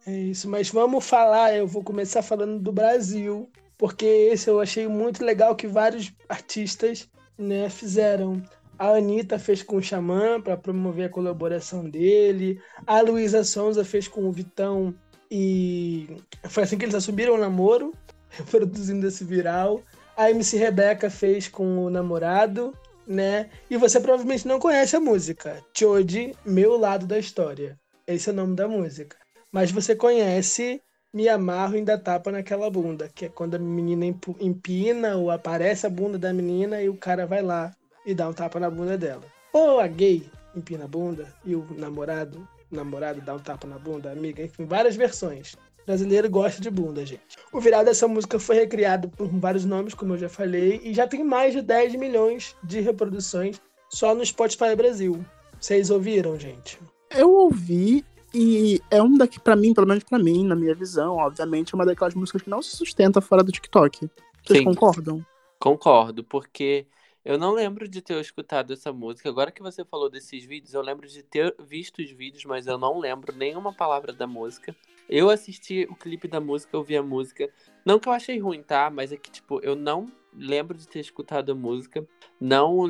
É 0.07 0.17
isso, 0.17 0.49
mas 0.49 0.69
vamos 0.69 1.05
falar, 1.05 1.57
eu 1.57 1.67
vou 1.67 1.83
começar 1.83 2.23
falando 2.23 2.61
do 2.61 2.71
Brasil, 2.71 3.49
porque 3.83 4.07
esse 4.07 4.49
eu 4.49 4.61
achei 4.61 4.87
muito 4.87 5.25
legal 5.25 5.57
que 5.57 5.67
vários 5.67 6.13
artistas 6.29 7.11
né, 7.37 7.69
fizeram. 7.69 8.41
A 8.79 8.91
Anitta 8.91 9.41
fez 9.41 9.61
com 9.61 9.75
o 9.75 9.83
Xamã 9.83 10.41
para 10.41 10.57
promover 10.57 11.07
a 11.07 11.13
colaboração 11.13 11.91
dele, 11.91 12.61
a 12.87 13.01
Luísa 13.01 13.43
Sonza 13.43 13.85
fez 13.85 14.07
com 14.07 14.29
o 14.29 14.31
Vitão 14.31 14.95
e 15.29 16.07
foi 16.45 16.63
assim 16.63 16.79
que 16.79 16.85
eles 16.85 16.95
assumiram 16.95 17.35
o 17.35 17.39
namoro, 17.39 17.93
reproduzindo 18.31 19.05
esse 19.05 19.25
viral. 19.25 19.83
A 20.17 20.31
MC 20.31 20.57
Rebeca 20.59 21.11
fez 21.11 21.49
com 21.49 21.85
o 21.85 21.91
namorado, 21.91 22.73
né? 23.05 23.51
E 23.69 23.77
você 23.77 23.99
provavelmente 23.99 24.47
não 24.47 24.61
conhece 24.61 24.95
a 24.95 25.01
música. 25.01 25.61
Chode, 25.77 26.37
Meu 26.47 26.79
Lado 26.79 27.05
da 27.05 27.19
História. 27.19 27.77
Esse 28.07 28.31
é 28.31 28.33
o 28.33 28.37
nome 28.37 28.55
da 28.55 28.69
música. 28.69 29.17
Mas 29.51 29.73
você 29.73 29.97
conhece 29.97 30.81
Me 31.15 31.29
Amarro 31.29 31.75
e 31.75 31.79
Ainda 31.79 31.99
Tapa 31.99 32.33
Naquela 32.33 32.71
Bunda, 32.71 33.11
que 33.15 33.27
é 33.27 33.29
quando 33.29 33.55
a 33.55 33.59
menina 33.59 34.07
empina 34.41 35.17
ou 35.17 35.31
aparece 35.31 35.87
a 35.87 35.91
bunda 35.91 36.19
da 36.19 36.33
menina 36.33 36.81
e 36.81 36.89
o 36.89 36.97
cara 36.97 37.27
vai 37.27 37.43
lá 37.43 37.71
e 38.07 38.15
dá 38.15 38.27
um 38.27 38.33
tapa 38.33 38.59
na 38.59 38.71
bunda 38.71 38.97
dela. 38.97 39.23
Ou 39.53 39.79
a 39.79 39.87
gay 39.87 40.27
empina 40.57 40.85
a 40.85 40.89
bunda 40.89 41.29
e 41.45 41.55
o 41.55 41.67
namorado, 41.77 42.49
namorado 42.71 43.21
dá 43.21 43.35
um 43.35 43.39
tapa 43.39 43.67
na 43.67 43.79
bunda, 43.79 44.11
amiga, 44.11 44.43
enfim, 44.43 44.65
várias 44.65 44.97
versões. 44.97 45.53
O 45.83 45.87
brasileiro 45.87 46.31
gosta 46.31 46.63
de 46.63 46.71
bunda, 46.71 47.05
gente. 47.05 47.37
O 47.53 47.61
viral 47.61 47.85
dessa 47.85 48.09
música 48.09 48.39
foi 48.39 48.57
recriado 48.57 49.11
por 49.11 49.29
vários 49.29 49.67
nomes, 49.67 49.93
como 49.93 50.15
eu 50.15 50.19
já 50.19 50.31
falei, 50.31 50.81
e 50.83 50.95
já 50.95 51.07
tem 51.07 51.23
mais 51.23 51.53
de 51.53 51.61
10 51.61 51.95
milhões 51.97 52.57
de 52.65 52.81
reproduções 52.81 53.61
só 53.91 54.15
no 54.15 54.25
Spotify 54.25 54.75
Brasil. 54.75 55.23
Vocês 55.61 55.91
ouviram, 55.91 56.41
gente? 56.41 56.79
Eu 57.11 57.31
ouvi 57.31 58.03
e 58.35 58.81
é 58.91 59.03
um 59.03 59.17
daqui, 59.17 59.39
pra 59.39 59.57
mim, 59.57 59.75
pelo 59.75 59.87
menos 59.87 60.05
pra 60.05 60.19
mim, 60.19 60.47
na 60.47 60.55
minha 60.55 60.75
visão, 60.75 61.17
obviamente, 61.17 61.75
é 61.75 61.77
uma 61.77 61.87
daquelas 61.87 62.15
músicas 62.15 62.43
que 62.43 62.51
não 62.51 62.63
se 62.63 62.77
sustenta 62.77 63.21
fora 63.21 63.43
do 63.43 63.53
TikTok. 63.53 64.09
Vocês 64.45 64.59
Sim. 64.59 64.65
concordam? 64.65 65.25
Concordo, 65.59 66.25
porque 66.25 66.87
eu 67.25 67.39
não 67.39 67.53
lembro 67.53 67.87
de 67.87 68.03
ter 68.03 68.21
escutado 68.21 68.73
essa 68.73 68.93
música. 68.93 69.29
Agora 69.29 69.53
que 69.53 69.63
você 69.63 69.85
falou 69.85 70.11
desses 70.11 70.45
vídeos, 70.45 70.75
eu 70.75 70.83
lembro 70.83 71.07
de 71.07 71.23
ter 71.23 71.55
visto 71.61 72.03
os 72.03 72.11
vídeos, 72.11 72.45
mas 72.45 72.67
eu 72.67 72.77
não 72.77 72.99
lembro 72.99 73.35
nenhuma 73.37 73.73
palavra 73.73 74.13
da 74.13 74.27
música. 74.27 74.75
Eu 75.09 75.31
assisti 75.31 75.87
o 75.89 75.95
clipe 75.95 76.27
da 76.27 76.41
música, 76.41 76.77
ouvi 76.77 76.97
a 76.97 77.03
música. 77.03 77.49
Não 77.85 77.99
que 77.99 78.09
eu 78.09 78.13
achei 78.13 78.39
ruim, 78.41 78.63
tá? 78.63 78.91
Mas 78.91 79.13
é 79.13 79.17
que, 79.17 79.31
tipo, 79.31 79.61
eu 79.61 79.77
não 79.77 80.07
lembro 80.35 80.77
de 80.77 80.89
ter 80.89 81.01
escutado 81.01 81.53
a 81.53 81.55
música. 81.55 82.05
Não. 82.41 82.89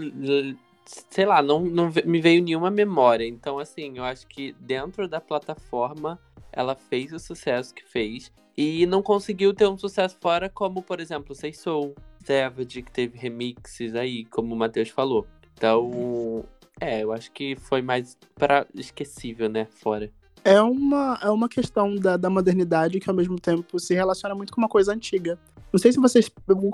Sei 0.84 1.24
lá, 1.24 1.42
não, 1.42 1.60
não 1.60 1.92
me 2.04 2.20
veio 2.20 2.42
nenhuma 2.42 2.70
memória. 2.70 3.26
Então, 3.26 3.58
assim, 3.58 3.98
eu 3.98 4.04
acho 4.04 4.26
que 4.26 4.54
dentro 4.60 5.08
da 5.08 5.20
plataforma 5.20 6.18
ela 6.52 6.74
fez 6.74 7.12
o 7.12 7.18
sucesso 7.18 7.74
que 7.74 7.84
fez. 7.84 8.30
E 8.56 8.84
não 8.84 9.02
conseguiu 9.02 9.54
ter 9.54 9.66
um 9.66 9.78
sucesso 9.78 10.16
fora, 10.20 10.48
como, 10.48 10.82
por 10.82 11.00
exemplo, 11.00 11.34
Sei 11.34 11.54
Soul, 11.54 11.94
Savage, 12.22 12.82
que 12.82 12.92
teve 12.92 13.16
remixes 13.16 13.94
aí, 13.94 14.26
como 14.26 14.54
o 14.54 14.58
Matheus 14.58 14.90
falou. 14.90 15.26
Então, 15.54 16.44
é, 16.78 17.02
eu 17.02 17.12
acho 17.12 17.32
que 17.32 17.56
foi 17.56 17.80
mais 17.80 18.18
para 18.34 18.66
esquecível, 18.74 19.48
né, 19.48 19.66
fora. 19.70 20.10
É 20.44 20.60
uma, 20.60 21.18
é 21.22 21.30
uma 21.30 21.48
questão 21.48 21.94
da, 21.94 22.16
da 22.16 22.28
modernidade 22.28 22.98
que, 22.98 23.08
ao 23.08 23.16
mesmo 23.16 23.38
tempo, 23.38 23.78
se 23.78 23.94
relaciona 23.94 24.34
muito 24.34 24.52
com 24.52 24.60
uma 24.60 24.68
coisa 24.68 24.92
antiga. 24.92 25.38
Não 25.72 25.78
sei 25.80 25.92
se 25.92 25.98
vocês. 25.98 26.30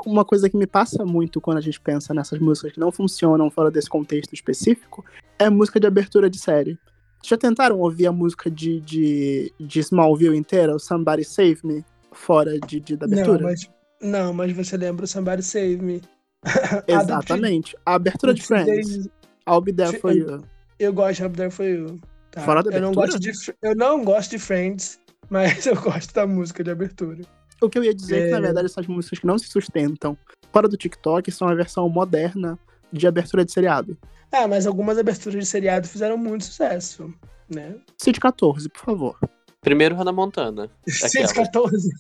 Uma 0.07 0.25
coisa 0.25 0.49
que 0.51 0.57
me 0.57 0.67
passa 0.67 1.05
muito 1.05 1.41
quando 1.41 1.59
a 1.59 1.61
gente 1.61 1.81
pensa 1.81 2.13
nessas 2.13 2.39
músicas 2.41 2.73
que 2.73 2.81
não 2.81 2.91
funcionam 2.91 3.51
fora 3.51 3.71
desse 3.71 3.89
contexto 3.89 4.33
específico 4.35 5.05
é 5.39 5.49
música 5.49 5.79
de 5.79 5.87
abertura 5.87 6.29
de 6.29 6.39
série. 6.39 6.79
Já 7.25 7.37
tentaram 7.37 7.79
ouvir 7.79 8.07
a 8.07 8.13
música 8.13 8.51
de, 8.51 8.81
de, 8.81 9.53
de 9.59 9.81
Smallville 9.81 10.37
inteira, 10.37 10.75
o 10.75 10.79
Somebody 10.79 11.25
Save 11.25 11.59
Me, 11.65 11.85
fora 12.13 12.59
de, 12.61 12.81
de- 12.81 12.97
da 12.97 13.07
abertura? 13.07 13.39
Não, 13.39 13.45
mas, 13.45 13.71
não, 14.01 14.33
mas 14.33 14.53
você 14.53 14.77
lembra 14.77 15.05
o 15.05 15.09
Somebody 15.09 15.43
Save 15.43 15.77
Me. 15.79 16.01
Exatamente. 16.87 17.77
A 17.85 17.95
abertura 17.95 18.33
de 18.35 18.43
Friends. 18.43 19.09
I'll 19.49 19.61
be 19.61 19.73
there 19.73 19.99
for 19.99 20.13
Eu- 20.13 20.17
you. 20.37 20.43
Eu 20.79 20.93
gosto 20.93 21.21
de 21.21 21.27
Up 21.27 21.37
There 21.37 21.51
For 21.51 21.67
You. 21.67 22.01
Tá? 22.31 22.43
Fora 22.43 22.63
da 22.63 22.71
eu 22.71 22.81
não 22.81 22.89
abertura? 22.91 23.07
gosto 23.09 23.19
de 23.21 23.55
eu 23.63 23.75
não 23.75 24.05
gosto 24.05 24.31
de 24.31 24.39
Friends, 24.39 25.01
mas 25.29 25.67
eu 25.67 25.75
gosto 25.75 26.15
da 26.15 26.25
música 26.27 26.63
de 26.63 26.71
abertura. 26.71 27.23
O 27.61 27.69
que 27.69 27.79
eu 27.79 27.85
ia 27.85 27.95
dizer 27.95 28.17
é 28.23 28.25
que, 28.27 28.31
na 28.33 28.39
É. 28.39 28.41
verdade, 28.43 28.67
essas 28.67 28.87
músicas 28.87 29.19
que 29.19 29.27
não 29.27 29.39
se 29.39 29.47
sustentam 29.49 30.17
fora 30.53 30.69
do 30.69 30.77
TikTok 30.77 31.31
são 31.33 31.49
a 31.49 31.55
versão 31.55 31.89
moderna 31.89 32.59
de 32.93 33.07
abertura 33.07 33.45
de 33.45 33.53
seriado. 33.53 33.97
Ah, 34.31 34.47
mas 34.47 34.67
algumas 34.67 34.99
aberturas 34.99 35.39
de 35.43 35.47
seriado 35.47 35.89
fizeram 35.89 36.17
muito 36.17 36.45
sucesso, 36.45 37.13
né? 37.49 37.77
Cite 37.97 38.21
14, 38.21 38.69
por 38.69 38.81
favor. 38.81 39.19
Primeiro 39.61 39.95
Hannah 39.97 40.13
Montana. 40.13 40.71
114. 40.87 41.91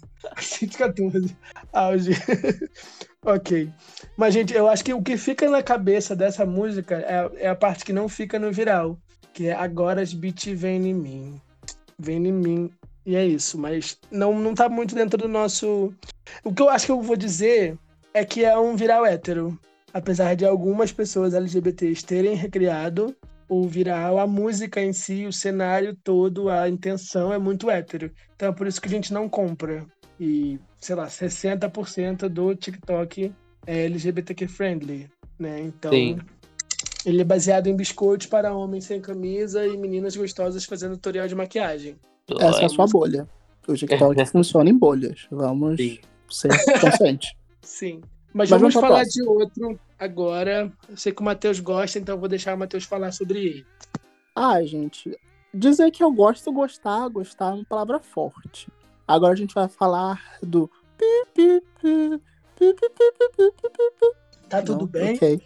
114. 0.41 1.37
Auge. 1.73 2.13
ok. 3.25 3.71
Mas, 4.17 4.35
gente, 4.35 4.55
eu 4.55 4.69
acho 4.69 4.85
que 4.85 4.95
o 4.95 5.03
que 5.03 5.17
fica 5.17 5.49
na 5.51 5.63
cabeça 5.63 6.15
dessa 6.15 6.47
música 6.47 6.97
é, 6.97 7.45
é 7.47 7.49
a 7.49 7.57
parte 7.57 7.85
que 7.85 7.93
não 7.93 8.09
fica 8.09 8.39
no 8.39 8.53
viral. 8.53 8.99
Que 9.35 9.49
é 9.49 9.55
agora 9.55 10.01
as 10.01 10.13
beats 10.15 10.59
vêm 10.59 10.89
em 10.89 10.95
mim. 10.95 11.41
Vem 11.99 12.27
em 12.27 12.33
mim. 12.33 12.71
E 13.09 13.17
é 13.17 13.25
isso. 13.27 13.59
Mas 13.59 13.97
não, 14.11 14.39
não 14.39 14.55
tá 14.55 14.69
muito 14.69 14.95
dentro 14.95 15.17
do 15.17 15.27
nosso. 15.27 15.95
O 16.45 16.53
que 16.53 16.61
eu 16.61 16.69
acho 16.69 16.85
que 16.85 16.93
eu 16.93 17.01
vou 17.01 17.17
dizer 17.17 17.79
é 18.13 18.23
que 18.23 18.45
é 18.45 18.57
um 18.59 18.77
viral 18.77 19.07
hétero. 19.07 19.59
Apesar 19.95 20.37
de 20.37 20.45
algumas 20.45 20.93
pessoas 20.93 21.33
LGBTs 21.33 22.05
terem 22.05 22.35
recriado 22.35 23.17
o 23.49 23.67
viral, 23.67 24.19
a 24.19 24.27
música 24.27 24.83
em 24.83 24.93
si, 24.93 25.25
o 25.25 25.33
cenário 25.33 25.97
todo, 26.05 26.51
a 26.51 26.69
intenção 26.69 27.33
é 27.33 27.39
muito 27.39 27.71
hétero. 27.71 28.13
Então 28.37 28.51
é 28.51 28.53
por 28.53 28.67
isso 28.67 28.79
que 28.79 28.89
a 28.89 28.91
gente 28.91 29.11
não 29.11 29.27
compra. 29.27 29.87
E, 30.21 30.61
sei 30.79 30.95
lá, 30.95 31.07
60% 31.07 32.29
do 32.29 32.55
TikTok 32.55 33.33
é 33.67 33.85
LGBTQ 33.87 34.49
friendly, 34.49 35.09
né? 35.39 35.63
Então, 35.63 35.93
Sim. 35.93 36.19
ele 37.07 37.23
é 37.23 37.25
baseado 37.25 37.69
em 37.69 37.75
biscoitos 37.75 38.27
para 38.27 38.55
homens 38.55 38.85
sem 38.85 39.01
camisa 39.01 39.67
e 39.67 39.79
meninas 39.79 40.15
gostosas 40.15 40.67
fazendo 40.67 40.97
tutorial 40.97 41.27
de 41.27 41.35
maquiagem. 41.35 41.97
Essa 42.39 42.63
é 42.63 42.65
a 42.67 42.69
sua 42.69 42.87
bolha. 42.87 43.29
O 43.67 43.75
TikTok 43.75 44.27
funciona 44.27 44.71
em 44.71 44.77
bolhas. 44.77 45.27
Vamos 45.31 45.77
Sim. 45.77 45.99
ser 46.29 46.49
conscientes. 46.81 47.33
Sim. 47.63 48.01
Mas, 48.33 48.51
Mas 48.51 48.61
vamos, 48.61 48.75
vamos 48.75 48.89
falar 48.89 49.05
de 49.05 49.23
outro 49.23 49.79
agora. 49.99 50.73
Eu 50.89 50.97
sei 50.97 51.13
que 51.13 51.21
o 51.21 51.25
Matheus 51.25 51.61
gosta, 51.61 51.99
então 51.99 52.15
eu 52.15 52.21
vou 52.21 52.29
deixar 52.29 52.55
o 52.55 52.59
Matheus 52.59 52.85
falar 52.85 53.13
sobre 53.13 53.39
ele. 53.39 53.67
Ah, 54.35 54.63
gente. 54.63 55.19
Dizer 55.53 55.91
que 55.91 56.03
eu 56.03 56.13
gosto, 56.13 56.53
gostar, 56.53 57.09
gostar 57.09 57.51
é 57.51 57.55
uma 57.55 57.65
palavra 57.65 57.99
forte. 57.99 58.69
Agora 59.07 59.33
a 59.33 59.37
gente 59.37 59.55
vai 59.55 59.69
falar 59.69 60.23
do. 60.43 60.71
Tá 64.49 64.63
tudo 64.63 64.81
Não, 64.81 64.87
bem? 64.87 65.15
Ok. 65.15 65.43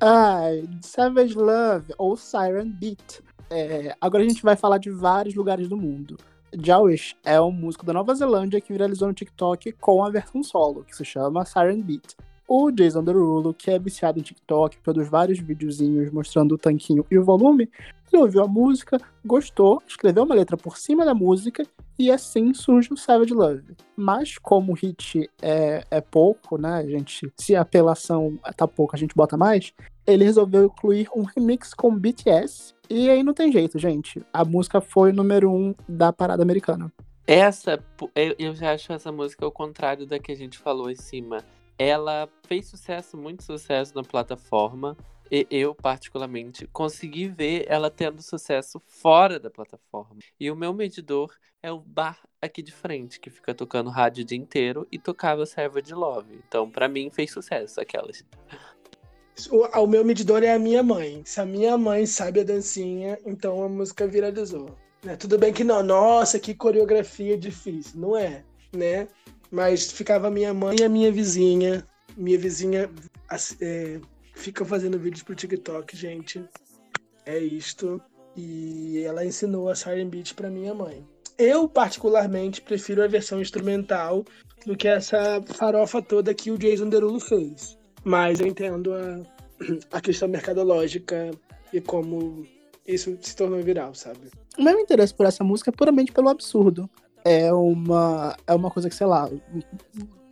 Ai, 0.00 0.68
Savage 0.82 1.34
Love 1.34 1.94
ou 1.96 2.16
Siren 2.16 2.70
Beat 2.70 3.23
é, 3.50 3.94
agora 4.00 4.24
a 4.24 4.28
gente 4.28 4.42
vai 4.42 4.56
falar 4.56 4.78
de 4.78 4.90
vários 4.90 5.34
lugares 5.34 5.68
do 5.68 5.76
mundo. 5.76 6.16
Jawish 6.56 7.16
é 7.24 7.40
um 7.40 7.50
músico 7.50 7.84
da 7.84 7.92
Nova 7.92 8.14
Zelândia 8.14 8.60
que 8.60 8.72
viralizou 8.72 9.08
no 9.08 9.14
TikTok 9.14 9.72
com 9.72 10.04
a 10.04 10.10
versão 10.10 10.42
solo, 10.42 10.84
que 10.84 10.96
se 10.96 11.04
chama 11.04 11.44
Siren 11.44 11.80
Beat. 11.80 12.16
O 12.46 12.70
Jason 12.70 13.02
Derulo, 13.02 13.54
que 13.54 13.70
é 13.70 13.78
viciado 13.78 14.18
em 14.18 14.22
TikTok, 14.22 14.78
produz 14.78 15.08
vários 15.08 15.38
videozinhos 15.38 16.12
mostrando 16.12 16.54
o 16.54 16.58
tanquinho 16.58 17.04
e 17.10 17.18
o 17.18 17.24
volume, 17.24 17.70
ele 18.12 18.22
ouviu 18.22 18.44
a 18.44 18.48
música, 18.48 18.98
gostou, 19.24 19.82
escreveu 19.86 20.24
uma 20.24 20.34
letra 20.34 20.56
por 20.56 20.76
cima 20.76 21.04
da 21.04 21.14
música 21.14 21.66
e 21.98 22.10
assim 22.10 22.52
surge 22.52 22.92
o 22.92 22.96
Savage 22.96 23.32
Love. 23.32 23.76
Mas 23.96 24.38
como 24.38 24.72
o 24.72 24.74
hit 24.74 25.30
é, 25.40 25.84
é 25.90 26.00
pouco, 26.00 26.58
né, 26.58 26.76
a 26.76 26.86
gente, 26.86 27.32
se 27.38 27.54
a 27.54 27.60
apelação 27.60 28.38
tá 28.56 28.66
pouco, 28.66 28.94
a 28.94 28.98
gente 28.98 29.14
bota 29.14 29.36
mais, 29.36 29.72
ele 30.06 30.24
resolveu 30.24 30.64
incluir 30.64 31.08
um 31.14 31.22
remix 31.22 31.72
com 31.72 31.94
BTS 31.94 32.74
e 32.90 33.08
aí 33.08 33.22
não 33.22 33.32
tem 33.32 33.50
jeito, 33.50 33.78
gente. 33.78 34.22
A 34.32 34.44
música 34.44 34.80
foi 34.80 35.10
o 35.10 35.14
número 35.14 35.50
um 35.50 35.74
da 35.88 36.12
parada 36.12 36.42
americana. 36.42 36.92
Essa, 37.26 37.82
eu, 38.14 38.54
já 38.54 38.72
acho 38.72 38.92
essa 38.92 39.10
música 39.10 39.44
ao 39.44 39.52
contrário 39.52 40.06
da 40.06 40.18
que 40.18 40.30
a 40.30 40.36
gente 40.36 40.58
falou 40.58 40.90
em 40.90 40.96
cima. 40.96 41.38
Ela 41.78 42.28
fez 42.46 42.66
sucesso, 42.66 43.16
muito 43.16 43.42
sucesso 43.42 43.94
na 43.94 44.02
plataforma. 44.02 44.96
E 45.30 45.46
eu, 45.50 45.74
particularmente, 45.74 46.66
consegui 46.66 47.28
ver 47.28 47.64
ela 47.68 47.90
tendo 47.90 48.22
sucesso 48.22 48.80
fora 48.86 49.38
da 49.38 49.50
plataforma. 49.50 50.16
E 50.38 50.50
o 50.50 50.56
meu 50.56 50.72
medidor 50.72 51.34
é 51.62 51.72
o 51.72 51.80
bar 51.80 52.18
aqui 52.40 52.62
de 52.62 52.72
frente, 52.72 53.18
que 53.18 53.30
fica 53.30 53.54
tocando 53.54 53.90
rádio 53.90 54.22
o 54.22 54.26
dia 54.26 54.36
inteiro 54.36 54.86
e 54.92 54.98
tocava 54.98 55.46
Savage 55.46 55.94
Love. 55.94 56.40
Então, 56.46 56.70
pra 56.70 56.88
mim, 56.88 57.10
fez 57.10 57.32
sucesso 57.32 57.80
aquelas. 57.80 58.22
O, 59.50 59.66
o 59.80 59.86
meu 59.86 60.04
medidor 60.04 60.42
é 60.42 60.52
a 60.52 60.58
minha 60.58 60.82
mãe. 60.82 61.22
Se 61.24 61.40
a 61.40 61.46
minha 61.46 61.76
mãe 61.78 62.06
sabe 62.06 62.40
a 62.40 62.44
dancinha, 62.44 63.18
então 63.24 63.62
a 63.64 63.68
música 63.68 64.06
viralizou. 64.06 64.76
Né? 65.02 65.16
Tudo 65.16 65.38
bem 65.38 65.52
que 65.52 65.64
não, 65.64 65.82
nossa, 65.82 66.38
que 66.38 66.54
coreografia 66.54 67.36
difícil. 67.36 67.98
Não 67.98 68.16
é, 68.16 68.44
né? 68.72 69.08
Mas 69.50 69.90
ficava 69.90 70.28
a 70.28 70.30
minha 70.30 70.52
mãe 70.52 70.76
e 70.80 70.84
a 70.84 70.88
minha 70.88 71.10
vizinha. 71.10 71.86
Minha 72.16 72.38
vizinha 72.38 72.90
é, 73.60 74.00
fica 74.34 74.64
fazendo 74.64 74.98
vídeos 74.98 75.22
pro 75.22 75.34
TikTok, 75.34 75.96
gente. 75.96 76.44
É 77.24 77.38
isto. 77.38 78.00
E 78.36 79.02
ela 79.04 79.24
ensinou 79.24 79.68
a 79.68 79.74
Siren 79.74 80.08
Beat 80.08 80.34
pra 80.34 80.50
minha 80.50 80.74
mãe. 80.74 81.06
Eu, 81.38 81.68
particularmente, 81.68 82.60
prefiro 82.60 83.02
a 83.02 83.08
versão 83.08 83.40
instrumental 83.40 84.24
do 84.66 84.76
que 84.76 84.86
essa 84.86 85.42
farofa 85.42 86.00
toda 86.00 86.34
que 86.34 86.50
o 86.50 86.58
Jason 86.58 86.88
Derulo 86.88 87.20
fez. 87.20 87.76
Mas 88.04 88.40
eu 88.40 88.46
entendo 88.46 88.92
a, 88.92 89.20
a 89.92 90.00
questão 90.00 90.28
mercadológica 90.28 91.30
e 91.72 91.80
como 91.80 92.46
isso 92.86 93.16
se 93.20 93.34
tornou 93.34 93.62
viral, 93.62 93.94
sabe? 93.94 94.30
O 94.58 94.62
meu 94.62 94.78
interesse 94.78 95.14
por 95.14 95.26
essa 95.26 95.42
música 95.42 95.70
é 95.70 95.72
puramente 95.72 96.12
pelo 96.12 96.28
absurdo. 96.28 96.88
É 97.24 97.52
uma, 97.52 98.36
é 98.46 98.54
uma 98.54 98.70
coisa 98.70 98.88
que, 98.88 98.94
sei 98.94 99.06
lá, 99.06 99.28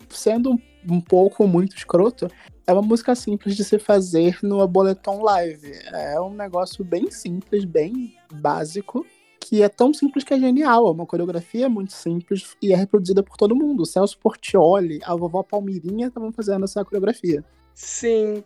sendo 0.09 0.57
um 0.88 1.00
pouco 1.00 1.46
muito 1.48 1.76
escroto, 1.76 2.28
é 2.66 2.72
uma 2.72 2.82
música 2.82 3.14
simples 3.14 3.56
de 3.56 3.64
se 3.64 3.78
fazer 3.78 4.38
no 4.42 4.60
Ableton 4.60 5.22
Live. 5.22 5.72
É 5.92 6.20
um 6.20 6.34
negócio 6.34 6.84
bem 6.84 7.10
simples, 7.10 7.64
bem 7.64 8.14
básico, 8.34 9.04
que 9.40 9.62
é 9.62 9.68
tão 9.68 9.92
simples 9.92 10.24
que 10.24 10.34
é 10.34 10.38
genial. 10.38 10.86
É 10.88 10.90
uma 10.90 11.06
coreografia 11.06 11.68
muito 11.68 11.92
simples 11.92 12.56
e 12.62 12.72
é 12.72 12.76
reproduzida 12.76 13.22
por 13.22 13.36
todo 13.36 13.56
mundo. 13.56 13.82
O 13.82 13.86
Celso 13.86 14.18
Portioli, 14.18 15.00
a 15.04 15.14
vovó 15.14 15.42
Palmirinha 15.42 16.06
estavam 16.08 16.32
fazendo 16.32 16.64
essa 16.64 16.84
coreografia. 16.84 17.44
Sim. 17.74 18.44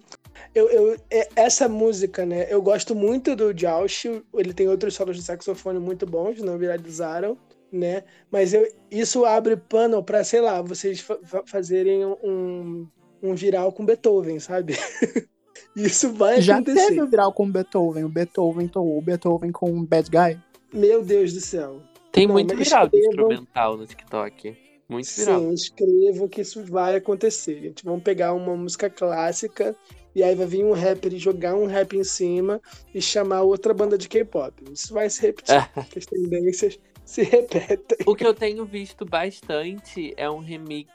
Eu, 0.54 0.68
eu, 0.70 0.96
é- 1.10 1.28
essa 1.36 1.68
música, 1.68 2.24
né? 2.24 2.46
Eu 2.52 2.62
gosto 2.62 2.94
muito 2.94 3.34
do 3.34 3.52
Josh. 3.52 4.06
Ele 4.34 4.54
tem 4.54 4.68
outros 4.68 4.94
solos 4.94 5.16
de 5.16 5.22
saxofone 5.22 5.78
muito 5.78 6.06
bons, 6.06 6.40
não 6.40 6.56
viralizaram, 6.58 7.36
né? 7.72 8.04
Mas 8.30 8.54
eu, 8.54 8.66
isso 8.90 9.24
abre 9.24 9.56
pano 9.56 10.02
pra, 10.02 10.22
sei 10.24 10.40
lá, 10.40 10.62
vocês 10.62 11.00
fa- 11.00 11.18
fazerem 11.44 12.04
um, 12.04 12.86
um 13.26 13.34
viral 13.34 13.72
com 13.72 13.84
Beethoven, 13.84 14.38
sabe? 14.38 14.74
isso 15.76 16.12
vai 16.12 16.40
Já 16.40 16.56
acontecer. 16.56 16.86
teve 16.88 17.02
o 17.02 17.06
viral 17.08 17.32
com 17.32 17.50
Beethoven. 17.50 18.04
O 18.04 18.08
Beethoven 18.08 18.70
o 18.74 19.00
Beethoven 19.02 19.52
com 19.52 19.70
um 19.70 19.84
Bad 19.84 20.08
Guy. 20.10 20.38
Meu 20.72 21.02
Deus 21.04 21.32
do 21.32 21.40
céu. 21.40 21.80
Tem 22.12 22.26
Não, 22.26 22.34
muito 22.34 22.56
viral 22.56 22.84
escrevam- 22.86 23.08
instrumental 23.10 23.76
no 23.76 23.86
TikTok. 23.86 24.56
Muito 24.88 25.08
viral. 25.16 25.40
Sim, 25.40 25.52
escrevo 25.52 26.28
que 26.28 26.40
isso 26.40 26.64
vai 26.64 26.96
acontecer, 26.96 27.60
gente. 27.60 27.84
Vamos 27.84 28.02
pegar 28.02 28.32
uma 28.34 28.56
música 28.56 28.88
clássica 28.88 29.74
e 30.14 30.22
aí 30.22 30.34
vai 30.34 30.46
vir 30.46 30.64
um 30.64 30.72
rapper 30.72 31.12
e 31.12 31.18
jogar 31.18 31.54
um 31.56 31.66
rap 31.66 31.96
em 31.96 32.04
cima 32.04 32.60
e 32.94 33.02
chamar 33.02 33.42
outra 33.42 33.74
banda 33.74 33.98
de 33.98 34.08
K-pop. 34.08 34.54
Isso 34.72 34.94
vai 34.94 35.10
se 35.10 35.20
repetir, 35.22 35.56
porque 35.74 35.98
as 35.98 36.06
tendências 36.06 36.78
se 37.04 37.22
repetem. 37.22 37.98
O 38.06 38.14
que 38.14 38.24
eu 38.26 38.32
tenho 38.32 38.64
visto 38.64 39.04
bastante 39.04 40.14
é 40.16 40.30
um 40.30 40.38
remix 40.38 40.90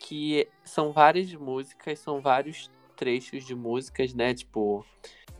que 0.00 0.48
são 0.64 0.90
várias 0.90 1.32
músicas, 1.34 1.98
são 1.98 2.20
vários 2.20 2.70
trechos 2.96 3.44
de 3.44 3.54
músicas, 3.54 4.14
né? 4.14 4.34
Tipo, 4.34 4.84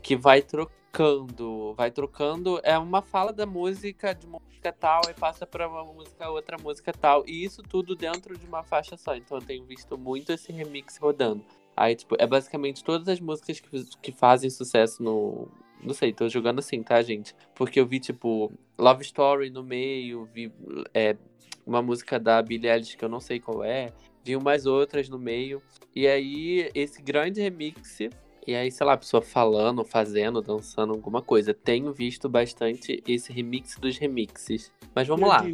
que 0.03 0.15
vai 0.15 0.43
trocando, 0.43 1.75
vai 1.75 1.91
trocando. 1.91 2.61
É 2.63 2.79
uma 2.79 3.01
fala 3.03 3.33
da 3.33 3.47
música, 3.47 4.15
de 4.15 4.27
música 4.27 4.71
tal, 4.71 5.01
e 5.11 5.15
passa 5.15 5.47
pra 5.47 5.67
uma 5.67 5.85
música, 5.85 6.31
outra 6.31 6.59
música 6.59 6.93
tal. 6.93 7.25
E 7.27 7.43
isso 7.43 7.63
tudo 7.63 7.97
dentro 7.97 8.37
de 8.37 8.47
uma 8.47 8.63
faixa 8.63 8.97
só. 8.97 9.17
Então 9.17 9.39
eu 9.39 9.43
tenho 9.43 9.65
visto 9.65 9.97
muito 9.97 10.31
esse 10.31 10.53
remix 10.53 10.99
rodando. 10.99 11.43
Aí, 11.75 11.97
tipo, 11.97 12.15
é 12.19 12.27
basicamente 12.27 12.85
todas 12.85 13.09
as 13.09 13.19
músicas 13.19 13.59
que, 13.61 13.85
que 14.03 14.13
fazem 14.13 14.51
sucesso 14.51 15.03
no. 15.03 15.49
Não 15.83 15.95
sei, 15.95 16.13
tô 16.13 16.29
jogando 16.29 16.59
assim, 16.59 16.83
tá, 16.83 17.01
gente? 17.01 17.35
Porque 17.55 17.81
eu 17.81 17.87
vi, 17.87 17.99
tipo, 17.99 18.53
Love 18.79 19.03
Story 19.03 19.49
no 19.49 19.63
meio, 19.63 20.27
vi 20.27 20.53
é, 20.93 21.17
uma 21.67 21.81
música 21.81 22.21
da 22.21 22.43
Billie 22.43 22.71
Eilish 22.71 22.99
que 22.99 23.05
eu 23.05 23.09
não 23.09 23.21
sei 23.21 23.41
qual 23.41 23.65
é, 23.65 23.91
vi 24.25 24.37
umas 24.37 24.67
outras 24.67 25.09
no 25.09 25.19
meio. 25.19 25.63
E 25.95 26.07
aí, 26.07 26.71
esse 26.75 27.03
grande 27.03 27.41
remix, 27.41 27.99
e 28.47 28.55
aí, 28.55 28.71
sei 28.71 28.87
lá, 28.87 28.95
a 28.95 28.99
pessoa 28.99 29.23
falando, 29.23 29.85
fazendo, 29.85 30.41
dançando 30.41 30.93
alguma 30.93 31.23
coisa. 31.23 31.53
Tenho 31.53 31.93
visto 31.93 32.29
bastante 32.29 33.03
esse 33.07 33.33
remix 33.33 33.77
dos 33.79 33.99
remixes. 33.99 34.73
Mas 34.95 35.07
vamos 35.07 35.29
lá. 35.29 35.45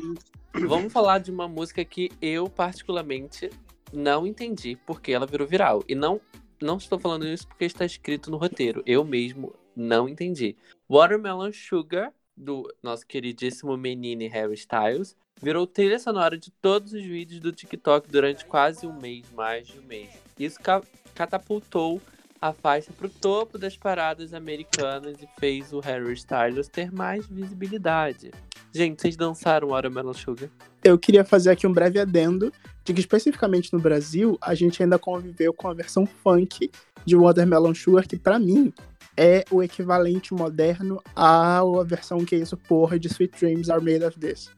Vamos 0.67 0.93
falar 0.93 1.19
de 1.19 1.31
uma 1.31 1.47
música 1.49 1.85
que 1.85 2.11
eu, 2.23 2.49
particularmente, 2.49 3.51
não 3.93 4.27
entendi 4.27 4.79
porque 4.87 5.13
ela 5.13 5.27
virou 5.27 5.47
viral. 5.47 5.83
E 5.89 5.95
não, 5.95 6.21
não 6.63 6.77
estou 6.77 6.99
falando 6.99 7.27
isso 7.27 7.47
porque 7.47 7.65
está 7.65 7.85
escrito 7.85 8.31
no 8.31 8.37
roteiro. 8.37 8.83
Eu 8.87 9.05
mesmo 9.05 9.55
Não 9.75 10.09
entendi. 10.09 10.57
Watermelon 10.89 11.53
Sugar, 11.53 12.11
do 12.35 12.67
nosso 12.83 13.07
queridíssimo 13.07 13.77
menino 13.77 14.27
Harry 14.31 14.55
Styles, 14.55 15.15
virou 15.43 15.67
trilha 15.67 15.99
sonora 15.99 16.37
de 16.39 16.51
todos 16.51 16.93
os 16.93 17.03
vídeos 17.03 17.41
do 17.41 17.53
TikTok 17.53 18.11
durante 18.11 18.45
quase 18.45 18.87
um 18.87 18.93
mês, 18.99 19.25
mais 19.35 19.67
de 19.67 19.79
um 19.79 19.83
mês. 19.83 20.11
Isso 20.39 20.59
ca- 20.61 20.83
catapultou 21.15 22.01
a 22.41 22.53
faixa 22.53 22.93
pro 22.93 23.09
topo 23.09 23.59
das 23.59 23.77
paradas 23.77 24.35
americanas 24.35 25.17
e 25.23 25.29
fez 25.41 25.73
o 25.73 25.81
Harry 25.81 26.13
Styles 26.13 26.69
ter 26.69 26.93
mais 26.93 27.27
visibilidade. 27.27 28.31
Gente, 28.75 29.01
vocês 29.01 29.17
dançaram 29.17 29.69
Watermelon 29.69 30.13
Sugar? 30.13 30.51
Eu 30.85 30.99
queria 30.99 31.25
fazer 31.25 31.51
aqui 31.51 31.67
um 31.67 31.73
breve 31.73 31.99
adendo 31.99 32.53
de 32.85 32.93
que 32.93 33.01
especificamente 33.01 33.73
no 33.73 33.81
Brasil 33.81 34.37
a 34.41 34.55
gente 34.55 34.83
ainda 34.83 34.99
conviveu 34.99 35.53
com 35.53 35.69
a 35.69 35.75
versão 35.75 36.05
funk 36.07 36.71
de 37.05 37.17
Watermelon 37.17 37.75
Sugar, 37.75 38.07
que 38.07 38.19
pra 38.19 38.39
mim 38.39 38.73
é 39.17 39.45
o 39.51 39.63
equivalente 39.63 40.35
moderno 40.35 41.03
à 41.15 41.63
versão 41.87 42.23
que 42.23 42.35
é 42.35 42.39
isso, 42.39 42.57
porra, 42.57 42.99
de 42.99 43.09
Sweet 43.09 43.39
Dreams 43.39 43.71
Are 43.71 43.83
Made 43.83 44.05
of 44.05 44.19
This. 44.21 44.51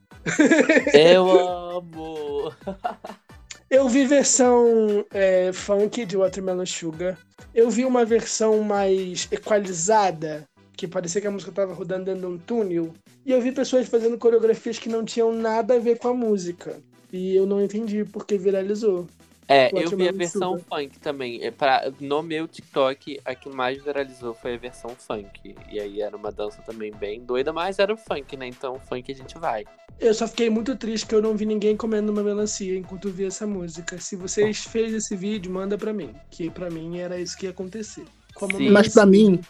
Eu 0.93 1.31
amo! 1.31 2.53
Eu 3.71 3.87
vi 3.87 4.07
versão 4.07 5.05
é, 5.11 5.53
funk 5.53 6.07
de 6.07 6.17
Watermelon 6.17 6.65
Sugar. 6.65 7.19
Eu 7.55 7.69
vi 7.69 7.85
uma 7.85 8.03
versão 8.03 8.63
mais 8.63 9.29
equalizada, 9.31 10.49
que 10.75 10.89
parecia 10.89 11.21
que 11.21 11.27
a 11.27 11.31
música 11.31 11.53
tava 11.53 11.75
rodando 11.75 12.07
dentro 12.07 12.21
de 12.21 12.27
um 12.27 12.39
túnel. 12.39 12.95
E 13.27 13.33
eu 13.33 13.43
vi 13.43 13.53
pessoas 13.53 13.87
fazendo 13.87 14.17
coreografias 14.17 14.79
que 14.79 14.89
não 14.89 15.05
tinham 15.05 15.35
nada 15.35 15.75
a 15.75 15.79
ver 15.79 15.99
com 15.99 16.09
a 16.09 16.15
música. 16.15 16.81
E 17.13 17.37
eu 17.37 17.45
não 17.45 17.61
entendi 17.61 18.07
porque 18.07 18.39
viralizou. 18.39 19.07
É, 19.49 19.71
eu 19.73 19.89
vi 19.97 20.07
a 20.07 20.13
versão 20.13 20.59
funk 20.59 20.99
também. 20.99 21.43
É 21.43 21.51
pra, 21.51 21.91
no 21.99 22.23
meu 22.23 22.47
TikTok, 22.47 23.19
a 23.25 23.35
que 23.35 23.49
mais 23.49 23.83
viralizou 23.83 24.35
foi 24.35 24.55
a 24.55 24.59
versão 24.59 24.91
funk. 24.91 25.55
E 25.73 25.81
aí 25.81 26.03
era 26.03 26.15
uma 26.15 26.31
dança 26.31 26.61
também 26.61 26.93
bem 26.93 27.25
doida, 27.25 27.51
mas 27.51 27.79
era 27.79 27.93
o 27.93 27.97
funk, 27.97 28.37
né? 28.37 28.47
Então 28.47 28.79
funk 28.79 29.11
a 29.11 29.15
gente 29.15 29.39
vai. 29.39 29.65
Eu 29.99 30.13
só 30.13 30.29
fiquei 30.29 30.51
muito 30.51 30.77
triste 30.77 31.07
que 31.07 31.15
eu 31.15 31.23
não 31.23 31.35
vi 31.35 31.47
ninguém 31.47 31.77
comendo 31.77 32.13
uma 32.13 32.23
melancia 32.23 32.77
enquanto 32.77 33.09
eu 33.09 33.13
vi 33.13 33.25
essa 33.25 33.47
música. 33.47 33.99
Se 33.99 34.17
vocês 34.17 34.65
fez 34.65 34.93
esse 34.93 35.17
vídeo, 35.17 35.51
manda 35.51 35.79
pra 35.79 35.95
mim. 35.95 36.15
Que 36.31 36.51
pra 36.51 36.69
mim 36.69 36.99
era 36.99 37.19
isso 37.19 37.37
que 37.37 37.47
ia 37.47 37.51
acontecer. 37.51 38.05
Como 38.35 38.57
Sim. 38.59 38.69
Mas 38.69 38.93
pra 38.93 39.07
mim, 39.07 39.41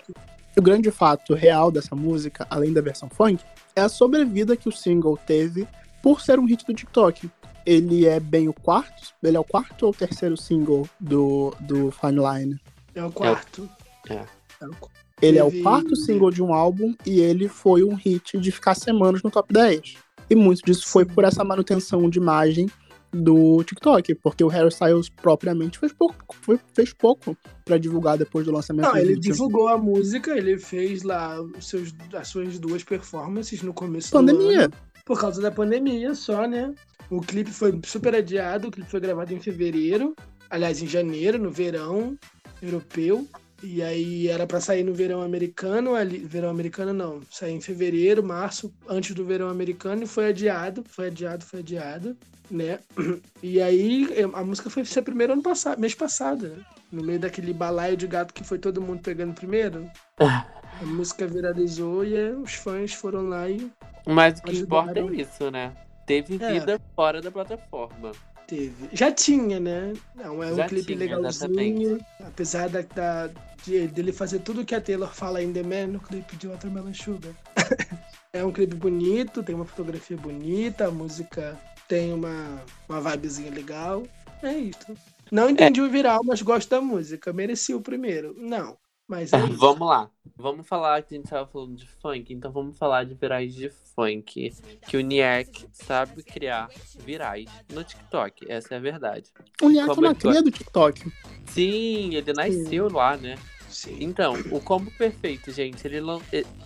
o 0.57 0.63
grande 0.63 0.93
fato 0.93 1.35
real 1.35 1.73
dessa 1.73 1.97
música, 1.97 2.47
além 2.49 2.73
da 2.73 2.81
versão 2.81 3.11
funk, 3.11 3.43
é 3.75 3.81
a 3.81 3.89
sobrevida 3.89 4.57
que 4.57 4.69
o 4.69 4.73
single 4.73 5.17
teve 5.17 5.67
por 6.03 6.21
ser 6.21 6.39
um 6.39 6.47
hit 6.47 6.65
do 6.65 6.73
TikTok. 6.73 7.29
Ele 7.67 8.07
é 8.07 8.19
bem 8.19 8.49
o 8.49 8.53
quarto, 8.53 9.13
ele 9.23 9.37
é 9.37 9.41
o 9.41 9.45
quarto 9.45 9.87
ou 9.87 9.93
terceiro 9.95 10.37
single 10.37 10.89
do, 10.99 11.55
do 11.61 11.91
Fine 11.91 12.19
Line. 12.21 12.61
É 12.95 13.05
o 13.05 13.11
quarto. 13.13 13.69
É. 14.09 14.25
É 14.61 14.67
o 14.67 14.75
qu- 14.75 14.91
Ele 15.21 15.39
é 15.39 15.45
o 15.45 15.63
quarto 15.63 15.95
single 15.97 16.31
de 16.31 16.43
um 16.43 16.53
álbum 16.55 16.95
e 17.05 17.21
ele 17.21 17.49
foi 17.49 17.85
um 17.85 17.95
hit 17.95 18.39
de 18.39 18.51
ficar 18.51 18.75
semanas 18.75 19.23
no 19.23 19.31
top 19.31 19.53
10. 19.53 19.97
E 20.31 20.35
muito 20.35 20.63
disso 20.65 20.87
foi 20.89 21.05
por 21.05 21.25
essa 21.25 21.43
manutenção 21.45 22.09
de 22.09 22.19
imagem 22.19 22.69
do 23.11 23.65
TikTok, 23.65 24.15
porque 24.17 24.45
o 24.45 24.49
Harry 24.49 24.69
Styles 24.69 25.09
propriamente 25.09 25.79
fez 25.79 25.93
pouco, 25.95 26.15
foi- 26.43 26.61
fez 26.75 26.93
pouco 26.93 27.35
pra 27.65 27.79
divulgar 27.79 28.19
depois 28.19 28.45
do 28.45 28.53
lançamento 28.53 28.85
Não, 28.85 28.93
do 28.93 28.99
ele 28.99 29.15
vídeo. 29.15 29.33
divulgou 29.33 29.69
a 29.69 29.79
música, 29.79 30.37
ele 30.37 30.59
fez 30.59 31.03
lá 31.03 31.39
seus, 31.59 31.95
as 32.15 32.29
suas 32.29 32.59
duas 32.59 32.85
performances 32.85 33.63
no 33.63 33.73
começo 33.73 34.11
do 34.11 34.19
ano. 34.19 34.73
Por 35.09 35.19
causa 35.19 35.41
da 35.41 35.51
pandemia 35.51 36.15
só, 36.15 36.47
né? 36.47 36.75
O 37.09 37.23
clipe 37.23 37.51
foi 37.51 37.81
super 37.83 38.15
adiado, 38.15 38.69
o 38.69 38.71
clipe 38.71 38.91
foi 38.91 39.01
gravado 39.01 39.33
em 39.33 39.41
fevereiro, 39.41 40.15
aliás, 40.51 40.83
em 40.83 40.87
janeiro, 40.87 41.39
no 41.39 41.51
verão 41.51 42.15
europeu. 42.61 43.27
E 43.63 43.83
aí 43.83 44.29
era 44.29 44.47
pra 44.47 44.61
sair 44.61 44.85
no 44.85 44.93
verão 44.93 45.23
americano, 45.23 45.95
ali, 45.95 46.19
verão 46.19 46.51
americano 46.51 46.93
não, 46.93 47.23
sair 47.31 47.55
em 47.55 47.61
fevereiro, 47.61 48.23
março, 48.23 48.71
antes 48.87 49.15
do 49.15 49.25
verão 49.25 49.49
americano, 49.49 50.03
e 50.03 50.07
foi 50.07 50.29
adiado, 50.29 50.85
foi 50.87 51.07
adiado, 51.07 51.43
foi 51.43 51.61
adiado, 51.61 52.15
né? 52.51 52.79
E 53.43 53.63
aí 53.63 54.07
a 54.35 54.45
música 54.45 54.69
foi 54.69 54.85
ser 54.85 55.01
primeiro 55.01 55.33
ano 55.33 55.43
passado, 55.43 55.81
mês 55.81 55.95
passado, 55.95 56.49
né? 56.49 56.63
No 56.93 57.03
meio 57.03 57.19
daquele 57.19 57.55
balaio 57.55 57.97
de 57.97 58.07
gato 58.07 58.35
que 58.35 58.45
foi 58.45 58.59
todo 58.59 58.83
mundo 58.83 59.01
pegando 59.01 59.33
primeiro. 59.33 59.91
A 60.21 60.85
música 60.85 61.27
viralizou 61.27 62.05
e 62.05 62.15
aí 62.15 62.33
os 62.35 62.53
fãs 62.53 62.93
foram 62.93 63.29
lá 63.29 63.49
e 63.49 63.71
Mas 64.15 64.39
o 64.39 64.43
que 64.43 64.57
importa 64.59 64.99
é 64.99 65.05
isso, 65.05 65.51
né? 65.51 65.73
Teve 66.07 66.43
É. 66.43 66.53
vida 66.55 66.81
fora 66.97 67.21
da 67.21 67.31
plataforma. 67.31 68.13
Teve. 68.47 68.89
Já 68.95 69.13
tinha, 69.13 69.61
né? 69.61 69.93
Não, 70.15 70.43
é 70.43 70.51
um 70.51 70.57
Já 70.57 70.67
clipe 70.67 70.87
tinha, 70.87 70.99
legalzinho. 70.99 71.99
Apesar 72.25 72.69
da, 72.71 72.81
da- 72.81 73.31
de- 73.63 73.87
dele 73.89 74.11
fazer 74.11 74.39
tudo 74.39 74.65
que 74.65 74.75
a 74.75 74.81
Taylor 74.81 75.13
fala 75.15 75.43
em 75.43 75.53
The 75.53 75.63
Man 75.63 75.89
no 75.89 76.01
clipe 76.01 76.35
de 76.37 76.49
Watermelon 76.49 76.95
Sugar. 76.95 77.33
é 78.33 78.43
um 78.43 78.51
clipe 78.51 78.75
bonito, 78.75 79.43
tem 79.43 79.55
uma 79.55 79.67
fotografia 79.67 80.17
bonita, 80.17 80.87
a 80.87 80.91
música 80.91 81.59
tem 81.87 82.13
uma, 82.15 82.63
uma 82.89 83.01
vibezinha 83.03 83.51
legal. 83.51 84.05
É 84.43 84.53
isso. 84.53 84.97
Não 85.31 85.51
entendi 85.51 85.83
o 85.83 85.91
viral, 85.91 86.21
mas 86.25 86.41
gosto 86.41 86.71
da 86.71 86.81
música. 86.81 87.33
Mereci 87.35 87.75
o 87.75 87.83
primeiro. 87.83 88.35
Não. 88.39 88.79
Mas 89.09 89.33
é. 89.33 89.39
Vamos 89.39 89.89
lá. 89.89 90.11
Vamos 90.37 90.69
falar 90.69 91.03
que 91.03 91.15
a 91.15 91.17
gente 91.17 91.29
tava 91.29 91.47
falando 91.47 91.75
de 91.75 91.87
funk, 91.87 92.33
então 92.33 92.53
vamos 92.53 92.79
falar 92.79 93.05
de 93.05 93.15
virais 93.15 93.53
de 93.53 93.71
funk. 93.71 94.55
Que 94.87 94.97
o 94.97 95.01
Niek 95.01 95.67
sabe 95.73 96.23
criar 96.23 96.69
virais 97.05 97.51
no 97.73 97.83
TikTok. 97.83 98.47
Essa 98.49 98.75
é 98.75 98.77
a 98.77 98.81
verdade. 98.81 99.33
O 99.61 99.69
Niak 99.69 99.91
é 99.91 99.95
Como 99.95 100.07
uma 100.07 100.13
é 100.13 100.15
cria 100.15 100.43
do 100.43 100.51
TikTok. 100.51 101.13
Sim, 101.47 102.15
ele 102.15 102.33
nasceu 102.33 102.89
lá, 102.89 103.17
né? 103.17 103.37
Sim. 103.69 103.97
Então, 104.01 104.35
o 104.51 104.61
combo 104.61 104.91
perfeito, 104.93 105.51
gente, 105.51 105.87
ele, 105.87 105.99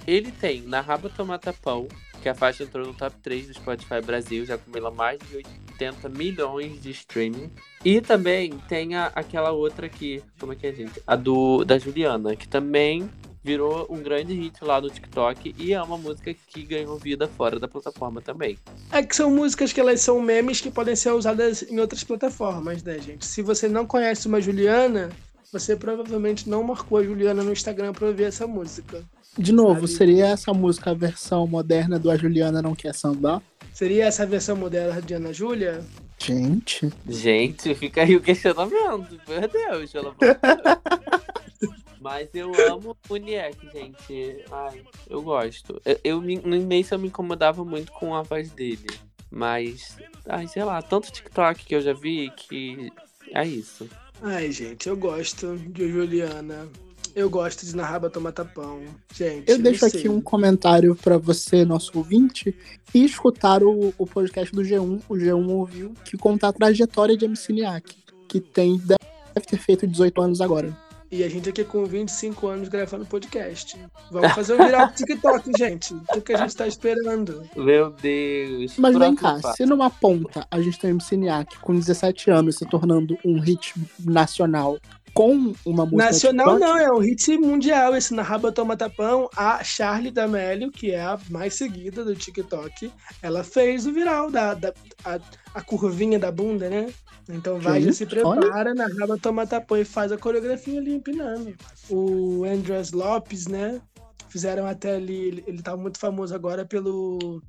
ele 0.06 0.30
tem 0.32 0.62
Na 0.62 0.80
Raba 0.80 1.08
Tomata 1.08 1.52
Pão, 1.52 1.88
que 2.22 2.28
a 2.28 2.34
faixa 2.34 2.62
entrou 2.62 2.86
no 2.86 2.94
top 2.94 3.16
3 3.22 3.48
do 3.48 3.54
Spotify 3.54 4.00
Brasil, 4.00 4.46
já 4.46 4.54
acumula 4.54 4.90
mais 4.90 5.18
de 5.28 5.36
80 5.36 6.08
milhões 6.08 6.80
de 6.80 6.90
streaming. 6.90 7.50
E 7.84 8.00
também 8.00 8.52
tem 8.68 8.94
a- 8.94 9.10
aquela 9.14 9.50
outra 9.50 9.86
aqui, 9.86 10.22
como 10.38 10.52
é 10.52 10.56
que 10.56 10.66
é, 10.66 10.72
gente? 10.72 11.02
A 11.06 11.16
do 11.16 11.64
da 11.64 11.76
Juliana, 11.78 12.36
que 12.36 12.46
também 12.46 13.10
virou 13.44 13.88
um 13.90 14.00
grande 14.00 14.32
hit 14.34 14.62
lá 14.62 14.80
no 14.80 14.88
TikTok 14.88 15.52
e 15.58 15.72
é 15.72 15.82
uma 15.82 15.98
música 15.98 16.32
que 16.32 16.62
ganhou 16.62 16.96
vida 16.96 17.26
fora 17.26 17.58
da 17.58 17.66
plataforma 17.66 18.20
também. 18.20 18.56
É 18.92 19.02
que 19.02 19.16
são 19.16 19.28
músicas 19.32 19.72
que 19.72 19.80
elas 19.80 20.00
são 20.00 20.22
memes 20.22 20.60
que 20.60 20.70
podem 20.70 20.94
ser 20.94 21.10
usadas 21.10 21.62
em 21.62 21.80
outras 21.80 22.04
plataformas, 22.04 22.84
né, 22.84 23.00
gente? 23.00 23.26
Se 23.26 23.42
você 23.42 23.66
não 23.66 23.84
conhece 23.84 24.28
uma 24.28 24.40
Juliana, 24.40 25.10
você 25.52 25.74
provavelmente 25.74 26.48
não 26.48 26.62
marcou 26.62 26.98
a 26.98 27.02
Juliana 27.02 27.42
no 27.42 27.52
Instagram 27.52 27.92
pra 27.92 28.06
ouvir 28.06 28.24
essa 28.24 28.46
música. 28.46 29.02
De 29.38 29.52
novo, 29.52 29.86
Sabe? 29.86 29.98
seria 29.98 30.26
essa 30.26 30.52
música 30.52 30.90
a 30.90 30.94
versão 30.94 31.46
moderna 31.46 31.98
do 31.98 32.10
A 32.10 32.16
Juliana 32.16 32.60
Não 32.60 32.74
Quer 32.74 32.94
Sambar? 32.94 33.42
Seria 33.72 34.04
essa 34.04 34.24
a 34.24 34.26
versão 34.26 34.54
moderna 34.56 35.00
de 35.00 35.14
Ana 35.14 35.32
Júlia? 35.32 35.82
Gente, 36.18 36.92
Gente, 37.08 37.74
fica 37.74 38.02
aí 38.02 38.14
o 38.14 38.20
questionamento, 38.20 39.18
meu 39.26 39.48
Deus, 39.48 39.90
pelo 39.90 40.08
amor 40.08 40.18
de 40.18 40.40
Deus. 40.40 41.72
Mas 42.00 42.28
eu 42.34 42.52
amo 42.68 42.96
o 43.08 43.16
Niek, 43.16 43.56
gente. 43.72 44.44
Ai, 44.50 44.82
eu 45.08 45.22
gosto. 45.22 45.80
Eu, 45.84 46.00
eu 46.02 46.20
no 46.20 46.56
início 46.56 46.94
eu 46.94 46.98
me 46.98 47.06
incomodava 47.08 47.64
muito 47.64 47.92
com 47.92 48.14
a 48.14 48.22
voz 48.22 48.50
dele. 48.50 48.86
Mas, 49.30 49.96
ai, 50.28 50.48
sei 50.48 50.64
lá, 50.64 50.82
tanto 50.82 51.12
TikTok 51.12 51.64
que 51.64 51.74
eu 51.74 51.80
já 51.80 51.92
vi 51.92 52.30
que 52.36 52.92
é 53.32 53.46
isso. 53.46 53.88
Ai, 54.20 54.50
gente, 54.50 54.88
eu 54.88 54.96
gosto 54.96 55.56
de 55.56 55.88
Juliana. 55.88 56.68
Eu 57.14 57.28
gosto 57.28 57.66
de 57.66 57.76
Narraba 57.76 58.08
Tomar 58.08 58.32
Tapão. 58.32 58.80
Gente, 59.14 59.50
eu 59.50 59.58
deixo 59.58 59.88
sei. 59.88 60.00
aqui 60.00 60.08
um 60.08 60.20
comentário 60.20 60.94
pra 60.94 61.18
você, 61.18 61.64
nosso 61.64 61.90
ouvinte, 61.94 62.56
e 62.94 63.04
escutar 63.04 63.62
o, 63.62 63.92
o 63.98 64.06
podcast 64.06 64.54
do 64.54 64.62
G1, 64.62 65.02
o 65.08 65.14
G1 65.14 65.48
ouviu, 65.50 65.94
que 66.04 66.16
conta 66.16 66.48
a 66.48 66.52
trajetória 66.52 67.16
de 67.16 67.26
MC 67.26 67.52
Niak, 67.52 67.94
que 68.28 68.40
tem, 68.40 68.78
deve 68.78 69.46
ter 69.46 69.58
feito 69.58 69.86
18 69.86 70.22
anos 70.22 70.40
agora. 70.40 70.74
E 71.10 71.22
a 71.22 71.28
gente 71.28 71.50
aqui 71.50 71.62
com 71.62 71.84
25 71.84 72.46
anos 72.46 72.70
gravando 72.70 73.04
podcast. 73.04 73.78
Vamos 74.10 74.32
fazer 74.32 74.54
um 74.54 74.64
viral 74.64 74.88
pro 74.88 74.96
TikTok, 74.96 75.50
gente. 75.58 75.94
O 76.16 76.22
que, 76.22 76.32
a 76.32 76.38
gente 76.38 76.56
tá 76.56 76.66
esperando? 76.66 77.46
Meu 77.54 77.90
Deus. 77.90 78.78
Mas 78.78 78.96
vem 78.96 79.14
cá, 79.14 79.38
se 79.54 79.66
numa 79.66 79.90
ponta 79.90 80.46
a 80.50 80.58
gente 80.62 80.78
tem 80.78 80.90
o 80.90 80.94
MC 80.94 81.18
Niak 81.18 81.58
com 81.58 81.74
17 81.74 82.30
anos 82.30 82.56
se 82.56 82.64
tornando 82.64 83.18
um 83.22 83.38
hit 83.38 83.74
nacional 84.02 84.78
com 85.14 85.52
uma 85.64 85.84
música 85.84 86.04
Nacional 86.04 86.58
não, 86.58 86.76
é 86.76 86.90
um 86.90 86.98
hit 86.98 87.36
mundial 87.36 87.94
esse 87.96 88.14
na 88.14 88.22
Raba 88.22 88.50
Toma 88.50 88.76
Tapão. 88.76 89.28
A 89.36 89.62
Charlie 89.62 90.10
D'Amelio, 90.10 90.70
que 90.70 90.92
é 90.92 91.02
a 91.02 91.18
mais 91.30 91.54
seguida 91.54 92.04
do 92.04 92.14
TikTok, 92.14 92.90
ela 93.20 93.44
fez 93.44 93.86
o 93.86 93.92
viral 93.92 94.30
da, 94.30 94.54
da 94.54 94.72
a, 95.04 95.18
a 95.54 95.62
curvinha 95.62 96.18
da 96.18 96.32
bunda, 96.32 96.68
né? 96.68 96.92
Então 97.28 97.58
vai, 97.60 97.82
já 97.82 97.92
se 97.92 98.06
prepara 98.06 98.74
na 98.74 98.86
Raba 98.98 99.18
Toma 99.18 99.46
Tapão 99.46 99.78
e 99.78 99.84
faz 99.84 100.10
a 100.10 100.18
coreografia 100.18 100.80
ali 100.80 100.94
empinando. 100.94 101.54
O 101.88 102.44
Andreas 102.44 102.92
Lopes, 102.92 103.46
né? 103.46 103.80
Fizeram 104.28 104.66
até 104.66 104.96
ali, 104.96 105.14
ele, 105.14 105.44
ele 105.46 105.62
tá 105.62 105.76
muito 105.76 105.98
famoso 105.98 106.34
agora 106.34 106.64
pelo. 106.64 107.42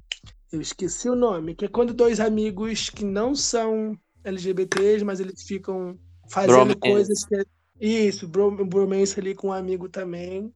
Eu 0.52 0.62
esqueci 0.62 1.10
o 1.10 1.16
nome, 1.16 1.56
que 1.56 1.66
é 1.66 1.68
quando 1.68 1.94
dois 1.94 2.20
amigos 2.20 2.90
que 2.90 3.04
não 3.04 3.34
são 3.34 3.98
LGBTs, 4.24 5.04
mas 5.04 5.20
eles 5.20 5.42
ficam 5.42 5.98
fazendo 6.28 6.76
Bromance. 6.76 6.80
coisas 6.80 7.26
que. 7.26 7.44
Isso, 7.82 8.28
bro- 8.28 8.66
bromance 8.66 9.20
ali 9.20 9.34
com 9.36 9.48
um 9.50 9.54
amigo 9.54 9.90
também. 9.90 10.52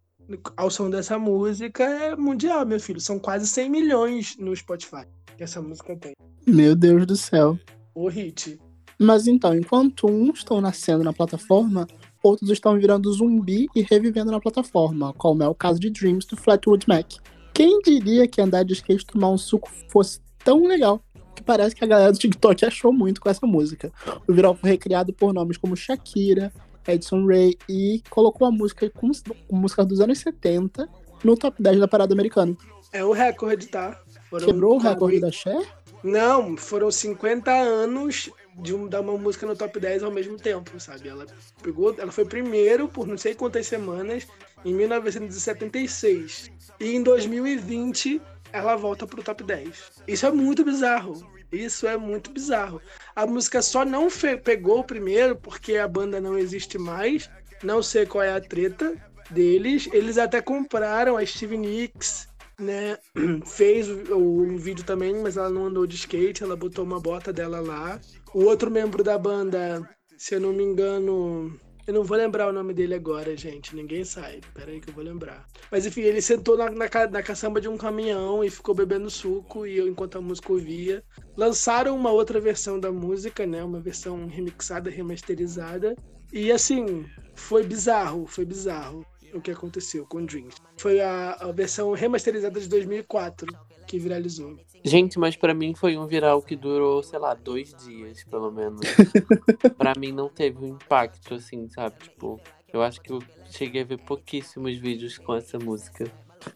ao 0.57 0.69
som 0.69 0.89
dessa 0.89 1.17
música 1.17 1.83
é 1.83 2.15
mundial, 2.15 2.65
meu 2.65 2.79
filho. 2.79 2.99
São 2.99 3.17
quase 3.19 3.47
100 3.47 3.69
milhões 3.69 4.35
no 4.37 4.55
Spotify 4.55 5.05
que 5.37 5.43
essa 5.43 5.61
música 5.61 5.95
tem. 5.95 6.13
Meu 6.45 6.75
Deus 6.75 7.05
do 7.05 7.15
céu. 7.15 7.57
O 7.95 8.07
hit. 8.09 8.59
Mas 8.99 9.27
então, 9.27 9.55
enquanto 9.55 10.07
uns 10.07 10.39
estão 10.39 10.59
nascendo 10.59 11.03
na 11.03 11.13
plataforma, 11.13 11.87
outros 12.23 12.49
estão 12.49 12.77
virando 12.79 13.11
zumbi 13.13 13.67
e 13.75 13.81
revivendo 13.83 14.31
na 14.31 14.39
plataforma, 14.39 15.13
como 15.13 15.43
é 15.43 15.47
o 15.47 15.53
caso 15.55 15.79
de 15.79 15.89
Dreams 15.89 16.25
do 16.27 16.35
Flatwood 16.35 16.85
Mac. 16.87 17.05
Quem 17.53 17.79
diria 17.79 18.27
que 18.27 18.41
andar 18.41 18.63
de 18.63 18.73
skate 18.73 19.03
e 19.03 19.07
tomar 19.07 19.29
um 19.29 19.37
suco 19.37 19.69
fosse 19.89 20.19
tão 20.43 20.65
legal? 20.65 21.01
Que 21.37 21.43
parece 21.43 21.75
que 21.75 21.83
a 21.83 21.87
galera 21.87 22.11
do 22.11 22.17
TikTok 22.17 22.65
achou 22.65 22.91
muito 22.91 23.21
com 23.21 23.29
essa 23.29 23.45
música. 23.45 23.93
O 24.27 24.33
viral 24.33 24.55
foi 24.55 24.71
recriado 24.71 25.13
por 25.13 25.31
nomes 25.31 25.55
como 25.55 25.77
Shakira, 25.77 26.51
Edson 26.87 27.27
Ray 27.27 27.55
e 27.69 28.01
colocou 28.09 28.47
a 28.47 28.51
música 28.51 28.89
com, 28.89 29.11
com 29.47 29.55
música 29.55 29.85
dos 29.85 30.01
anos 30.01 30.17
70 30.17 30.89
no 31.23 31.37
top 31.37 31.61
10 31.61 31.79
da 31.79 31.87
parada 31.87 32.11
americana. 32.15 32.57
É 32.91 33.05
o 33.05 33.11
recorde, 33.11 33.67
tá? 33.67 34.01
Foram 34.31 34.47
Quebrou 34.47 34.75
o 34.75 34.79
recorde 34.79 35.19
da 35.19 35.31
Cher? 35.31 35.61
Não, 36.03 36.57
foram 36.57 36.89
50 36.89 37.51
anos 37.51 38.31
de 38.59 38.73
um- 38.73 38.87
dar 38.87 39.01
uma 39.01 39.15
música 39.15 39.45
no 39.45 39.55
top 39.55 39.79
10 39.79 40.01
ao 40.01 40.11
mesmo 40.11 40.37
tempo, 40.37 40.79
sabe? 40.79 41.07
Ela 41.07 41.27
pegou, 41.61 41.93
ela 41.99 42.11
foi 42.11 42.25
primeiro 42.25 42.87
por 42.87 43.05
não 43.05 43.15
sei 43.17 43.35
quantas 43.35 43.67
semanas 43.67 44.25
em 44.65 44.73
1976. 44.73 46.49
E 46.79 46.95
em 46.95 47.03
2020 47.03 48.21
ela 48.51 48.75
volta 48.75 49.05
pro 49.05 49.23
top 49.23 49.43
10. 49.43 50.03
Isso 50.07 50.25
é 50.25 50.31
muito 50.31 50.63
bizarro. 50.63 51.37
Isso 51.51 51.87
é 51.87 51.95
muito 51.95 52.31
bizarro. 52.31 52.81
A 53.15 53.25
música 53.25 53.61
só 53.61 53.85
não 53.85 54.07
pegou 54.43 54.83
primeiro 54.83 55.35
porque 55.35 55.77
a 55.77 55.87
banda 55.87 56.19
não 56.19 56.37
existe 56.37 56.77
mais. 56.77 57.29
Não 57.63 57.81
sei 57.81 58.05
qual 58.05 58.23
é 58.23 58.33
a 58.33 58.41
treta 58.41 58.93
deles. 59.29 59.89
Eles 59.91 60.17
até 60.17 60.41
compraram 60.41 61.17
a 61.17 61.25
Stevie 61.25 61.57
Nicks, 61.57 62.27
né? 62.59 62.97
Fez 63.45 63.87
o 63.89 64.57
vídeo 64.57 64.83
também, 64.83 65.15
mas 65.21 65.37
ela 65.37 65.49
não 65.49 65.65
andou 65.65 65.87
de 65.87 65.95
skate. 65.95 66.43
Ela 66.43 66.55
botou 66.55 66.83
uma 66.83 66.99
bota 66.99 67.31
dela 67.31 67.61
lá. 67.61 67.99
O 68.33 68.43
outro 68.43 68.69
membro 68.69 69.03
da 69.03 69.17
banda, 69.17 69.89
se 70.17 70.35
eu 70.35 70.41
não 70.41 70.51
me 70.51 70.63
engano, 70.63 71.57
eu 71.87 71.93
não 71.93 72.03
vou 72.03 72.17
lembrar 72.17 72.49
o 72.49 72.53
nome 72.53 72.73
dele 72.73 72.93
agora, 72.93 73.35
gente. 73.37 73.73
Ninguém 73.73 74.03
sabe. 74.03 74.41
Pera 74.53 74.71
aí 74.71 74.81
que 74.81 74.89
eu 74.89 74.93
vou 74.93 75.03
lembrar. 75.03 75.47
Mas 75.71 75.85
enfim, 75.85 76.01
ele 76.01 76.21
sentou 76.21 76.57
na, 76.57 76.69
na, 76.69 76.87
na 77.09 77.23
caçamba 77.23 77.61
de 77.61 77.69
um 77.69 77.77
caminhão 77.77 78.43
e 78.43 78.49
ficou 78.49 78.75
bebendo 78.75 79.09
suco 79.09 79.65
e 79.65 79.77
eu, 79.77 79.87
enquanto 79.87 80.17
a 80.17 80.21
música 80.21 80.51
ouvia. 80.51 81.01
Lançaram 81.37 81.95
uma 81.95 82.11
outra 82.11 82.41
versão 82.41 82.77
da 82.77 82.91
música, 82.91 83.45
né? 83.45 83.63
Uma 83.63 83.79
versão 83.79 84.27
remixada, 84.27 84.89
remasterizada. 84.89 85.95
E 86.33 86.51
assim, 86.51 87.05
foi 87.33 87.63
bizarro, 87.63 88.27
foi 88.27 88.43
bizarro 88.43 89.05
o 89.33 89.41
que 89.41 89.51
aconteceu 89.51 90.05
com 90.05 90.25
Dreams. 90.25 90.55
Foi 90.77 90.99
a, 91.01 91.33
a 91.33 91.51
versão 91.51 91.91
remasterizada 91.91 92.59
de 92.59 92.67
2004 92.67 93.47
que 93.85 93.97
viralizou. 93.99 94.57
Gente, 94.83 95.17
mas 95.17 95.35
pra 95.35 95.53
mim 95.53 95.73
foi 95.75 95.97
um 95.97 96.05
viral 96.05 96.41
que 96.41 96.55
durou, 96.55 97.01
sei 97.01 97.19
lá, 97.19 97.33
dois 97.33 97.73
dias, 97.73 98.23
pelo 98.25 98.51
menos. 98.51 98.81
pra 99.77 99.93
mim 99.97 100.11
não 100.11 100.29
teve 100.29 100.57
um 100.59 100.67
impacto, 100.67 101.33
assim, 101.35 101.67
sabe? 101.69 101.95
Tipo, 102.03 102.39
eu 102.71 102.81
acho 102.81 103.01
que 103.01 103.11
eu 103.11 103.21
cheguei 103.49 103.81
a 103.81 103.85
ver 103.85 103.97
pouquíssimos 103.99 104.77
vídeos 104.77 105.17
com 105.17 105.33
essa 105.33 105.57
música. 105.57 106.05